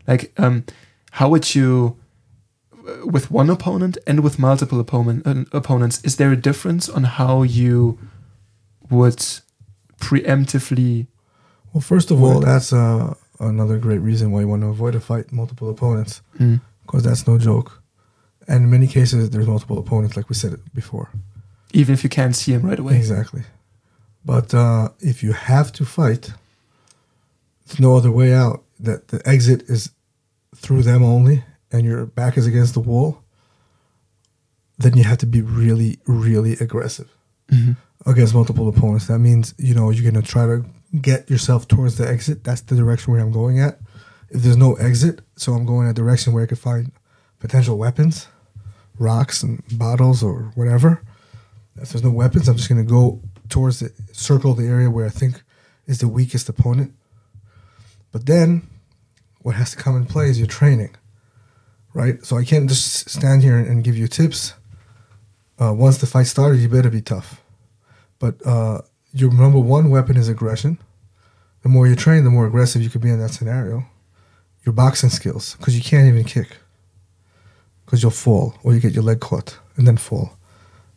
Like, 0.08 0.32
um, 0.38 0.64
how 1.12 1.30
would 1.30 1.56
you, 1.56 1.98
uh, 2.88 3.08
with 3.08 3.32
one 3.32 3.50
opponent 3.50 3.98
and 4.06 4.20
with 4.20 4.38
multiple 4.38 4.80
opponent, 4.80 5.26
uh, 5.26 5.46
opponents, 5.58 6.02
is 6.04 6.18
there 6.18 6.32
a 6.32 6.36
difference 6.36 6.88
on 6.90 7.04
how 7.04 7.44
you 7.44 7.98
would 8.90 9.24
preemptively? 10.00 11.08
Well, 11.74 11.82
first 11.82 12.12
of 12.12 12.22
all, 12.22 12.40
that's 12.40 12.72
uh, 12.72 13.14
another 13.40 13.78
great 13.78 14.00
reason 14.00 14.32
why 14.32 14.42
you 14.42 14.48
want 14.48 14.62
to 14.62 14.68
avoid 14.70 14.96
a 14.96 15.00
fight 15.00 15.32
multiple 15.32 15.70
opponents 15.70 16.22
Mm, 16.40 16.62
because 16.86 17.04
that's 17.04 17.28
no 17.28 17.38
joke. 17.38 17.82
And 18.48 18.64
in 18.66 18.70
many 18.70 18.88
cases, 18.88 19.30
there's 19.32 19.48
multiple 19.48 19.78
opponents, 19.80 20.16
like 20.16 20.30
we 20.30 20.36
said 20.36 20.60
before. 20.74 21.10
even 21.74 21.94
if 21.94 22.04
you 22.04 22.10
can't 22.10 22.36
see 22.36 22.54
him 22.54 22.62
right 22.62 22.80
away. 22.80 22.96
Exactly. 22.98 23.44
But 24.24 24.54
uh, 24.54 24.90
if 25.02 25.22
you 25.24 25.34
have 25.34 25.72
to 25.74 25.84
fight, 25.86 26.32
there's 27.68 27.80
no 27.80 27.96
other 27.98 28.12
way 28.12 28.34
out. 28.34 28.64
That 28.80 29.08
the 29.10 29.22
exit 29.28 29.64
is 29.70 29.92
through 30.56 30.84
them 30.84 31.04
only, 31.04 31.44
and 31.72 31.84
your 31.86 32.06
back 32.06 32.38
is 32.38 32.46
against 32.46 32.74
the 32.74 32.80
wall. 32.82 33.22
Then 34.78 34.98
you 34.98 35.04
have 35.04 35.18
to 35.20 35.26
be 35.26 35.42
really, 35.42 35.98
really 36.06 36.54
aggressive 36.54 37.08
Mhm. 37.52 37.78
against 38.06 38.34
multiple 38.34 38.68
opponents. 38.68 39.08
That 39.08 39.20
means 39.20 39.54
you 39.58 39.74
know 39.74 39.90
you're 39.92 40.10
gonna 40.12 40.22
try 40.26 40.46
to 40.46 40.66
get 41.02 41.30
yourself 41.30 41.68
towards 41.68 41.96
the 41.98 42.08
exit. 42.08 42.44
That's 42.44 42.62
the 42.62 42.76
direction 42.76 43.14
where 43.14 43.22
I'm 43.22 43.32
going 43.32 43.60
at. 43.60 43.80
If 44.30 44.42
there's 44.44 44.58
no 44.58 44.74
exit, 44.76 45.22
so 45.38 45.54
I'm 45.54 45.66
going 45.66 45.88
a 45.88 45.94
direction 45.94 46.34
where 46.34 46.44
I 46.44 46.48
could 46.48 46.60
find 46.60 46.92
potential 47.40 47.78
weapons, 47.78 48.28
rocks 48.98 49.44
and 49.44 49.64
bottles 49.78 50.24
or 50.24 50.52
whatever. 50.56 51.02
If 51.76 51.90
there's 51.90 52.04
no 52.04 52.12
weapons, 52.12 52.48
I'm 52.48 52.58
just 52.58 52.70
gonna 52.70 52.84
go 52.84 53.22
towards 53.50 53.80
the 53.80 53.92
circle 54.12 54.54
the 54.54 54.68
area 54.68 54.90
where 54.90 55.06
I 55.06 55.10
think 55.10 55.44
is 55.88 56.00
the 56.00 56.08
weakest 56.08 56.50
opponent. 56.50 56.94
But 58.12 58.26
then, 58.26 58.68
what 59.42 59.56
has 59.56 59.72
to 59.72 59.78
come 59.78 59.96
in 59.96 60.06
play 60.06 60.30
is 60.30 60.40
your 60.40 60.48
training, 60.48 60.96
right? 61.94 62.24
So 62.26 62.38
I 62.38 62.46
can't 62.46 62.70
just 62.70 63.10
stand 63.10 63.44
here 63.44 63.58
and 63.58 63.84
give 63.84 63.98
you 63.98 64.08
tips. 64.08 64.54
Uh, 65.60 65.74
once 65.74 65.98
the 65.98 66.08
fight 66.08 66.28
started, 66.28 66.60
you 66.60 66.70
better 66.70 66.90
be 66.90 67.02
tough. 67.02 67.42
But 68.20 68.46
uh, 68.46 68.82
your 69.14 69.32
number 69.32 69.60
one 69.60 69.90
weapon 69.90 70.18
is 70.18 70.30
aggression. 70.30 70.78
The 71.62 71.70
more 71.70 71.88
you 71.88 71.96
train, 71.96 72.24
the 72.24 72.30
more 72.30 72.48
aggressive 72.48 72.82
you 72.82 72.90
could 72.90 73.02
be 73.02 73.10
in 73.10 73.20
that 73.20 73.32
scenario. 73.32 73.86
Your 74.66 74.74
boxing 74.74 75.10
skills, 75.10 75.56
because 75.56 75.78
you 75.78 75.84
can't 75.84 76.08
even 76.08 76.24
kick, 76.24 76.58
because 77.86 78.02
you'll 78.02 78.12
fall 78.12 78.56
or 78.64 78.74
you 78.74 78.80
get 78.80 78.94
your 78.94 79.04
leg 79.04 79.20
caught 79.20 79.58
and 79.78 79.88
then 79.88 79.98
fall. 79.98 80.38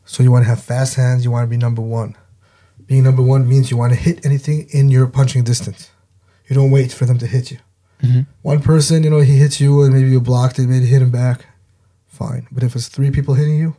So 0.05 0.23
you 0.23 0.31
want 0.33 0.45
to 0.45 0.49
have 0.49 0.63
fast 0.63 0.95
hands. 0.95 1.25
You 1.25 1.31
want 1.31 1.45
to 1.45 1.49
be 1.51 1.57
number 1.59 1.83
one. 1.83 2.17
Being 2.87 3.03
number 3.05 3.23
one 3.23 3.47
means 3.49 3.71
you 3.71 3.77
want 3.77 3.93
to 3.93 3.99
hit 3.99 4.25
anything 4.25 4.67
in 4.71 4.89
your 4.89 5.07
punching 5.07 5.45
distance. 5.45 5.91
You 6.49 6.55
don't 6.57 6.71
wait 6.71 6.93
for 6.93 7.05
them 7.05 7.19
to 7.19 7.27
hit 7.27 7.51
you. 7.51 7.59
Mhm. 8.03 8.27
One 8.43 8.63
person, 8.63 9.03
you 9.03 9.11
know, 9.11 9.19
he 9.21 9.37
hits 9.37 9.61
you 9.61 9.83
and 9.83 9.93
maybe 9.93 10.11
you 10.11 10.21
blocked 10.21 10.59
it, 10.59 10.67
maybe 10.69 10.87
hit 10.87 11.03
him 11.03 11.11
back. 11.11 11.45
Fine. 12.07 12.47
But 12.51 12.63
if 12.63 12.75
it's 12.75 12.89
three 12.89 13.11
people 13.11 13.35
hitting 13.35 13.59
you, 13.59 13.77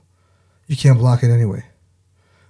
you 0.68 0.76
can't 0.78 1.00
block 1.00 1.24
it 1.24 1.32
anyway. 1.32 1.64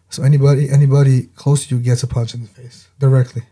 So 0.10 0.24
anybody 0.24 0.70
anybody 0.70 1.30
close 1.36 1.68
to 1.68 1.76
you 1.76 1.82
gets 1.82 2.04
a 2.04 2.08
punch 2.08 2.34
in 2.34 2.42
the 2.42 2.48
face 2.48 2.88
directly. 3.00 3.44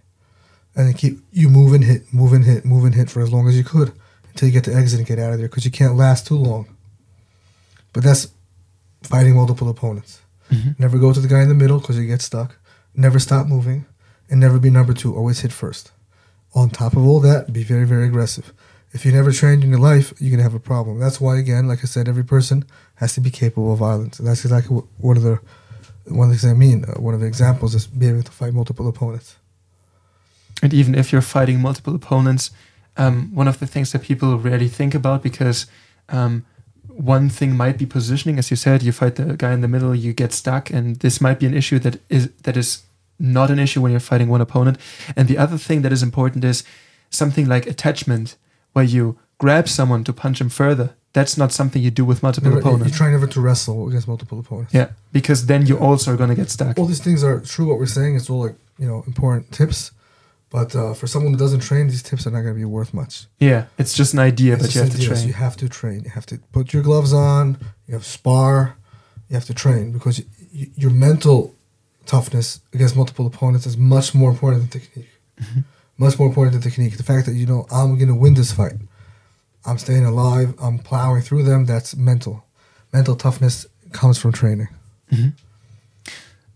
And 0.76 0.88
then 0.88 0.94
keep 0.94 1.24
you 1.32 1.50
move 1.50 1.74
and 1.74 1.84
hit, 1.84 2.14
move 2.14 2.34
and 2.34 2.44
hit, 2.46 2.66
move 2.66 2.84
and 2.84 2.94
hit 2.96 3.10
for 3.10 3.22
as 3.22 3.32
long 3.32 3.48
as 3.48 3.56
you 3.56 3.64
could 3.64 3.94
until 4.30 4.48
you 4.50 4.54
get 4.54 4.64
to 4.66 4.74
exit 4.76 5.00
and 5.00 5.08
get 5.08 5.20
out 5.20 5.32
of 5.34 5.40
there 5.40 5.48
because 5.48 5.66
you 5.66 5.72
can't 5.72 5.96
last 5.96 6.28
too 6.28 6.36
long. 6.38 6.68
But 7.94 8.04
that's 8.04 8.28
fighting 9.04 9.36
multiple 9.36 9.70
opponents. 9.70 10.22
Mhm. 10.52 10.80
Never 10.80 10.98
go 10.98 11.14
to 11.14 11.20
the 11.20 11.28
guy 11.28 11.42
in 11.42 11.50
the 11.50 11.56
middle 11.56 11.80
because 11.80 11.98
you 11.98 12.06
get 12.08 12.22
stuck. 12.22 12.56
Never 12.96 13.20
stop 13.20 13.48
moving, 13.48 13.86
and 14.30 14.40
never 14.40 14.60
be 14.60 14.70
number 14.70 14.94
two. 14.94 15.16
Always 15.16 15.40
hit 15.42 15.52
first. 15.52 15.92
On 16.54 16.70
top 16.70 16.94
of 16.96 17.06
all 17.06 17.20
that, 17.20 17.52
be 17.54 17.64
very, 17.64 17.86
very 17.86 18.08
aggressive. 18.08 18.54
If 18.94 19.06
you 19.06 19.12
never 19.12 19.32
trained 19.32 19.64
in 19.64 19.70
your 19.70 19.80
life, 19.80 20.14
you're 20.20 20.32
gonna 20.32 20.44
have 20.44 20.56
a 20.56 20.60
problem. 20.60 20.98
That's 21.00 21.20
why, 21.22 21.38
again, 21.38 21.68
like 21.68 21.80
I 21.84 21.88
said, 21.88 22.08
every 22.08 22.24
person 22.24 22.64
has 22.96 23.14
to 23.14 23.22
be 23.22 23.30
capable 23.30 23.74
of 23.74 23.80
violence, 23.80 24.18
and 24.20 24.28
that's 24.28 24.44
exactly 24.46 24.76
what, 24.76 24.86
one 24.98 25.18
of 25.18 25.24
the 25.24 25.40
one 26.10 26.30
of 26.30 26.34
the 26.36 26.40
things 26.40 26.52
I 26.52 26.56
mean. 26.56 26.86
Uh, 26.86 26.94
one 27.02 27.14
of 27.14 27.20
the 27.20 27.28
examples 27.28 27.76
is 27.76 27.86
being 27.86 28.14
able 28.14 28.24
to 28.24 28.32
fight 28.32 28.54
multiple 28.54 28.88
opponents. 28.88 29.36
And 30.64 30.74
even 30.74 30.96
if 30.96 31.12
you're 31.12 31.22
fighting 31.22 31.60
multiple 31.62 31.94
opponents, 31.94 32.50
um, 32.96 33.30
one 33.36 33.48
of 33.50 33.60
the 33.60 33.68
things 33.68 33.92
that 33.92 34.02
people 34.02 34.40
rarely 34.40 34.70
think 34.70 34.96
about 34.96 35.22
because 35.22 35.68
um, 36.10 36.46
one 36.98 37.30
thing 37.30 37.56
might 37.56 37.78
be 37.78 37.86
positioning, 37.86 38.40
as 38.40 38.50
you 38.50 38.58
said, 38.58 38.82
you 38.84 38.92
fight 38.92 39.16
the 39.16 39.36
guy 39.38 39.54
in 39.54 39.62
the 39.62 39.68
middle, 39.68 39.94
you 39.96 40.14
get 40.14 40.34
stuck, 40.34 40.70
and 40.72 40.96
this 40.98 41.22
might 41.22 41.40
be 41.40 41.46
an 41.46 41.54
issue 41.54 41.80
that 41.80 42.00
is 42.10 42.30
that 42.44 42.58
is 42.58 42.84
not 43.20 43.50
an 43.50 43.60
issue 43.60 43.82
when 43.82 43.92
you're 43.92 44.00
fighting 44.00 44.30
one 44.30 44.42
opponent. 44.42 44.78
And 45.16 45.28
the 45.28 45.38
other 45.38 45.58
thing 45.58 45.82
that 45.84 45.92
is 45.92 46.04
important 46.04 46.44
is 46.44 46.64
something 47.10 47.48
like 47.48 47.66
attachment, 47.68 48.36
where 48.74 48.86
you 48.86 49.18
grab 49.38 49.68
someone 49.68 50.04
to 50.04 50.14
punch 50.14 50.42
him 50.42 50.50
further. 50.50 50.96
That's 51.14 51.38
not 51.38 51.52
something 51.52 51.82
you 51.82 51.90
do 51.90 52.06
with 52.06 52.22
multiple 52.22 52.50
Never, 52.52 52.62
you, 52.62 52.68
you 52.70 52.76
opponents. 52.76 52.98
try 52.98 53.10
never 53.10 53.28
to 53.28 53.42
wrestle 53.42 53.88
against 53.88 54.08
multiple 54.08 54.40
opponents. 54.40 54.74
yeah, 54.74 54.90
because 55.12 55.46
then 55.48 55.66
you 55.66 55.78
also 55.80 56.14
are 56.14 56.18
going 56.18 56.30
to 56.30 56.36
get 56.36 56.50
stuck. 56.50 56.78
all 56.78 56.86
these 56.86 57.04
things 57.04 57.24
are 57.24 57.40
true. 57.40 57.68
What 57.70 57.80
we're 57.80 57.88
saying 57.88 58.16
is 58.16 58.30
all 58.30 58.42
like 58.46 58.56
you 58.78 58.88
know 58.88 59.04
important 59.08 59.52
tips, 59.52 59.92
but 60.50 60.76
uh, 60.76 60.94
for 60.94 61.08
someone 61.08 61.34
who 61.34 61.40
doesn't 61.40 61.60
train, 61.60 61.88
these 61.88 62.04
tips 62.04 62.26
are 62.26 62.32
not 62.32 62.42
going 62.42 62.54
to 62.54 62.60
be 62.60 62.66
worth 62.66 62.94
much. 62.94 63.26
Yeah, 63.40 63.66
it's 63.78 63.94
just 63.94 64.14
an 64.14 64.20
idea, 64.20 64.54
It's 64.54 64.64
but 64.64 64.76
you 64.76 64.82
have 64.82 64.92
to 64.92 65.06
train. 65.08 65.28
You 65.28 65.34
have 65.34 65.58
to 65.58 65.70
train. 65.70 66.04
You 66.04 66.10
have 66.12 66.26
to 66.28 66.40
put 66.52 66.74
your 66.74 66.84
gloves 66.84 67.14
on. 67.14 67.58
You 67.88 67.96
have 67.96 68.04
to 68.04 68.10
spar. 68.10 68.78
You 69.30 69.34
have 69.36 69.46
to 69.46 69.54
train 69.54 69.92
because 69.92 70.20
y 70.20 70.26
y 70.54 70.68
your 70.76 70.92
mental 70.92 71.54
toughness 72.06 72.62
against 72.74 72.96
multiple 72.96 73.26
opponents 73.28 73.66
is 73.66 73.76
much 73.76 74.16
more 74.16 74.30
important 74.32 74.62
than 74.62 74.82
technique. 74.82 75.12
Mm-hmm. 75.42 75.62
Much 75.98 76.18
more 76.18 76.28
important 76.30 76.54
than 76.54 76.62
technique. 76.62 76.96
The 76.96 77.04
fact 77.04 77.26
that 77.28 77.36
you 77.36 77.46
know 77.46 77.66
I'm 77.70 77.98
going 77.98 78.08
to 78.08 78.16
win 78.16 78.36
this 78.36 78.52
fight. 78.54 78.80
I'm 79.66 79.78
staying 79.78 80.06
alive. 80.06 80.54
I'm 80.62 80.80
plowing 80.80 81.24
through 81.24 81.44
them. 81.44 81.66
That's 81.66 81.96
mental. 81.96 82.46
Mental 82.94 83.16
toughness 83.16 83.66
comes 83.92 84.18
from 84.18 84.32
training. 84.32 84.70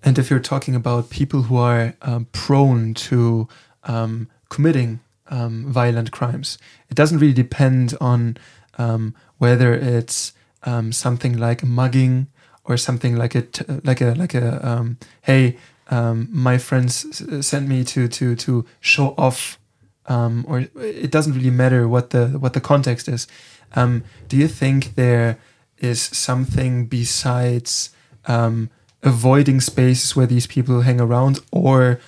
And 0.03 0.17
if 0.17 0.29
you're 0.29 0.39
talking 0.39 0.75
about 0.75 1.09
people 1.09 1.43
who 1.43 1.57
are 1.57 1.93
um, 2.01 2.25
prone 2.31 2.93
to 3.09 3.47
um, 3.83 4.27
committing 4.49 4.99
um, 5.27 5.65
violent 5.71 6.11
crimes, 6.11 6.57
it 6.89 6.95
doesn't 6.95 7.19
really 7.19 7.33
depend 7.33 7.95
on 8.01 8.37
um, 8.77 9.15
whether 9.37 9.73
it's 9.73 10.33
um, 10.63 10.91
something 10.91 11.37
like 11.37 11.63
mugging 11.63 12.27
or 12.63 12.77
something 12.77 13.15
like 13.15 13.35
a 13.35 13.41
t- 13.41 13.65
like 13.83 14.01
a 14.01 14.13
like 14.13 14.33
a 14.33 14.67
um, 14.67 14.97
hey, 15.23 15.57
my 15.89 16.57
friends 16.57 17.21
sent 17.45 17.67
me 17.67 17.83
to 17.83 18.07
to 18.07 18.35
to 18.35 18.65
show 18.79 19.13
off, 19.17 19.59
um, 20.05 20.45
or 20.47 20.65
it 20.75 21.11
doesn't 21.11 21.33
really 21.33 21.49
matter 21.49 21.87
what 21.87 22.11
the 22.11 22.27
what 22.39 22.53
the 22.53 22.61
context 22.61 23.07
is. 23.07 23.27
Um, 23.75 24.03
do 24.27 24.37
you 24.37 24.47
think 24.47 24.95
there 24.95 25.37
is 25.77 26.01
something 26.01 26.85
besides 26.85 27.89
um, 28.27 28.69
avoiding 29.01 29.59
spaces 29.61 30.15
where 30.15 30.27
these 30.27 30.47
people 30.47 30.81
hang 30.81 31.01
around, 31.01 31.39
or 31.51 31.99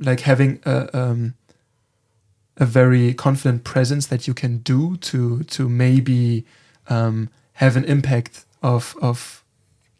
like 0.00 0.20
having 0.20 0.60
a 0.64 0.88
um, 0.96 1.34
a 2.56 2.66
very 2.66 3.14
confident 3.14 3.64
presence 3.64 4.06
that 4.06 4.26
you 4.26 4.34
can 4.34 4.58
do 4.58 4.96
to 4.98 5.42
to 5.44 5.68
maybe 5.68 6.44
um, 6.88 7.28
have 7.54 7.76
an 7.76 7.84
impact 7.84 8.44
of 8.62 8.96
of 9.00 9.44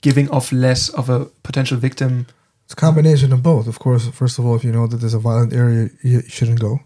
giving 0.00 0.30
off 0.30 0.52
less 0.52 0.88
of 0.88 1.08
a 1.08 1.26
potential 1.42 1.76
victim. 1.78 2.26
It's 2.64 2.72
a 2.72 2.76
combination 2.76 3.32
of 3.32 3.42
both. 3.42 3.68
Of 3.68 3.78
course, 3.78 4.08
first 4.08 4.38
of 4.38 4.46
all, 4.46 4.56
if 4.56 4.64
you 4.64 4.72
know 4.72 4.86
that 4.86 4.96
there's 4.96 5.14
a 5.14 5.20
violent 5.20 5.52
area, 5.52 5.90
you 6.02 6.22
shouldn't 6.22 6.60
go 6.60 6.80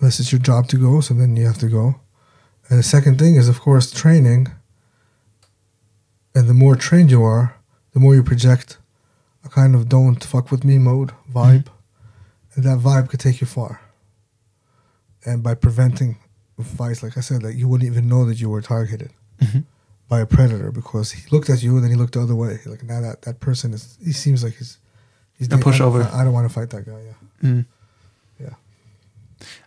unless 0.00 0.18
it's 0.20 0.32
your 0.32 0.40
job 0.40 0.68
to 0.68 0.76
go. 0.76 1.00
So 1.00 1.14
then 1.14 1.36
you 1.36 1.46
have 1.46 1.58
to 1.58 1.68
go. 1.68 2.00
And 2.68 2.78
the 2.78 2.82
second 2.82 3.18
thing 3.18 3.36
is, 3.36 3.48
of 3.48 3.60
course, 3.60 3.90
training. 3.90 4.48
And 6.34 6.48
the 6.48 6.54
more 6.54 6.76
trained 6.76 7.10
you 7.10 7.22
are, 7.24 7.56
the 7.92 8.00
more 8.00 8.14
you 8.14 8.22
project 8.22 8.78
a 9.44 9.48
kind 9.48 9.74
of 9.74 9.88
"don't 9.88 10.22
fuck 10.24 10.50
with 10.50 10.64
me" 10.64 10.78
mode 10.78 11.12
vibe, 11.32 11.66
and 11.66 11.70
that 12.56 12.78
vibe 12.78 13.08
could 13.08 13.20
take 13.20 13.40
you 13.40 13.46
far. 13.46 13.80
And 15.24 15.42
by 15.42 15.54
preventing 15.54 16.16
fights, 16.62 17.02
like 17.02 17.16
I 17.16 17.20
said, 17.20 17.42
like 17.42 17.56
you 17.56 17.68
wouldn't 17.68 17.90
even 17.90 18.08
know 18.08 18.24
that 18.26 18.40
you 18.40 18.48
were 18.50 18.60
targeted 18.60 19.10
Mhm. 19.40 19.64
by 20.08 20.20
a 20.20 20.26
predator 20.26 20.70
because 20.70 21.12
he 21.12 21.22
looked 21.30 21.48
at 21.48 21.62
you 21.62 21.74
and 21.76 21.82
then 21.84 21.90
he 21.90 21.96
looked 21.96 22.14
the 22.14 22.20
other 22.22 22.34
way. 22.34 22.58
Like 22.66 22.82
now 22.82 23.00
that 23.00 23.22
that 23.22 23.40
person 23.40 23.72
is, 23.72 23.96
he 24.04 24.12
seems 24.12 24.42
like 24.44 24.54
he's 24.56 24.78
he's 25.38 25.48
A 25.48 25.56
pushover. 25.56 26.00
I 26.04 26.10
don't, 26.10 26.14
I 26.20 26.24
don't 26.24 26.32
want 26.34 26.48
to 26.48 26.52
fight 26.52 26.70
that 26.70 26.84
guy. 26.86 27.00
Yeah. 27.08 27.48
Mm. 27.50 27.64
Yeah. 28.38 28.54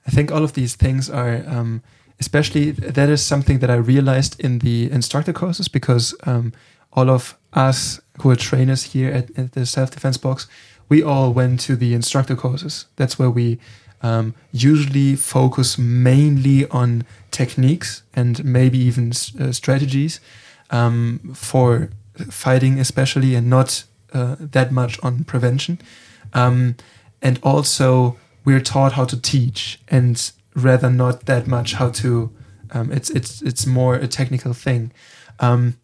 I 0.08 0.12
think 0.12 0.32
all 0.32 0.44
of 0.44 0.54
these 0.54 0.76
things 0.76 1.10
are, 1.10 1.44
um, 1.48 1.82
especially 2.20 2.72
that 2.72 3.10
is 3.10 3.24
something 3.26 3.60
that 3.60 3.70
I 3.72 3.76
realized 3.76 4.40
in 4.40 4.60
the 4.60 4.92
instructor 4.92 5.34
courses 5.34 5.68
because 5.68 6.14
um, 6.26 6.54
all 6.92 7.10
of 7.10 7.36
us 7.54 8.00
who 8.22 8.30
are 8.30 8.36
trainers 8.36 8.84
here 8.94 9.10
at, 9.12 9.32
at 9.38 9.54
the 9.54 9.66
self 9.66 9.90
defense 9.92 10.18
box, 10.18 10.48
we 10.90 11.02
all 11.04 11.34
went 11.34 11.60
to 11.62 11.76
the 11.76 11.94
instructor 11.94 12.36
courses. 12.36 12.86
That's 12.96 13.18
where 13.18 13.30
we 13.30 13.60
um, 14.02 14.36
usually 14.52 15.16
focus 15.16 15.78
mainly 15.78 16.68
on 16.70 17.06
techniques 17.32 18.04
and 18.14 18.44
maybe 18.44 18.78
even 18.78 19.12
uh, 19.40 19.52
strategies 19.52 20.20
um, 20.70 21.32
for 21.34 21.90
fighting, 22.30 22.80
especially, 22.80 23.36
and 23.36 23.50
not 23.50 23.86
uh, 24.14 24.36
that 24.40 24.72
much 24.72 25.00
on 25.02 25.24
prevention. 25.24 25.80
Um, 26.34 26.76
and 27.22 27.40
also, 27.42 28.18
we're 28.46 28.60
taught 28.60 28.94
how 28.94 29.06
to 29.06 29.20
teach, 29.20 29.80
and 29.88 30.32
rather 30.56 30.90
not 30.90 31.26
that 31.26 31.48
much 31.48 31.74
how 31.74 31.90
to. 31.90 32.32
Um, 32.72 32.92
it's 32.92 33.10
it's 33.10 33.42
it's 33.42 33.66
more 33.66 33.96
a 33.96 34.08
technical 34.08 34.54
thing, 34.54 34.92
um, 35.40 35.78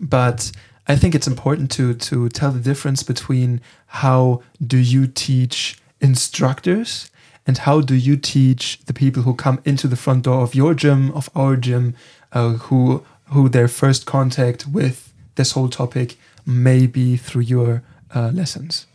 but 0.00 0.52
I 0.88 0.96
think 0.96 1.14
it's 1.14 1.28
important 1.28 1.70
to 1.72 1.94
to 1.94 2.28
tell 2.28 2.50
the 2.52 2.60
difference 2.60 3.02
between 3.02 3.60
how 3.86 4.42
do 4.66 4.76
you 4.76 5.06
teach 5.06 5.78
instructors 6.00 7.10
and 7.46 7.58
how 7.58 7.80
do 7.80 7.94
you 7.94 8.16
teach 8.16 8.78
the 8.86 8.92
people 8.92 9.22
who 9.22 9.34
come 9.34 9.60
into 9.64 9.88
the 9.88 9.96
front 9.96 10.24
door 10.24 10.42
of 10.42 10.54
your 10.54 10.74
gym, 10.74 11.10
of 11.12 11.28
our 11.34 11.56
gym, 11.56 11.94
uh, 12.32 12.52
who 12.68 13.02
who 13.32 13.48
their 13.48 13.68
first 13.68 14.06
contact 14.06 14.66
with 14.66 15.12
this 15.34 15.52
whole 15.52 15.68
topic 15.68 16.16
may 16.44 16.86
be 16.86 17.16
through 17.16 17.42
your 17.42 17.82
uh, 18.14 18.30
lessons. 18.34 18.86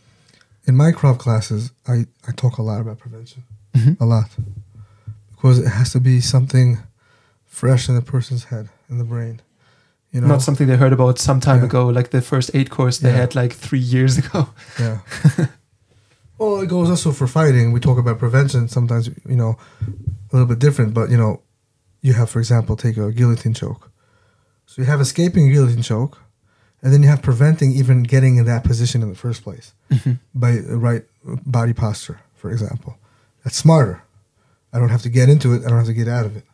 In 0.66 0.76
my 0.76 0.92
Krav 0.92 1.18
classes, 1.18 1.72
I, 1.86 2.06
I 2.28 2.32
talk 2.32 2.58
a 2.58 2.62
lot 2.62 2.80
about 2.80 2.98
prevention, 2.98 3.42
Mhm. 3.74 3.96
a 4.00 4.04
lot, 4.04 4.30
because 5.30 5.58
it 5.58 5.68
has 5.68 5.90
to 5.92 6.00
be 6.00 6.20
something 6.20 6.78
fresh 7.46 7.88
in 7.88 7.94
the 7.94 8.02
person's 8.02 8.44
head, 8.44 8.68
in 8.90 8.98
the 8.98 9.04
brain. 9.04 9.40
You 10.12 10.20
know, 10.22 10.26
Not 10.28 10.42
something 10.42 10.66
they 10.66 10.76
heard 10.76 10.92
about 10.92 11.18
some 11.18 11.38
time 11.40 11.58
Yeah. 11.60 11.66
ago, 11.66 11.86
like 11.88 12.10
the 12.10 12.22
first 12.22 12.50
aid 12.54 12.70
course 12.70 12.98
they 12.98 13.10
Yeah. 13.10 13.16
had 13.16 13.34
like 13.34 13.52
three 13.52 13.78
years 13.94 14.16
ago. 14.22 14.48
Yeah. 14.80 14.98
well, 16.38 16.60
it 16.60 16.68
goes 16.68 16.88
also 16.90 17.12
for 17.12 17.26
fighting. 17.26 17.72
We 17.72 17.80
talk 17.80 17.98
about 17.98 18.18
prevention. 18.18 18.68
Sometimes, 18.68 19.08
you 19.08 19.36
know, 19.36 19.56
a 19.82 20.36
little 20.36 20.46
bit 20.48 20.58
different. 20.58 20.94
But 20.94 21.10
you 21.10 21.16
know, 21.16 21.42
you 22.00 22.14
have, 22.14 22.30
for 22.30 22.38
example, 22.38 22.76
take 22.76 22.96
a 22.96 23.12
guillotine 23.12 23.54
choke. 23.54 23.90
So 24.66 24.82
you 24.82 24.86
have 24.86 25.00
escaping 25.00 25.50
guillotine 25.50 25.82
choke, 25.82 26.18
and 26.82 26.92
then 26.92 27.02
you 27.02 27.08
have 27.08 27.22
preventing 27.22 27.72
even 27.72 28.02
getting 28.02 28.36
in 28.36 28.44
that 28.46 28.64
position 28.64 29.02
in 29.02 29.08
the 29.08 29.14
first 29.16 29.42
place 29.42 29.72
mm-hmm. 29.90 30.12
by 30.34 30.52
the 30.52 30.76
right 30.78 31.04
body 31.46 31.72
posture, 31.72 32.20
for 32.34 32.50
example. 32.50 32.96
That's 33.44 33.56
smarter. 33.56 34.02
I 34.72 34.78
don't 34.78 34.90
have 34.90 35.02
to 35.02 35.08
get 35.08 35.28
into 35.28 35.54
it. 35.54 35.64
I 35.64 35.68
don't 35.68 35.78
have 35.78 35.86
to 35.86 35.94
get 35.94 36.08
out 36.08 36.26
of 36.26 36.36
it. 36.36 36.44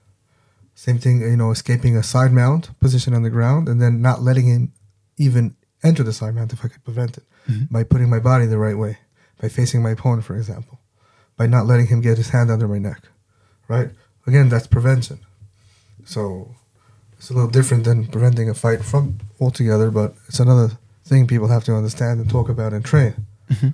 Same 0.74 0.98
thing, 0.98 1.20
you 1.20 1.36
know, 1.36 1.50
escaping 1.50 1.96
a 1.96 2.02
side 2.02 2.32
mount 2.32 2.78
position 2.80 3.14
on 3.14 3.22
the 3.22 3.30
ground 3.30 3.68
and 3.68 3.80
then 3.80 4.02
not 4.02 4.22
letting 4.22 4.46
him 4.46 4.72
even 5.16 5.56
enter 5.82 6.02
the 6.02 6.12
side 6.12 6.34
mount 6.34 6.52
if 6.52 6.64
I 6.64 6.68
could 6.68 6.84
prevent 6.84 7.18
it. 7.18 7.24
Mm-hmm. 7.48 7.72
By 7.72 7.84
putting 7.84 8.10
my 8.10 8.18
body 8.18 8.46
the 8.46 8.58
right 8.58 8.76
way, 8.76 8.98
by 9.40 9.48
facing 9.48 9.82
my 9.82 9.90
opponent, 9.90 10.24
for 10.24 10.36
example, 10.36 10.80
by 11.36 11.46
not 11.46 11.66
letting 11.66 11.86
him 11.88 12.00
get 12.00 12.16
his 12.16 12.30
hand 12.30 12.50
under 12.50 12.66
my 12.66 12.78
neck, 12.78 13.02
right? 13.68 13.90
Again, 14.26 14.48
that's 14.48 14.66
prevention. 14.66 15.20
So 16.04 16.54
it's 17.18 17.30
a 17.30 17.34
little 17.34 17.50
different 17.50 17.84
than 17.84 18.06
preventing 18.06 18.48
a 18.48 18.54
fight 18.54 18.84
from 18.84 19.18
altogether, 19.40 19.90
but 19.90 20.14
it's 20.28 20.40
another 20.40 20.78
thing 21.04 21.26
people 21.26 21.48
have 21.48 21.64
to 21.64 21.74
understand 21.74 22.20
and 22.20 22.28
talk 22.30 22.48
about 22.48 22.72
and 22.72 22.84
train. 22.84 23.14
Mm-hmm. 23.50 23.68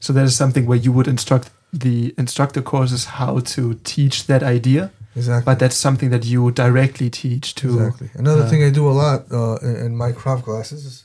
So 0.00 0.12
that 0.12 0.24
is 0.24 0.36
something 0.36 0.66
where 0.66 0.78
you 0.78 0.92
would 0.92 1.08
instruct 1.08 1.50
the 1.72 2.14
instructor 2.16 2.62
courses 2.62 3.04
how 3.04 3.40
to 3.40 3.74
teach 3.84 4.26
that 4.26 4.42
idea, 4.42 4.90
Exactly. 5.18 5.44
but 5.50 5.58
that's 5.62 5.76
something 5.86 6.10
that 6.14 6.24
you 6.32 6.40
directly 6.64 7.08
teach 7.10 7.46
to. 7.60 7.68
Exactly. 7.68 8.08
Another 8.22 8.44
uh, 8.46 8.50
thing 8.50 8.60
I 8.68 8.70
do 8.80 8.84
a 8.92 8.96
lot 9.04 9.18
uh, 9.40 9.56
in, 9.68 9.74
in 9.86 9.92
my 10.02 10.10
Krav 10.20 10.38
classes 10.48 10.80
is 10.90 10.96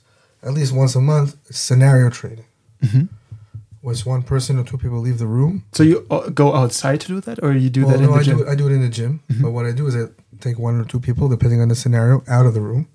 at 0.47 0.53
least 0.57 0.71
once 0.83 0.93
a 0.95 1.01
month 1.13 1.29
scenario 1.65 2.09
training. 2.19 2.45
Mhm. 2.81 3.05
Which 3.87 4.05
one 4.05 4.23
person 4.33 4.53
or 4.59 4.63
two 4.63 4.77
people 4.83 4.99
leave 5.07 5.19
the 5.25 5.27
room. 5.37 5.53
So 5.77 5.83
you 5.83 5.97
uh, 6.09 6.29
go 6.29 6.47
outside 6.61 6.99
to 7.03 7.07
do 7.15 7.19
that, 7.27 7.37
or 7.43 7.51
you 7.63 7.69
do 7.69 7.81
well, 7.85 7.91
that 7.97 7.99
no, 8.03 8.07
in 8.07 8.11
the 8.13 8.19
I 8.19 8.23
gym? 8.23 8.37
do, 8.37 8.43
I 8.53 8.55
do 8.61 8.65
it 8.69 8.73
in 8.79 8.81
the 8.87 8.93
gym. 8.99 9.13
Mhm. 9.29 9.41
But 9.43 9.51
what 9.51 9.65
I 9.65 9.73
do 9.79 9.83
is 9.89 9.95
I 9.95 10.03
take 10.45 10.57
one 10.67 10.75
or 10.81 10.85
two 10.85 10.99
people, 11.07 11.27
depending 11.35 11.59
on 11.63 11.67
the 11.67 11.75
scenario, 11.83 12.23
out 12.35 12.45
of 12.49 12.53
the 12.53 12.61
room, 12.69 12.87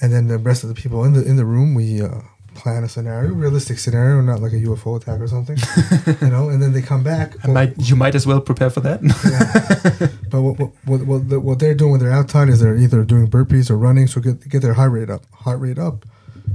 and 0.00 0.08
then 0.12 0.26
the 0.26 0.38
rest 0.38 0.60
of 0.64 0.68
the 0.72 0.74
people 0.82 1.04
in 1.06 1.12
the 1.16 1.22
in 1.30 1.36
the 1.36 1.44
room, 1.54 1.74
we 1.80 2.02
uh, 2.02 2.22
plan 2.62 2.82
a 2.84 2.88
scenario, 2.88 3.32
realistic 3.44 3.78
scenario, 3.78 4.20
not 4.20 4.40
like 4.44 4.52
a 4.52 4.60
UFO 4.68 4.96
attack 5.00 5.18
or 5.20 5.28
something, 5.28 5.56
you 6.24 6.30
know. 6.34 6.48
And 6.50 6.58
then 6.62 6.72
they 6.72 6.82
come 6.82 7.02
back. 7.02 7.28
I 7.44 7.48
might, 7.58 7.72
you 7.88 7.96
might 7.96 8.14
as 8.14 8.26
well 8.26 8.40
prepare 8.40 8.70
for 8.70 8.80
that. 8.88 8.98
Yeah. 9.34 10.08
but 10.32 10.42
what 10.42 10.58
what 10.58 10.70
what, 10.84 11.00
what, 11.10 11.28
the, 11.30 11.38
what 11.40 11.58
they're 11.60 11.74
doing 11.80 11.92
when 11.92 12.00
they're 12.00 12.18
outside 12.20 12.48
is 12.48 12.60
they're 12.60 12.76
either 12.76 13.04
doing 13.04 13.26
burpees 13.30 13.70
or 13.70 13.76
running, 13.78 14.06
so 14.08 14.20
get 14.20 14.36
get 14.52 14.60
their 14.62 14.74
heart 14.74 14.92
rate 14.92 15.10
up. 15.10 15.22
Heart 15.44 15.60
rate 15.60 15.78
up, 15.78 16.04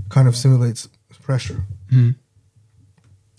kind 0.10 0.28
of 0.28 0.36
simulates 0.36 0.90
pressure, 1.24 1.64
Mhm. 1.92 2.16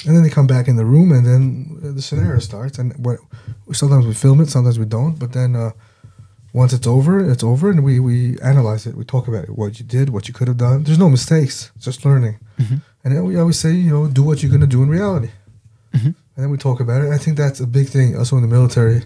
and 0.06 0.16
then 0.16 0.22
they 0.22 0.30
come 0.30 0.46
back 0.46 0.68
in 0.68 0.76
the 0.76 0.86
room, 0.86 1.12
and 1.12 1.24
then 1.26 1.94
the 1.96 2.02
scenario 2.02 2.38
starts. 2.40 2.78
And 2.78 2.92
what 3.04 3.18
sometimes 3.72 4.06
we 4.06 4.14
film 4.14 4.40
it, 4.40 4.48
sometimes 4.48 4.78
we 4.78 4.86
don't. 4.86 5.18
But 5.18 5.32
then 5.32 5.54
uh, 5.54 5.72
once 6.60 6.72
it's 6.76 6.86
over, 6.86 7.12
it's 7.32 7.44
over, 7.52 7.66
and 7.72 7.80
we 7.88 7.94
we 8.08 8.16
analyze 8.52 8.82
it. 8.88 8.94
We 9.00 9.04
talk 9.04 9.24
about 9.28 9.44
it, 9.48 9.50
what 9.60 9.72
you 9.78 9.84
did, 9.96 10.06
what 10.14 10.24
you 10.28 10.34
could 10.34 10.48
have 10.48 10.56
done. 10.68 10.84
There's 10.84 10.98
no 11.06 11.10
mistakes, 11.10 11.56
it's 11.76 11.84
just 11.90 12.04
learning. 12.08 12.36
Mhm. 12.58 12.80
And 13.02 13.08
then 13.14 13.22
we 13.28 13.36
always 13.40 13.58
say, 13.64 13.72
you 13.84 13.90
know, 13.94 14.06
do 14.18 14.22
what 14.28 14.36
you're 14.42 14.52
gonna 14.56 14.74
do 14.76 14.82
in 14.84 14.88
reality. 14.98 15.30
Mhm. 15.92 16.14
And 16.34 16.40
then 16.42 16.50
we 16.50 16.56
talk 16.56 16.78
about 16.80 17.02
it. 17.04 17.10
I 17.16 17.18
think 17.22 17.36
that's 17.36 17.60
a 17.60 17.66
big 17.66 17.88
thing. 17.96 18.16
Also 18.16 18.36
in 18.38 18.42
the 18.42 18.54
military, 18.58 18.98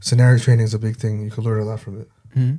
scenario 0.00 0.38
training 0.38 0.64
is 0.66 0.74
a 0.74 0.78
big 0.78 0.96
thing. 1.02 1.14
You 1.26 1.30
can 1.34 1.44
learn 1.44 1.60
a 1.62 1.64
lot 1.70 1.80
from 1.80 1.94
it. 2.00 2.08
Mhm. 2.36 2.58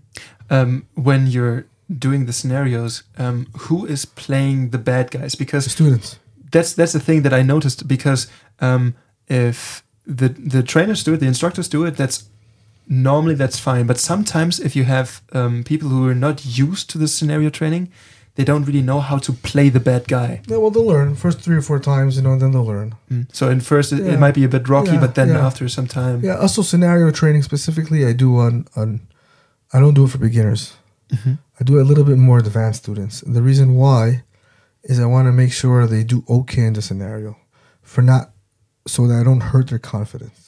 Um, 0.49 0.83
when 1.07 1.21
you're 1.27 1.63
doing 2.05 2.25
the 2.25 2.33
scenarios, 2.33 3.03
um, 3.23 3.47
who 3.67 3.77
is 3.95 4.05
playing 4.05 4.69
the 4.71 4.77
bad 4.91 5.05
guys? 5.11 5.31
The 5.33 5.37
Because 5.45 5.65
students. 5.71 6.17
that's 6.51 6.73
that's 6.73 6.91
the 6.93 6.99
thing 7.07 7.23
that 7.23 7.33
I 7.33 7.41
noticed. 7.43 7.87
Because 7.87 8.27
um, 8.67 8.93
if 9.27 9.83
the 10.19 10.29
the 10.55 10.63
trainers 10.63 11.03
do 11.03 11.13
it, 11.13 11.19
the 11.19 11.27
instructors 11.27 11.67
do 11.69 11.85
it, 11.87 11.95
that's 11.97 12.17
normally 12.87 13.35
that's 13.35 13.59
fine. 13.59 13.85
But 13.87 13.99
sometimes 13.99 14.59
if 14.59 14.75
you 14.75 14.83
have 14.85 15.21
um, 15.33 15.63
people 15.63 15.89
who 15.89 16.07
are 16.07 16.15
not 16.15 16.45
used 16.45 16.89
to 16.91 16.97
the 16.97 17.07
scenario 17.07 17.49
training, 17.49 17.89
they 18.35 18.43
don't 18.43 18.65
really 18.65 18.81
know 18.81 18.99
how 18.99 19.17
to 19.19 19.31
play 19.33 19.69
the 19.69 19.79
bad 19.79 20.07
guy. 20.07 20.41
Yeah, 20.47 20.57
well, 20.57 20.69
they'll 20.69 20.85
learn 20.85 21.15
first 21.15 21.39
three 21.39 21.55
or 21.55 21.61
four 21.61 21.79
times, 21.79 22.17
you 22.17 22.21
know, 22.23 22.33
and 22.33 22.41
then 22.41 22.51
they'll 22.51 22.65
learn. 22.65 22.95
Mm. 23.09 23.27
So 23.33 23.49
in 23.49 23.61
first 23.61 23.93
it, 23.93 23.99
Yeah. 24.03 24.13
it 24.13 24.19
might 24.19 24.35
be 24.35 24.43
a 24.43 24.49
bit 24.49 24.67
rocky, 24.67 24.91
Yeah, 24.91 24.99
but 24.99 25.15
then 25.15 25.29
yeah. 25.29 25.45
after 25.45 25.69
some 25.69 25.87
time, 25.87 26.21
Yeah. 26.21 26.35
Also, 26.35 26.61
scenario 26.61 27.11
training 27.11 27.43
specifically, 27.43 28.05
I 28.05 28.13
do 28.13 28.37
on 28.37 28.65
on. 28.75 28.99
I 29.73 29.79
don't 29.79 29.93
do 29.95 30.03
it 30.05 30.11
for 30.11 30.17
beginners. 30.19 30.73
Mhm. 31.13 31.37
I 31.59 31.63
do 31.63 31.79
a 31.79 31.83
little 31.89 32.03
bit 32.03 32.17
more 32.17 32.39
advanced 32.39 32.83
students. 32.83 33.23
The 33.25 33.41
reason 33.41 33.75
why 33.75 34.23
is 34.83 34.99
I 34.99 35.05
want 35.05 35.27
to 35.27 35.31
make 35.31 35.51
sure 35.53 35.87
they 35.87 36.03
do 36.03 36.23
okay 36.27 36.65
in 36.65 36.73
the 36.73 36.81
scenario, 36.81 37.37
for 37.81 38.01
not 38.03 38.31
so 38.87 39.07
that 39.07 39.19
I 39.19 39.23
don't 39.23 39.41
hurt 39.51 39.67
their 39.69 39.79
confidence. 39.79 40.44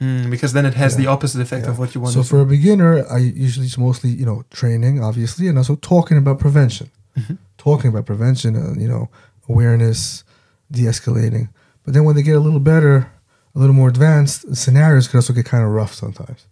Mm, 0.00 0.30
because 0.30 0.52
then 0.54 0.64
it 0.66 0.74
has 0.74 0.92
Yeah. 0.94 0.98
the 1.02 1.06
opposite 1.08 1.40
effect 1.42 1.64
Yeah. 1.64 1.72
of 1.72 1.78
what 1.78 1.94
you 1.94 2.00
want. 2.00 2.14
So 2.14 2.22
for 2.22 2.40
a 2.40 2.46
beginner, 2.46 3.04
I 3.10 3.18
usually 3.18 3.66
it's 3.66 3.76
mostly 3.78 4.10
you 4.10 4.24
know 4.24 4.44
training, 4.50 5.02
obviously, 5.02 5.46
and 5.48 5.58
also 5.58 5.76
talking 5.76 6.16
about 6.18 6.38
prevention, 6.38 6.88
Mhm. 7.18 7.36
talking 7.58 7.88
about 7.90 8.06
prevention, 8.06 8.56
and 8.56 8.80
you 8.80 8.88
know, 8.88 9.08
awareness, 9.48 10.24
de-escalating. 10.70 11.48
But 11.84 11.92
then 11.94 12.04
when 12.04 12.14
they 12.16 12.22
get 12.22 12.36
a 12.36 12.40
little 12.40 12.60
better, 12.60 12.96
a 13.54 13.58
little 13.58 13.74
more 13.74 13.88
advanced, 13.88 14.48
the 14.48 14.56
scenarios 14.56 15.08
can 15.08 15.18
also 15.18 15.32
get 15.34 15.44
kind 15.44 15.64
of 15.64 15.70
rough 15.70 15.92
sometimes. 15.94 16.46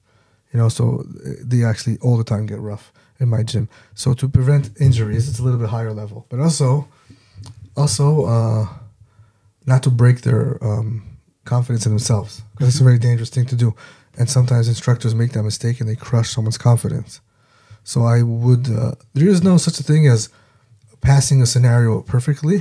You 0.53 0.59
know, 0.61 0.68
so 0.68 1.05
uh, 1.24 1.30
they 1.51 1.64
actually 1.64 1.96
all 2.03 2.16
the 2.18 2.24
time 2.24 2.44
get 2.46 2.59
rough 2.61 2.92
in 3.20 3.28
my 3.28 3.42
gym. 3.42 3.68
So 3.94 4.14
to 4.14 4.28
prevent 4.28 4.70
injuries, 4.80 5.28
it's 5.28 5.38
a 5.38 5.42
little 5.42 5.59
bit 5.61 5.68
higher 5.70 5.92
level, 5.92 6.26
but 6.30 6.38
also, 6.40 6.86
also 7.76 8.24
uh, 8.26 8.66
not 9.66 9.82
to 9.84 9.90
break 9.90 10.20
their 10.22 10.59
um, 10.62 11.03
confidence 11.55 11.84
in 11.86 11.92
themselves 11.96 12.32
because 12.53 12.68
it's 12.70 12.80
a 12.80 12.88
very 12.90 12.99
dangerous 13.09 13.30
thing 13.34 13.46
to 13.53 13.57
do. 13.64 13.68
And 14.18 14.28
sometimes 14.28 14.68
instructors 14.68 15.14
make 15.14 15.32
that 15.32 15.44
mistake 15.51 15.76
and 15.80 15.88
they 15.88 15.96
crush 16.09 16.28
someone's 16.34 16.59
confidence. 16.70 17.20
So 17.84 17.99
I 18.16 18.18
would. 18.22 18.64
Uh, 18.80 18.92
there 19.14 19.28
is 19.34 19.40
no 19.51 19.55
such 19.66 19.80
a 19.80 19.84
thing 19.90 20.07
as 20.14 20.28
passing 21.01 21.38
a 21.42 21.46
scenario 21.46 22.03
perfectly. 22.14 22.59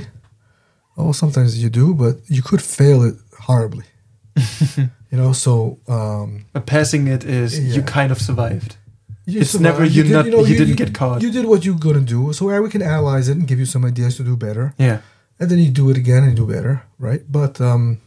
Oh, 0.96 1.12
sometimes 1.12 1.50
you 1.62 1.70
do, 1.70 1.86
but 1.94 2.14
you 2.36 2.42
could 2.48 2.62
fail 2.62 3.00
it 3.08 3.16
horribly. 3.46 3.84
you 5.10 5.18
know, 5.20 5.32
so 5.32 5.52
um, 5.88 6.28
But 6.52 6.66
passing 6.66 7.06
it 7.08 7.22
is 7.24 7.50
you 7.76 7.82
kind 7.82 8.10
of 8.12 8.18
survived. 8.28 8.76
you 9.26 9.40
It's 9.40 9.58
never 9.68 9.84
you 9.84 10.04
not- 10.04 10.26
you 10.26 10.56
didn't 10.60 10.76
get 10.82 10.92
caught. 10.94 11.22
You 11.22 11.30
did 11.38 11.44
what 11.46 11.64
you're 11.64 11.78
gonna 11.86 12.00
do. 12.16 12.32
So 12.32 12.50
yeah, 12.50 12.60
we 12.60 12.68
can 12.70 12.82
analyze 12.82 13.28
it 13.28 13.36
and 13.38 13.46
give 13.50 13.58
you 13.62 13.66
some 13.66 13.84
ideas 13.84 14.16
to 14.16 14.22
do 14.24 14.36
better, 14.36 14.74
Yeah. 14.78 14.98
and 15.40 15.46
then 15.50 15.58
you 15.58 15.70
do 15.70 15.90
it 15.90 15.96
again 16.04 16.22
and 16.24 16.34
do 16.36 16.46
better, 16.46 16.74
right? 16.98 17.22
But 17.38 17.60
um, 17.60 17.98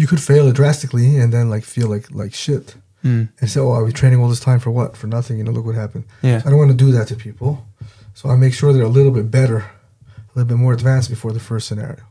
you 0.00 0.06
could 0.06 0.20
fail 0.30 0.48
it 0.48 0.54
drastically 0.56 1.06
and 1.22 1.32
then 1.32 1.50
like 1.54 1.64
feel 1.64 1.88
like 1.94 2.06
like 2.22 2.34
shit 2.34 2.76
Mm. 3.04 3.28
and 3.40 3.48
say, 3.50 3.60
"Oh, 3.60 3.72
are 3.76 3.84
we 3.84 3.92
training 3.92 4.20
all 4.20 4.28
this 4.28 4.44
time 4.44 4.58
for 4.60 4.70
what? 4.78 4.90
For 4.96 5.08
nothing?" 5.08 5.38
You 5.38 5.44
know, 5.44 5.52
look 5.56 5.64
what 5.66 5.74
happened. 5.84 6.04
Yeah. 6.22 6.42
I 6.44 6.48
don't 6.50 6.58
want 6.62 6.70
to 6.78 6.84
do 6.86 6.92
that 6.96 7.08
to 7.08 7.14
people, 7.16 7.50
so 8.14 8.28
I 8.32 8.36
make 8.36 8.52
sure 8.54 8.72
they're 8.72 8.92
a 8.92 8.96
little 8.98 9.12
bit 9.12 9.30
better, 9.30 9.56
a 9.56 10.32
little 10.34 10.48
bit 10.52 10.58
more 10.64 10.74
advanced 10.74 11.08
before 11.10 11.32
the 11.32 11.40
first 11.40 11.66
scenario. 11.68 12.02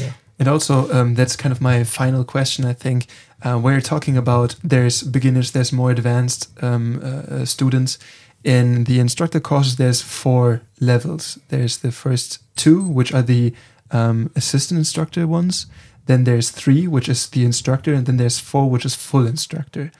Yeah, 0.00 0.12
And 0.38 0.48
also, 0.48 0.74
um, 0.92 1.14
that's 1.14 1.36
kind 1.36 1.52
of 1.52 1.60
my 1.60 1.84
final 1.84 2.24
question. 2.24 2.64
I 2.70 2.74
think 2.74 3.06
uh, 3.46 3.58
we're 3.62 3.80
talking 3.82 4.16
about 4.16 4.56
there's 4.70 5.02
beginners, 5.02 5.50
there's 5.50 5.72
more 5.72 5.90
advanced 5.90 6.48
um, 6.62 7.00
uh, 7.02 7.08
uh, 7.34 7.44
students. 7.44 7.98
In 8.44 8.84
the 8.84 8.98
instructor 8.98 9.40
courses, 9.40 9.76
there's 9.76 10.02
four 10.02 10.60
levels. 10.80 11.38
There's 11.48 11.76
the 11.78 11.90
first 11.92 12.38
two, 12.54 12.80
which 12.98 13.12
are 13.12 13.22
the 13.22 13.52
um, 13.90 14.30
assistant 14.34 14.78
instructor 14.78 15.26
ones. 15.26 15.66
Then 16.06 16.24
there's 16.24 16.50
three, 16.50 16.86
which 16.86 17.08
is 17.08 17.28
the 17.28 17.44
instructor, 17.44 17.92
and 17.92 18.06
then 18.06 18.16
there's 18.16 18.38
four, 18.38 18.70
which 18.70 18.84
is 18.84 18.94
full 18.94 19.26
instructor. 19.26 19.90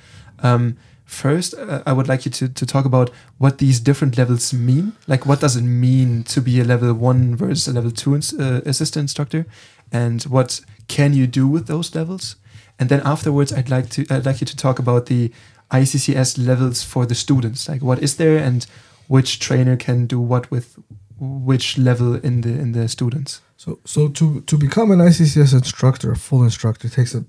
Um, 0.41 0.77
first, 1.05 1.55
uh, 1.55 1.83
I 1.85 1.93
would 1.93 2.09
like 2.09 2.25
you 2.25 2.31
to, 2.33 2.49
to 2.49 2.67
talk 2.67 2.85
about 2.85 3.11
what 3.39 3.59
these 3.59 3.81
different 3.81 4.17
levels 4.17 4.53
mean. 4.53 4.93
Like, 5.07 5.27
what 5.27 5.41
does 5.41 5.57
it 5.57 5.63
mean 5.63 6.23
to 6.25 6.41
be 6.41 6.61
a 6.61 6.65
level 6.65 6.95
one 6.95 7.37
versus 7.37 7.69
a 7.69 7.73
level 7.73 7.91
two 7.91 8.15
ins- 8.15 8.33
uh, 8.35 8.61
assistant 8.65 9.05
instructor? 9.05 9.47
and 9.93 10.23
what 10.25 10.61
can 10.89 11.13
you 11.13 11.27
do 11.27 11.47
with 11.47 11.67
those 11.67 11.95
levels 11.95 12.37
and 12.79 12.89
then 12.89 13.01
afterwards 13.05 13.53
i'd 13.53 13.71
like 13.71 13.89
to 13.89 14.07
i'd 14.11 14.27
like 14.27 14.41
you 14.41 14.47
to 14.47 14.57
talk 14.57 14.79
about 14.79 15.07
the 15.07 15.33
iccs 15.71 16.47
levels 16.47 16.83
for 16.83 17.07
the 17.07 17.15
students 17.15 17.69
like 17.69 17.83
what 17.83 18.03
is 18.03 18.17
there 18.17 18.39
and 18.39 18.67
which 19.09 19.39
trainer 19.39 19.77
can 19.77 20.07
do 20.07 20.21
what 20.21 20.51
with 20.51 20.79
which 21.19 21.79
level 21.79 22.15
in 22.15 22.43
the 22.43 22.51
in 22.51 22.73
the 22.73 22.89
students 22.89 23.41
So, 23.57 23.79
so 23.85 24.09
to 24.09 24.41
to 24.43 24.57
become 24.59 24.91
an 24.93 24.99
ICCS 25.01 25.53
instructor, 25.55 26.13
a 26.13 26.17
full 26.17 26.43
instructor, 26.45 26.89
takes 26.89 27.15
a, 27.15 27.25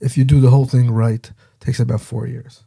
if 0.00 0.16
you 0.16 0.24
do 0.24 0.40
the 0.40 0.48
whole 0.50 0.66
thing 0.66 0.90
right, 0.90 1.30
takes 1.58 1.80
about 1.80 2.00
four 2.00 2.26
years, 2.26 2.64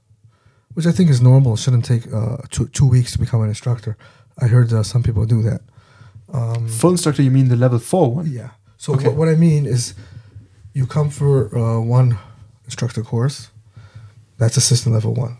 which 0.76 0.86
I 0.86 0.92
think 0.92 1.10
is 1.10 1.20
normal. 1.22 1.54
It 1.54 1.60
shouldn't 1.60 1.86
take 1.86 2.06
uh, 2.14 2.38
two 2.50 2.68
two 2.68 2.88
weeks 2.88 3.12
to 3.14 3.20
become 3.20 3.42
an 3.44 3.50
instructor. 3.50 3.96
I 4.44 4.48
heard 4.48 4.72
uh, 4.74 4.84
some 4.84 5.04
people 5.04 5.26
do 5.26 5.42
that. 5.44 5.62
Um, 6.34 6.68
full 6.68 6.92
instructor 6.92 7.22
you 7.24 7.32
mean 7.32 7.50
the 7.50 7.56
level 7.56 7.78
4 7.80 8.16
one 8.16 8.32
yeah. 8.32 8.50
So 8.78 8.94
Okay. 8.94 9.08
what, 9.08 9.16
what 9.18 9.28
I 9.30 9.36
mean 9.36 9.66
is, 9.66 9.94
you 10.74 10.88
come 10.88 11.10
for 11.10 11.56
uh, 11.56 11.80
one 11.80 12.18
instructor 12.66 13.04
course. 13.04 13.50
That's 14.38 14.58
assistant 14.58 14.94
level 14.96 15.14
one. 15.14 15.38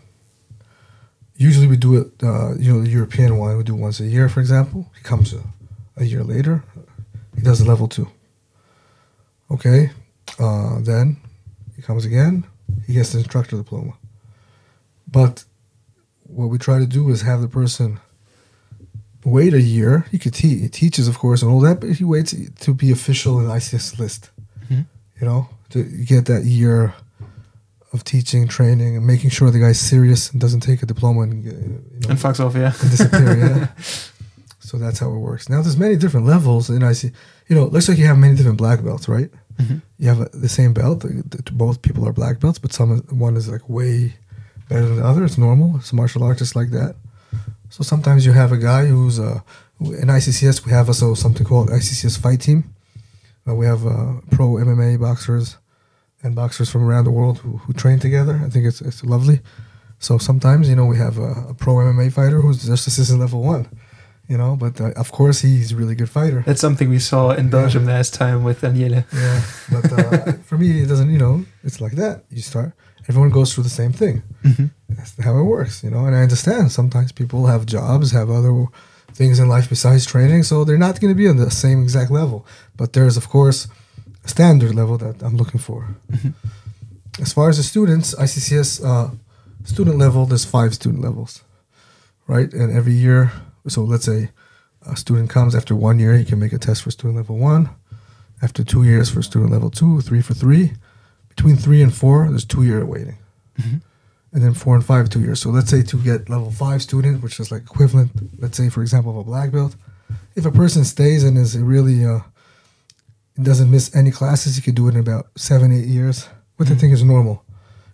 Usually 1.36 1.66
we 1.66 1.76
do 1.76 1.96
it, 1.96 2.06
uh, 2.22 2.54
you 2.58 2.72
know, 2.72 2.80
the 2.82 2.90
European 2.90 3.38
one 3.38 3.56
we 3.56 3.64
do 3.64 3.74
once 3.74 3.98
a 4.00 4.06
year, 4.06 4.28
for 4.28 4.40
example. 4.40 4.86
He 4.96 5.02
comes 5.02 5.32
a, 5.34 5.42
a 5.96 6.04
year 6.04 6.22
later, 6.22 6.62
he 7.36 7.42
does 7.42 7.58
the 7.58 7.64
level 7.64 7.88
two. 7.88 8.08
Okay, 9.50 9.90
uh, 10.38 10.78
then 10.80 11.16
he 11.76 11.82
comes 11.82 12.04
again, 12.04 12.44
he 12.86 12.94
gets 12.94 13.12
the 13.12 13.18
instructor 13.18 13.56
diploma. 13.56 13.92
But 15.06 15.44
what 16.24 16.46
we 16.46 16.58
try 16.58 16.78
to 16.78 16.86
do 16.86 17.10
is 17.10 17.22
have 17.22 17.40
the 17.40 17.48
person 17.48 18.00
wait 19.24 19.54
a 19.54 19.60
year. 19.60 20.06
He 20.10 20.18
could 20.18 20.34
te- 20.34 20.58
he 20.60 20.68
teaches, 20.68 21.08
of 21.08 21.18
course, 21.18 21.42
and 21.42 21.50
all 21.50 21.60
that, 21.60 21.80
but 21.80 21.90
he 21.90 22.04
waits 22.04 22.34
to 22.60 22.74
be 22.74 22.90
official 22.90 23.38
in 23.40 23.46
ICCS 23.46 23.98
list. 23.98 24.30
Mhm. 24.70 24.86
You 25.20 25.26
know, 25.26 25.48
to 25.70 25.82
get 25.84 26.26
that 26.26 26.44
year 26.44 26.94
of 27.92 28.02
teaching, 28.02 28.48
training, 28.48 28.96
and 28.96 29.06
making 29.06 29.30
sure 29.30 29.50
the 29.50 29.60
guy's 29.60 29.78
serious 29.78 30.30
and 30.32 30.40
doesn't 30.40 30.60
take 30.60 30.82
a 30.82 30.86
diploma 30.86 31.20
and, 31.22 31.44
you 31.44 31.52
know, 31.52 32.08
and 32.10 32.18
fucks 32.18 32.40
off 32.40 32.56
yeah 32.56 32.72
and 32.80 32.90
disappear. 32.90 33.36
yeah. 33.38 33.68
So 34.68 34.78
that's 34.78 34.98
how 35.02 35.10
it 35.16 35.18
works. 35.30 35.48
Now, 35.48 35.60
there's 35.62 35.76
many 35.86 35.96
different 35.96 36.26
levels 36.34 36.64
and 36.70 36.82
I 36.90 36.94
see, 37.00 37.10
You 37.48 37.54
know, 37.56 37.64
looks 37.74 37.88
like 37.88 37.98
you 38.02 38.06
have 38.12 38.18
many 38.18 38.34
different 38.38 38.58
black 38.64 38.78
belts, 38.86 39.06
right? 39.16 39.30
Mhm. 39.62 39.76
You 40.00 40.06
have 40.12 40.20
uh 40.24 40.28
the 40.44 40.48
same 40.58 40.72
belt. 40.80 40.98
uh, 41.04 41.08
th- 41.32 41.50
Both 41.64 41.76
people 41.86 42.02
are 42.08 42.12
black 42.20 42.36
belts, 42.42 42.58
but 42.64 42.72
some 42.72 42.90
one 43.26 43.36
is 43.40 43.46
like 43.54 43.64
way 43.78 43.94
better 44.68 44.86
than 44.88 44.96
the 45.00 45.06
other. 45.10 45.22
It's 45.24 45.38
normal. 45.38 45.68
It's 45.78 45.92
martial 45.92 46.22
arts 46.26 46.40
just 46.44 46.56
like 46.60 46.70
that. 46.78 46.92
So 47.74 47.82
sometimes 47.92 48.20
you 48.26 48.32
have 48.32 48.52
a 48.52 48.60
guy 48.70 48.82
who's 48.92 49.18
uh, 49.28 49.40
in 50.02 50.08
ICCS. 50.18 50.64
We 50.66 50.72
have 50.78 50.88
also 50.88 51.14
something 51.14 51.46
called 51.50 51.68
ICCS 51.78 52.16
Fight 52.24 52.40
Team. 52.46 52.60
Uh, 53.46 53.54
we 53.60 53.66
have 53.72 53.82
uh, 53.86 54.12
pro 54.36 54.46
MMA 54.66 54.96
boxers 55.06 55.46
and 56.22 56.34
boxers 56.34 56.70
from 56.70 56.82
around 56.88 57.04
the 57.04 57.10
world 57.18 57.36
who, 57.42 57.50
who 57.62 57.72
train 57.82 57.98
together. 58.06 58.34
I 58.46 58.48
think 58.52 58.64
it's 58.70 58.80
it's 58.88 59.02
lovely. 59.04 59.38
So 59.98 60.18
sometimes 60.18 60.68
you 60.70 60.76
know 60.78 60.86
we 60.92 60.98
have 61.06 61.16
a, 61.28 61.30
a 61.50 61.54
pro 61.62 61.72
MMA 61.86 62.08
fighter 62.18 62.38
who's 62.42 62.58
just 62.72 62.86
assistant 62.86 63.20
level 63.20 63.40
one, 63.54 63.64
you 64.28 64.36
know. 64.38 64.56
But 64.56 64.80
uh, 64.80 64.90
of 64.96 65.10
course 65.12 65.40
he's 65.40 65.72
a 65.72 65.76
really 65.76 65.94
good 65.94 66.10
fighter. 66.10 66.42
that's 66.46 66.60
something 66.60 66.88
we 66.90 66.98
saw 66.98 67.30
in 67.30 67.48
belgium 67.50 67.84
last 67.86 68.14
time 68.14 68.44
with 68.44 68.60
daniele 68.60 69.04
Yeah, 69.12 69.40
but 69.74 69.92
uh, 69.92 70.32
for 70.48 70.56
me 70.58 70.82
it 70.82 70.88
doesn't. 70.88 71.10
You 71.10 71.18
know, 71.18 71.44
it's 71.62 71.80
like 71.80 71.96
that. 71.96 72.24
You 72.30 72.42
start. 72.42 72.72
Everyone 73.08 73.30
goes 73.30 73.52
through 73.52 73.64
the 73.64 73.76
same 73.82 73.92
thing. 73.92 74.22
Mhm. 74.42 74.70
That's 74.88 75.12
how 75.26 75.38
it 75.38 75.42
works, 75.44 75.82
you 75.84 75.90
know. 75.90 76.06
And 76.06 76.14
I 76.16 76.22
understand 76.22 76.70
sometimes 76.72 77.12
people 77.12 77.46
have 77.46 77.66
jobs, 77.66 78.12
have 78.12 78.30
other 78.30 78.66
things 79.12 79.38
in 79.38 79.48
life 79.48 79.68
besides 79.68 80.06
training, 80.06 80.42
so 80.44 80.64
they're 80.64 80.84
not 80.86 81.00
going 81.00 81.12
to 81.14 81.18
be 81.22 81.28
on 81.28 81.36
the 81.36 81.50
same 81.50 81.82
exact 81.82 82.10
level. 82.10 82.38
But 82.76 82.92
there's, 82.94 83.16
of 83.16 83.28
course, 83.28 83.68
a 84.24 84.28
standard 84.28 84.74
level 84.74 84.96
that 84.98 85.22
I'm 85.22 85.36
looking 85.36 85.60
for. 85.60 85.80
As 87.20 87.32
far 87.32 87.48
as 87.48 87.56
the 87.58 87.62
students, 87.62 88.14
ICCS 88.14 88.80
uh, 88.84 89.10
student 89.64 89.98
level, 89.98 90.26
there's 90.26 90.44
five 90.44 90.74
student 90.74 91.02
levels, 91.02 91.42
right? 92.26 92.52
And 92.52 92.72
every 92.76 92.94
year, 92.94 93.30
so 93.68 93.82
let's 93.82 94.04
say 94.04 94.30
a 94.86 94.96
student 94.96 95.30
comes 95.30 95.54
after 95.54 95.74
one 95.74 95.98
year, 95.98 96.16
he 96.16 96.24
can 96.24 96.38
make 96.38 96.52
a 96.52 96.58
test 96.58 96.82
for 96.82 96.90
student 96.90 97.16
level 97.16 97.38
one. 97.38 97.70
After 98.42 98.62
two 98.62 98.82
years 98.82 99.08
for 99.08 99.22
student 99.22 99.52
level 99.52 99.70
two, 99.70 100.00
three 100.00 100.20
for 100.20 100.34
three. 100.34 100.72
Between 101.28 101.56
three 101.56 101.82
and 101.82 101.94
four, 101.94 102.28
there's 102.28 102.44
two 102.44 102.62
year 102.62 102.84
waiting 102.84 103.16
and 104.34 104.42
then 104.42 104.52
four 104.52 104.74
and 104.74 104.84
five 104.84 105.08
two 105.08 105.20
years. 105.20 105.40
So 105.40 105.50
let's 105.50 105.70
say 105.70 105.82
to 105.82 105.96
get 105.96 106.28
level 106.28 106.50
five 106.50 106.82
student, 106.82 107.22
which 107.22 107.38
is 107.38 107.52
like 107.52 107.62
equivalent, 107.62 108.10
let's 108.40 108.56
say 108.56 108.68
for 108.68 108.82
example 108.82 109.12
of 109.12 109.18
a 109.18 109.24
black 109.24 109.52
belt, 109.52 109.76
if 110.34 110.44
a 110.44 110.50
person 110.50 110.84
stays 110.84 111.22
and 111.22 111.38
is 111.38 111.56
really 111.56 112.04
uh, 112.04 112.20
doesn't 113.40 113.70
miss 113.70 113.94
any 113.94 114.10
classes, 114.10 114.56
he 114.56 114.62
could 114.62 114.74
do 114.74 114.88
it 114.88 114.94
in 114.94 115.00
about 115.00 115.26
seven 115.36 115.72
eight 115.72 115.86
years, 115.86 116.28
which 116.56 116.70
I 116.70 116.74
think 116.74 116.92
is 116.92 117.04
normal. 117.04 117.44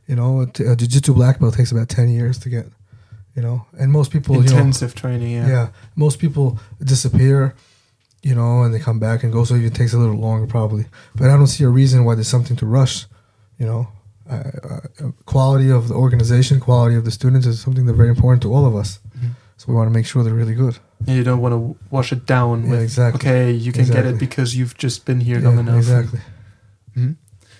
You 0.07 0.17
know, 0.17 0.41
a, 0.41 0.47
t- 0.47 0.65
a 0.65 0.75
jiu-jitsu 0.75 1.15
black 1.15 1.39
belt 1.39 1.55
takes 1.55 1.71
about 1.71 1.89
ten 1.89 2.09
years 2.09 2.39
to 2.41 2.49
get. 2.49 2.67
You 3.37 3.43
know, 3.43 3.67
and 3.79 3.93
most 3.93 4.11
people, 4.11 4.35
you 4.37 4.43
know, 4.43 4.57
intensive 4.59 4.95
training 4.95 5.31
yeah. 5.31 5.49
yeah, 5.49 5.69
most 5.95 6.19
people 6.19 6.59
disappear, 6.83 7.55
you 8.23 8.35
know, 8.35 8.63
and 8.65 8.75
they 8.75 8.81
come 8.81 8.99
back 8.99 9.23
and 9.23 9.33
go. 9.33 9.45
So 9.45 9.55
it 9.55 9.73
takes 9.75 9.93
a 9.93 9.99
little 9.99 10.17
longer, 10.17 10.47
probably. 10.47 10.87
But 11.15 11.31
I 11.31 11.37
don't 11.37 11.47
see 11.47 11.63
a 11.65 11.69
reason 11.69 12.05
why 12.05 12.17
there's 12.17 12.29
something 12.29 12.57
to 12.57 12.67
rush. 12.67 13.07
You 13.59 13.67
know, 13.67 13.89
uh, 14.29 14.43
uh, 14.65 15.11
quality 15.27 15.71
of 15.71 15.89
the 15.89 15.95
organization, 15.95 16.59
quality 16.61 16.97
of 16.97 17.05
the 17.05 17.11
students 17.13 17.47
is 17.47 17.61
something 17.61 17.87
that's 17.87 17.97
very 17.97 18.09
important 18.09 18.43
to 18.43 18.53
all 18.53 18.67
of 18.67 18.75
us. 18.75 18.99
Mhm. 19.17 19.31
So 19.59 19.67
we 19.69 19.75
want 19.75 19.89
to 19.89 19.93
make 19.99 20.07
sure 20.07 20.25
they're 20.25 20.35
really 20.35 20.55
good. 20.55 20.79
And 21.07 21.17
you 21.17 21.23
don't 21.23 21.41
want 21.41 21.53
to 21.55 21.77
wash 21.91 22.13
it 22.13 22.27
down 22.27 22.65
Yeah, 22.65 22.71
with 22.71 22.83
exactly. 22.83 23.19
okay 23.21 23.53
you 23.53 23.73
can 23.73 23.87
get 23.87 24.07
it 24.07 24.19
because 24.19 24.57
you've 24.57 24.77
just 24.77 25.05
been 25.05 25.21
here 25.21 25.39
long 25.41 25.55
Yeah, 25.55 25.61
enough 25.61 25.77
Exactly. 25.77 26.21
Mhm. 26.97 27.17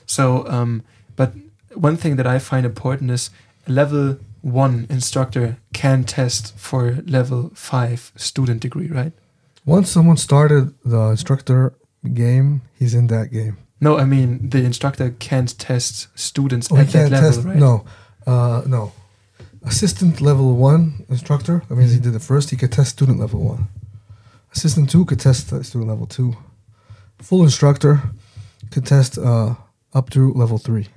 So, 0.07 0.47
um, 0.49 0.83
but 1.17 1.33
one 1.75 1.97
thing 1.97 2.17
that 2.17 2.27
I 2.27 2.39
find 2.39 2.67
important 2.67 3.11
is 3.11 3.31
level 3.69 4.17
one 4.43 4.87
instructor 4.91 5.57
can 5.73 6.05
test 6.05 6.57
for 6.59 6.99
level 7.07 7.51
five 7.55 8.13
student 8.17 8.61
degree, 8.63 8.89
right? 8.89 9.13
Once 9.67 9.91
someone 9.91 10.17
started 10.17 10.73
the 10.85 11.11
instructor 11.11 11.75
game, 12.15 12.63
he's 12.79 12.95
in 12.95 13.07
that 13.09 13.31
game. 13.31 13.57
No, 13.81 13.99
I 13.99 14.05
mean 14.05 14.51
the 14.51 14.59
instructor 14.65 15.11
can't 15.19 15.59
test 15.59 16.09
students 16.19 16.69
Oh, 16.71 16.77
at 16.77 16.89
that 16.89 17.11
level, 17.11 17.31
test. 17.33 17.45
right? 17.47 17.57
No, 17.57 17.85
uh, 18.27 18.63
no. 18.67 18.93
Assistant 19.63 20.21
level 20.21 20.57
one 20.57 21.05
instructor. 21.09 21.63
That 21.69 21.77
means 21.77 21.93
he 21.93 22.01
did 22.01 22.15
it 22.15 22.23
first. 22.23 22.51
He 22.51 22.57
could 22.57 22.73
test 22.73 22.91
student 22.93 23.19
level 23.19 23.41
one. 23.41 23.69
Assistant 24.55 24.91
two 24.91 25.05
could 25.05 25.21
test 25.21 25.49
student 25.65 25.89
level 25.89 26.07
two. 26.07 26.35
Full 27.19 27.43
instructor 27.43 28.01
could 28.71 28.87
test 28.87 29.19
uh, 29.19 29.55
up 29.93 30.09
to 30.11 30.33
level 30.33 30.57
three. 30.59 30.89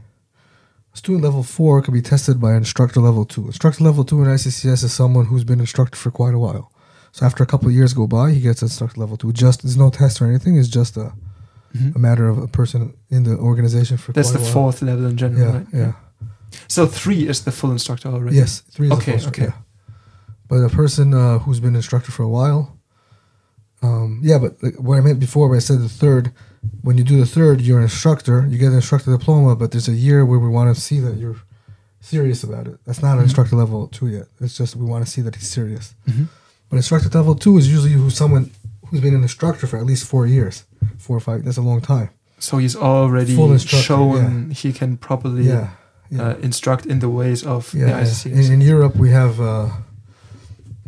Student 0.93 1.23
level 1.23 1.43
four 1.43 1.81
can 1.81 1.93
be 1.93 2.01
tested 2.01 2.39
by 2.39 2.55
instructor 2.55 2.99
level 2.99 3.25
two. 3.25 3.45
Instructor 3.47 3.83
level 3.83 4.03
two 4.05 4.21
in 4.21 4.27
ICCS 4.27 4.83
is 4.83 4.93
someone 4.93 5.25
who's 5.25 5.43
been 5.43 5.59
instructor 5.59 5.97
for 5.97 6.11
quite 6.11 6.33
a 6.35 6.39
while. 6.39 6.71
So 7.11 7.25
after 7.25 7.43
a 7.43 7.47
couple 7.47 7.67
of 7.67 7.73
years 7.73 7.93
go 7.93 8.05
by, 8.07 8.31
he 8.31 8.39
gets 8.41 8.61
instructor 8.61 8.99
level 8.99 9.17
two. 9.17 9.33
Just 9.33 9.63
there's 9.63 9.77
no 9.77 9.89
test 9.89 10.21
or 10.21 10.27
anything. 10.27 10.57
It's 10.57 10.67
just 10.69 10.95
a, 10.97 11.13
Mhm. 11.75 11.95
a 11.95 11.99
matter 11.99 12.27
of 12.29 12.37
a 12.37 12.47
person 12.47 12.93
in 13.09 13.23
the 13.23 13.35
organization 13.37 13.97
for 13.97 14.11
That's 14.13 14.29
quite 14.29 14.37
the 14.39 14.43
while. 14.43 14.53
fourth 14.53 14.81
level 14.83 15.07
in 15.07 15.17
general, 15.17 15.41
Yeah, 15.41 15.53
right? 15.57 15.67
yeah. 15.73 15.93
So 16.67 16.85
three 16.85 17.27
is 17.27 17.41
the 17.41 17.51
full 17.51 17.71
instructor 17.71 18.09
already. 18.09 18.35
Yes, 18.37 18.61
three 18.71 18.87
is 18.87 18.91
the 18.91 18.97
Okay, 18.97 19.27
okay. 19.27 19.43
yeah. 19.45 19.53
But 20.47 20.57
a 20.57 20.69
person 20.69 21.13
uh, 21.15 21.39
who's 21.39 21.59
been 21.59 21.75
instructor 21.75 22.11
for 22.11 22.21
a 22.21 22.29
while, 22.29 22.77
um, 23.81 24.19
yeah. 24.23 24.37
But 24.37 24.61
like, 24.61 24.75
what 24.75 24.97
I 24.99 25.01
meant 25.01 25.19
before, 25.19 25.49
when 25.49 25.57
I 25.57 25.61
said 25.61 25.79
the 25.81 25.89
third, 25.89 26.31
when 26.81 26.97
you 26.97 27.03
do 27.03 27.17
the 27.17 27.25
third, 27.25 27.61
you're 27.61 27.77
an 27.77 27.83
instructor. 27.83 28.45
You 28.49 28.57
get 28.57 28.67
an 28.69 28.75
instructor 28.75 29.11
diploma, 29.17 29.55
but 29.55 29.71
there's 29.71 29.87
a 29.87 29.93
year 29.93 30.25
where 30.25 30.39
we 30.39 30.49
want 30.49 30.73
to 30.75 30.79
see 30.81 30.99
that 30.99 31.17
you're 31.17 31.37
serious 32.01 32.43
about 32.43 32.67
it. 32.67 32.77
That's 32.85 33.01
not 33.01 33.13
an 33.13 33.19
Mhm. 33.19 33.23
instructor 33.23 33.55
level 33.55 33.87
two 33.87 34.07
yet. 34.07 34.27
It's 34.41 34.57
just 34.57 34.75
we 34.75 34.85
want 34.85 35.05
to 35.05 35.11
see 35.11 35.21
that 35.21 35.35
he's 35.35 35.49
serious. 35.49 35.93
Mhm. 36.09 36.27
But 36.69 36.77
instructor 36.77 37.09
level 37.17 37.35
two 37.35 37.57
is 37.57 37.67
usually 37.69 37.93
who 37.93 38.09
someone 38.09 38.49
who's 38.87 39.01
been 39.01 39.15
an 39.15 39.23
instructor 39.23 39.65
for 39.67 39.77
at 39.77 39.85
least 39.85 40.03
four 40.05 40.25
years, 40.27 40.63
four 40.97 41.15
or 41.17 41.21
five. 41.21 41.43
That's 41.45 41.57
a 41.57 41.61
long 41.61 41.81
time. 41.81 42.09
So 42.39 42.57
he's 42.57 42.75
already 42.75 43.35
shown 43.57 44.51
he 44.51 44.73
can 44.73 44.97
properly 44.97 45.43
Yeah. 45.47 45.69
yeah. 46.09 46.21
Uh, 46.21 46.35
instruct 46.41 46.85
in 46.85 46.99
the 46.99 47.09
ways 47.09 47.43
of 47.43 47.71
the 47.71 47.79
Yeah, 47.79 47.87
yeah. 47.87 48.01
ICCS. 48.01 48.47
In, 48.47 48.53
in 48.55 48.61
Europe, 48.61 48.95
we 48.97 49.09
have 49.11 49.39
uh, 49.39 49.69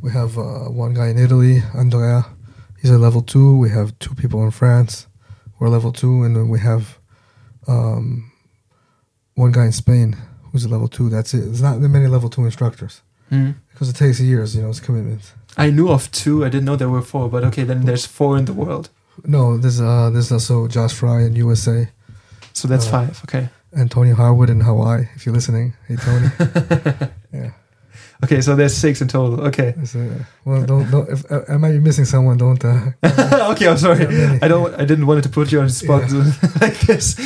we 0.01 0.11
have 0.11 0.37
uh, 0.37 0.69
one 0.69 0.93
guy 0.93 1.07
in 1.09 1.17
Italy, 1.17 1.63
Andrea. 1.73 2.25
He's 2.81 2.91
a 2.91 2.97
level 2.97 3.21
two. 3.21 3.57
We 3.57 3.69
have 3.69 3.97
two 3.99 4.13
people 4.15 4.43
in 4.43 4.51
France 4.51 5.07
who 5.65 5.71
are 5.71 5.77
level 5.77 5.91
two, 5.91 6.23
and 6.23 6.35
then 6.35 6.49
we 6.49 6.59
have 6.59 6.97
um, 7.67 8.31
one 9.35 9.51
guy 9.51 9.65
in 9.65 9.71
Spain 9.71 10.15
who's 10.51 10.65
a 10.65 10.69
level 10.69 10.87
two. 10.87 11.09
That's 11.09 11.33
it. 11.33 11.39
There's 11.41 11.61
not 11.61 11.81
that 11.81 11.89
many 11.89 12.07
level 12.07 12.29
two 12.29 12.45
instructors 12.45 13.01
Mm. 13.31 13.55
because 13.71 13.89
it 13.89 13.95
takes 13.95 14.19
years. 14.19 14.55
You 14.55 14.61
know, 14.61 14.69
it's 14.69 14.79
commitment. 14.79 15.33
I 15.57 15.71
knew 15.71 15.89
of 15.89 16.11
two. 16.11 16.45
I 16.45 16.49
didn't 16.49 16.65
know 16.65 16.75
there 16.75 16.89
were 16.89 17.01
four, 17.01 17.27
but 17.29 17.43
okay, 17.45 17.63
then 17.65 17.85
there's 17.85 18.05
four 18.05 18.37
in 18.37 18.45
the 18.45 18.53
world. 18.53 18.89
No, 19.23 19.57
there's 19.57 19.81
uh, 19.81 20.11
there's 20.11 20.31
also 20.31 20.67
Josh 20.67 20.93
Fry 20.93 21.23
in 21.23 21.35
USA 21.35 21.87
So 22.53 22.67
that's 22.67 22.85
Uh, 22.87 22.91
five. 22.91 23.21
Okay. 23.25 23.49
and 23.71 23.89
Tony 23.89 24.11
Harwood 24.11 24.49
in 24.49 24.61
Hawaii. 24.61 25.07
If 25.15 25.25
you're 25.25 25.33
listening, 25.35 25.73
hey 25.87 25.95
Tony. 25.95 26.29
yeah. 27.33 27.51
Okay, 28.23 28.41
so 28.41 28.55
there's 28.55 28.75
six 28.75 29.01
in 29.01 29.07
total. 29.07 29.41
Okay. 29.47 29.73
Uh, 29.77 30.23
well, 30.45 30.65
don't 30.65 30.89
don't. 30.89 31.09
If 31.09 31.29
I, 31.31 31.53
I 31.53 31.57
might 31.57 31.73
be 31.73 31.79
missing 31.79 32.05
someone, 32.05 32.37
don't. 32.37 32.63
Uh, 32.63 32.91
okay, 33.51 33.67
I'm 33.67 33.77
sorry. 33.77 34.07
I 34.41 34.47
don't. 34.47 34.73
I 34.75 34.85
didn't 34.85 35.05
want 35.05 35.23
to 35.23 35.29
put 35.29 35.51
you 35.51 35.59
on 35.59 35.67
the 35.67 35.73
spot 35.73 36.09
like 36.61 36.79
this. 36.81 37.19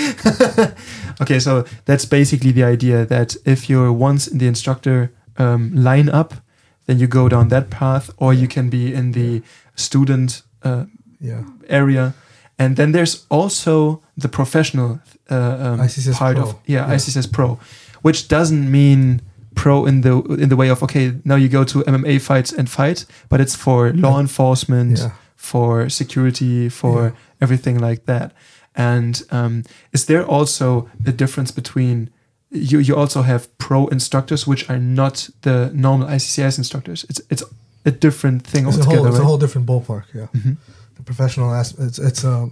okay, 1.21 1.39
so 1.39 1.65
that's 1.85 2.05
basically 2.05 2.51
the 2.51 2.63
idea 2.63 3.05
that 3.05 3.35
if 3.45 3.69
you're 3.69 3.91
once 3.93 4.27
in 4.27 4.39
the 4.39 4.47
instructor 4.47 5.11
um, 5.37 5.71
lineup, 5.71 6.41
then 6.87 6.99
you 6.99 7.07
go 7.07 7.29
down 7.29 7.49
that 7.49 7.69
path, 7.69 8.09
or 8.17 8.33
you 8.33 8.47
can 8.47 8.69
be 8.69 8.93
in 8.93 9.11
the 9.11 9.43
student 9.75 10.41
uh, 10.63 10.85
yeah. 11.21 11.43
area, 11.67 12.13
and 12.57 12.75
then 12.77 12.91
there's 12.93 13.25
also 13.29 14.01
the 14.17 14.27
professional 14.27 14.99
uh, 15.29 15.77
um, 15.79 15.87
part 16.13 16.35
Pro. 16.35 16.43
of 16.43 16.55
yeah, 16.65 16.87
Yeah. 16.87 16.95
ICCS 16.95 17.31
Pro, 17.31 17.59
which 18.01 18.27
doesn't 18.27 18.69
mean 18.71 19.21
pro 19.55 19.85
in 19.85 20.01
the 20.01 20.11
in 20.39 20.49
the 20.49 20.55
way 20.55 20.69
of 20.71 20.81
okay 20.83 21.13
now 21.23 21.35
you 21.35 21.49
go 21.49 21.63
to 21.63 21.83
MMA 21.87 22.19
fights 22.19 22.51
and 22.57 22.69
fight, 22.69 23.05
but 23.29 23.39
it's 23.41 23.55
for 23.55 23.91
law 23.93 24.13
Yeah. 24.15 24.19
enforcement, 24.21 24.97
Yeah. 24.99 25.11
for 25.35 25.89
security, 25.89 26.69
for 26.69 27.03
Yeah. 27.03 27.11
everything 27.41 27.79
like 27.79 28.05
that. 28.05 28.31
And 28.75 29.21
um, 29.31 29.63
is 29.91 30.05
there 30.05 30.23
also 30.25 30.87
a 31.05 31.11
difference 31.11 31.51
between 31.53 32.09
you? 32.51 32.79
You 32.79 32.95
also 32.95 33.21
have 33.23 33.47
pro 33.57 33.87
instructors, 33.87 34.45
which 34.47 34.69
are 34.69 34.79
not 34.79 35.29
the 35.41 35.69
normal 35.73 36.07
ICCS 36.07 36.57
instructors. 36.57 37.05
It's 37.09 37.21
it's 37.29 37.43
a 37.85 37.91
different 37.91 38.47
thing 38.47 38.67
It's 38.67 38.77
a 38.77 38.79
altogether, 38.79 38.97
whole, 39.03 39.09
it's 39.15 39.19
a 39.19 39.23
whole 39.25 39.37
different 39.39 39.67
ballpark. 39.67 40.03
Yeah, 40.13 40.27
Mhm. 40.33 40.57
the 40.95 41.03
professional 41.03 41.53
aspect. 41.53 41.87
It's, 41.89 41.99
it's 41.99 42.23
um, 42.23 42.51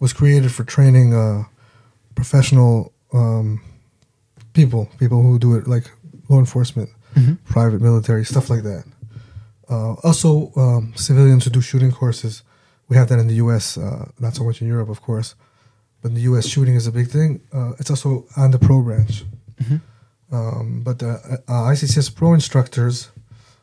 was 0.00 0.12
created 0.12 0.50
for 0.50 0.64
training 0.64 1.14
uh, 1.14 1.44
professional 2.14 2.92
um, 3.12 3.60
people, 4.54 4.88
people 4.98 5.20
who 5.22 5.38
do 5.38 5.54
it 5.56 5.66
like 5.68 5.90
law 6.28 6.38
enforcement, 6.38 6.88
Mhm. 7.14 7.36
private 7.44 7.80
military, 7.82 8.24
stuff 8.24 8.48
like 8.50 8.62
that. 8.62 8.84
Uh, 9.68 9.92
also, 10.08 10.52
um, 10.56 10.92
civilians 10.96 11.44
who 11.44 11.50
do 11.50 11.60
shooting 11.60 11.92
courses. 11.92 12.42
We 12.88 12.96
have 12.96 13.08
that 13.08 13.18
in 13.18 13.28
the 13.28 13.34
U.S. 13.44 13.76
Uh, 13.78 14.06
not 14.18 14.34
so 14.34 14.44
much 14.44 14.60
in 14.62 14.68
Europe, 14.68 14.90
of 14.90 15.00
course, 15.00 15.34
but 16.02 16.08
in 16.10 16.14
the 16.14 16.22
U.S. 16.30 16.46
shooting 16.46 16.74
is 16.76 16.86
a 16.86 16.92
big 16.92 17.08
thing. 17.08 17.40
Uh, 17.52 17.72
it's 17.78 17.90
also 17.90 18.26
on 18.36 18.50
the 18.50 18.58
pro 18.58 18.82
branch. 18.82 19.24
Mhm. 19.62 19.80
Um, 20.32 20.82
but 20.84 20.98
the 20.98 21.10
uh, 21.48 21.72
ICCS 21.72 22.08
pro 22.14 22.34
instructors 22.34 23.08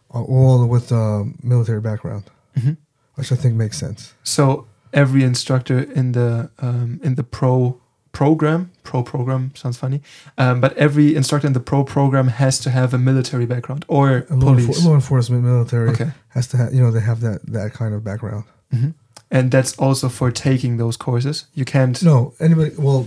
are 0.10 0.24
all 0.24 0.66
with 0.68 0.92
uh, 0.92 1.24
military 1.44 1.82
background, 1.82 2.24
Mhm. 2.58 2.78
which 3.16 3.32
I 3.32 3.36
think 3.36 3.56
makes 3.56 3.78
sense. 3.78 4.14
So 4.24 4.66
every 4.94 5.24
instructor 5.24 5.80
in 5.80 6.12
the 6.14 6.50
um, 6.60 7.00
in 7.04 7.16
the 7.16 7.24
pro 7.24 7.78
program, 8.12 8.70
pro 8.84 9.04
program 9.04 9.52
sounds 9.56 9.78
funny, 9.78 10.02
um, 10.38 10.60
but 10.62 10.76
every 10.78 11.16
instructor 11.16 11.48
in 11.48 11.54
the 11.54 11.60
pro 11.60 11.84
program 11.84 12.28
has 12.28 12.60
to 12.60 12.70
have 12.70 12.94
a 12.94 12.98
military 12.98 13.46
background 13.46 13.86
or 13.88 14.26
Uh, 14.30 14.36
Law, 14.36 14.54
police. 14.54 14.68
enfor- 14.68 14.86
law 14.86 14.94
enforcement, 14.96 15.44
military 15.44 15.90
Okay, 15.90 16.12
has 16.30 16.48
to 16.48 16.58
have, 16.58 16.74
you 16.74 16.82
know, 16.82 16.92
they 16.92 17.00
have 17.02 17.20
that 17.22 17.40
that 17.54 17.74
kind 17.74 17.94
of 17.94 18.04
background. 18.04 18.44
Mhm. 18.74 18.94
and 19.34 19.52
that's 19.52 19.74
also 19.80 20.10
for 20.10 20.32
taking 20.32 20.78
those 20.78 20.98
courses. 20.98 21.46
You 21.54 21.66
can't. 21.66 22.02
No, 22.04 22.34
anybody. 22.40 22.72
Well, 22.78 23.06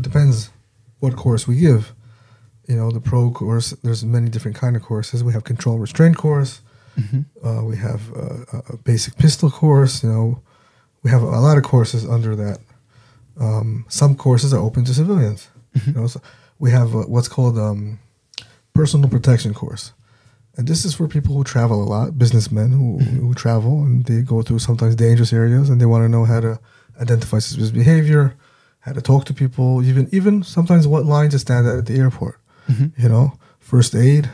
depends 0.00 0.50
what 1.00 1.16
course 1.16 1.46
we 1.48 1.56
give. 1.56 1.92
You 2.68 2.76
know, 2.76 2.90
the 2.92 3.00
pro 3.00 3.30
course. 3.30 3.74
There's 3.82 4.04
many 4.04 4.28
different 4.30 4.56
kind 4.60 4.76
of 4.76 4.82
courses. 4.82 5.22
We 5.24 5.32
have 5.32 5.42
control 5.44 5.78
restraint 5.78 6.16
course. 6.16 6.60
Mhm. 6.96 7.24
Uh, 7.42 7.62
we 7.64 7.76
have 7.76 8.00
uh, 8.16 8.44
a- 8.56 8.74
a 8.74 8.76
basic 8.84 9.16
pistol 9.16 9.50
course. 9.50 10.04
You 10.04 10.10
know, 10.12 10.38
we 11.02 11.10
have 11.10 11.22
a 11.22 11.40
lot 11.40 11.56
of 11.58 11.64
courses 11.64 12.04
under 12.04 12.36
that. 12.36 12.58
Um, 13.38 13.84
some 13.88 14.14
courses 14.14 14.52
are 14.52 14.60
open 14.60 14.84
to 14.84 14.94
civilians. 14.94 15.48
You 15.86 15.92
know, 15.92 16.06
so 16.08 16.20
we 16.58 16.70
have 16.72 16.94
uh, 16.94 17.02
what's 17.02 17.28
called 17.28 17.56
um, 17.58 17.98
personal 18.74 19.08
protection 19.08 19.54
course, 19.54 19.92
and 20.56 20.66
this 20.66 20.84
is 20.84 20.94
for 20.94 21.06
people 21.08 21.34
who 21.36 21.44
travel 21.44 21.82
a 21.82 21.86
lot, 21.86 22.18
businessmen 22.18 22.72
who, 22.72 22.98
who 22.98 23.34
travel 23.34 23.84
and 23.84 24.04
they 24.04 24.22
go 24.22 24.42
through 24.42 24.58
sometimes 24.58 24.96
dangerous 24.96 25.32
areas 25.32 25.70
and 25.70 25.80
they 25.80 25.86
want 25.86 26.02
to 26.04 26.08
know 26.08 26.24
how 26.24 26.40
to 26.40 26.58
identify 27.00 27.38
suspicious 27.38 27.70
behavior, 27.70 28.34
how 28.80 28.92
to 28.92 29.00
talk 29.00 29.24
to 29.26 29.34
people, 29.34 29.82
even 29.84 30.08
even 30.12 30.42
sometimes 30.42 30.86
what 30.88 31.06
line 31.06 31.30
to 31.30 31.38
stand 31.38 31.66
at 31.68 31.78
at 31.78 31.86
the 31.86 31.94
airport. 31.96 32.40
Mhm. 32.68 32.92
You 32.98 33.08
know, 33.08 33.38
first 33.60 33.94
aid. 33.94 34.28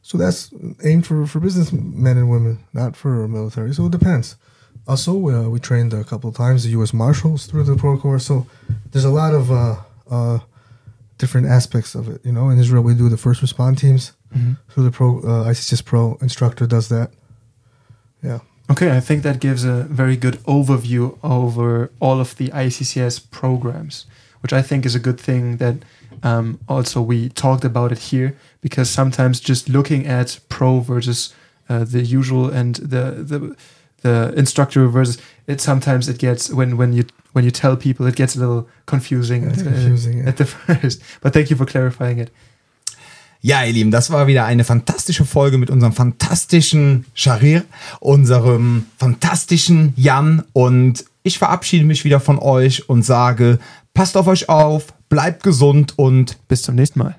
So 0.00 0.18
that's 0.18 0.50
aimed 0.82 1.06
for 1.06 1.26
for 1.26 1.38
businessmen 1.38 2.16
and 2.16 2.30
women, 2.30 2.58
not 2.72 2.96
for 2.96 3.28
military. 3.28 3.74
So 3.74 3.86
it 3.86 3.92
depends. 3.92 4.36
Also, 4.86 5.12
uh, 5.28 5.48
we 5.48 5.58
trained 5.60 5.92
a 5.92 6.04
couple 6.04 6.28
of 6.30 6.36
times 6.36 6.64
the 6.64 6.70
U.S. 6.70 6.92
Marshals 6.92 7.46
through 7.46 7.64
the 7.64 7.76
pro 7.76 7.96
course. 7.96 8.26
So 8.26 8.46
there's 8.90 9.04
a 9.04 9.10
lot 9.10 9.32
of 9.34 9.50
uh, 9.50 9.76
uh, 10.10 10.38
different 11.18 11.46
aspects 11.46 11.94
of 11.94 12.08
it. 12.08 12.20
You 12.24 12.32
know, 12.32 12.50
in 12.50 12.58
Israel 12.58 12.82
we 12.82 12.94
do 12.94 13.08
the 13.08 13.16
first 13.16 13.42
respond 13.42 13.78
teams. 13.78 14.12
Mhm. 14.36 14.56
So 14.74 14.82
the 14.82 14.90
pro 14.90 15.18
uh, 15.20 15.50
ICCS 15.50 15.84
pro 15.84 16.16
instructor 16.20 16.66
does 16.66 16.88
that. 16.88 17.10
Yeah. 18.22 18.40
Okay, 18.70 18.96
I 18.96 19.00
think 19.00 19.22
that 19.22 19.40
gives 19.40 19.64
a 19.64 19.82
very 19.90 20.16
good 20.16 20.36
overview 20.44 21.18
over 21.22 21.90
all 22.00 22.20
of 22.20 22.36
the 22.36 22.48
ICCS 22.48 23.18
programs, 23.30 24.06
which 24.42 24.52
I 24.52 24.62
think 24.62 24.86
is 24.86 24.94
a 24.94 25.00
good 25.00 25.20
thing 25.20 25.58
that 25.58 25.76
um, 26.22 26.58
also 26.68 27.02
we 27.02 27.28
talked 27.28 27.64
about 27.64 27.92
it 27.92 27.98
here 27.98 28.34
because 28.60 28.88
sometimes 28.88 29.40
just 29.40 29.68
looking 29.68 30.06
at 30.06 30.40
pro 30.48 30.80
versus 30.80 31.34
uh, 31.68 31.84
the 31.84 32.02
usual 32.02 32.48
and 32.50 32.76
the 32.76 33.04
the 33.30 33.56
the 34.02 34.32
instructor 34.36 34.88
versus 34.88 35.18
it 35.46 35.60
sometimes 35.60 36.08
it 36.08 36.18
gets 36.18 36.50
when 36.50 36.76
when 36.76 36.92
you 36.92 37.04
when 37.32 37.44
you 37.44 37.50
tell 37.50 37.76
people 37.76 38.06
it 38.06 38.16
gets 38.16 38.36
a 38.36 38.40
little 38.40 38.68
confusing, 38.86 39.44
at, 39.44 39.58
uh, 39.58 39.62
confusing, 39.64 40.18
yeah. 40.18 40.28
at 40.28 40.36
the 40.36 40.44
first. 40.46 41.00
But 41.20 41.32
thank 41.32 41.50
you 41.50 41.56
for 41.56 41.66
clarifying 41.66 42.18
it. 42.18 42.30
Ja, 43.44 43.64
ihr 43.64 43.72
Lieben, 43.72 43.90
das 43.90 44.12
war 44.12 44.28
wieder 44.28 44.44
eine 44.44 44.62
fantastische 44.62 45.24
Folge 45.24 45.58
mit 45.58 45.68
unserem 45.68 45.92
fantastischen 45.92 47.06
Sharir, 47.12 47.64
unserem 47.98 48.86
fantastischen 48.98 49.94
Jan 49.96 50.44
und 50.52 51.04
ich 51.24 51.38
verabschiede 51.38 51.84
mich 51.84 52.04
wieder 52.04 52.20
von 52.20 52.38
euch 52.38 52.88
und 52.88 53.02
sage, 53.02 53.58
passt 53.94 54.16
auf 54.16 54.28
euch 54.28 54.48
auf, 54.48 54.94
bleibt 55.08 55.42
gesund 55.42 55.94
und 55.98 56.38
Bis 56.46 56.62
zum 56.62 56.76
nächsten 56.76 57.00
Mal. 57.00 57.16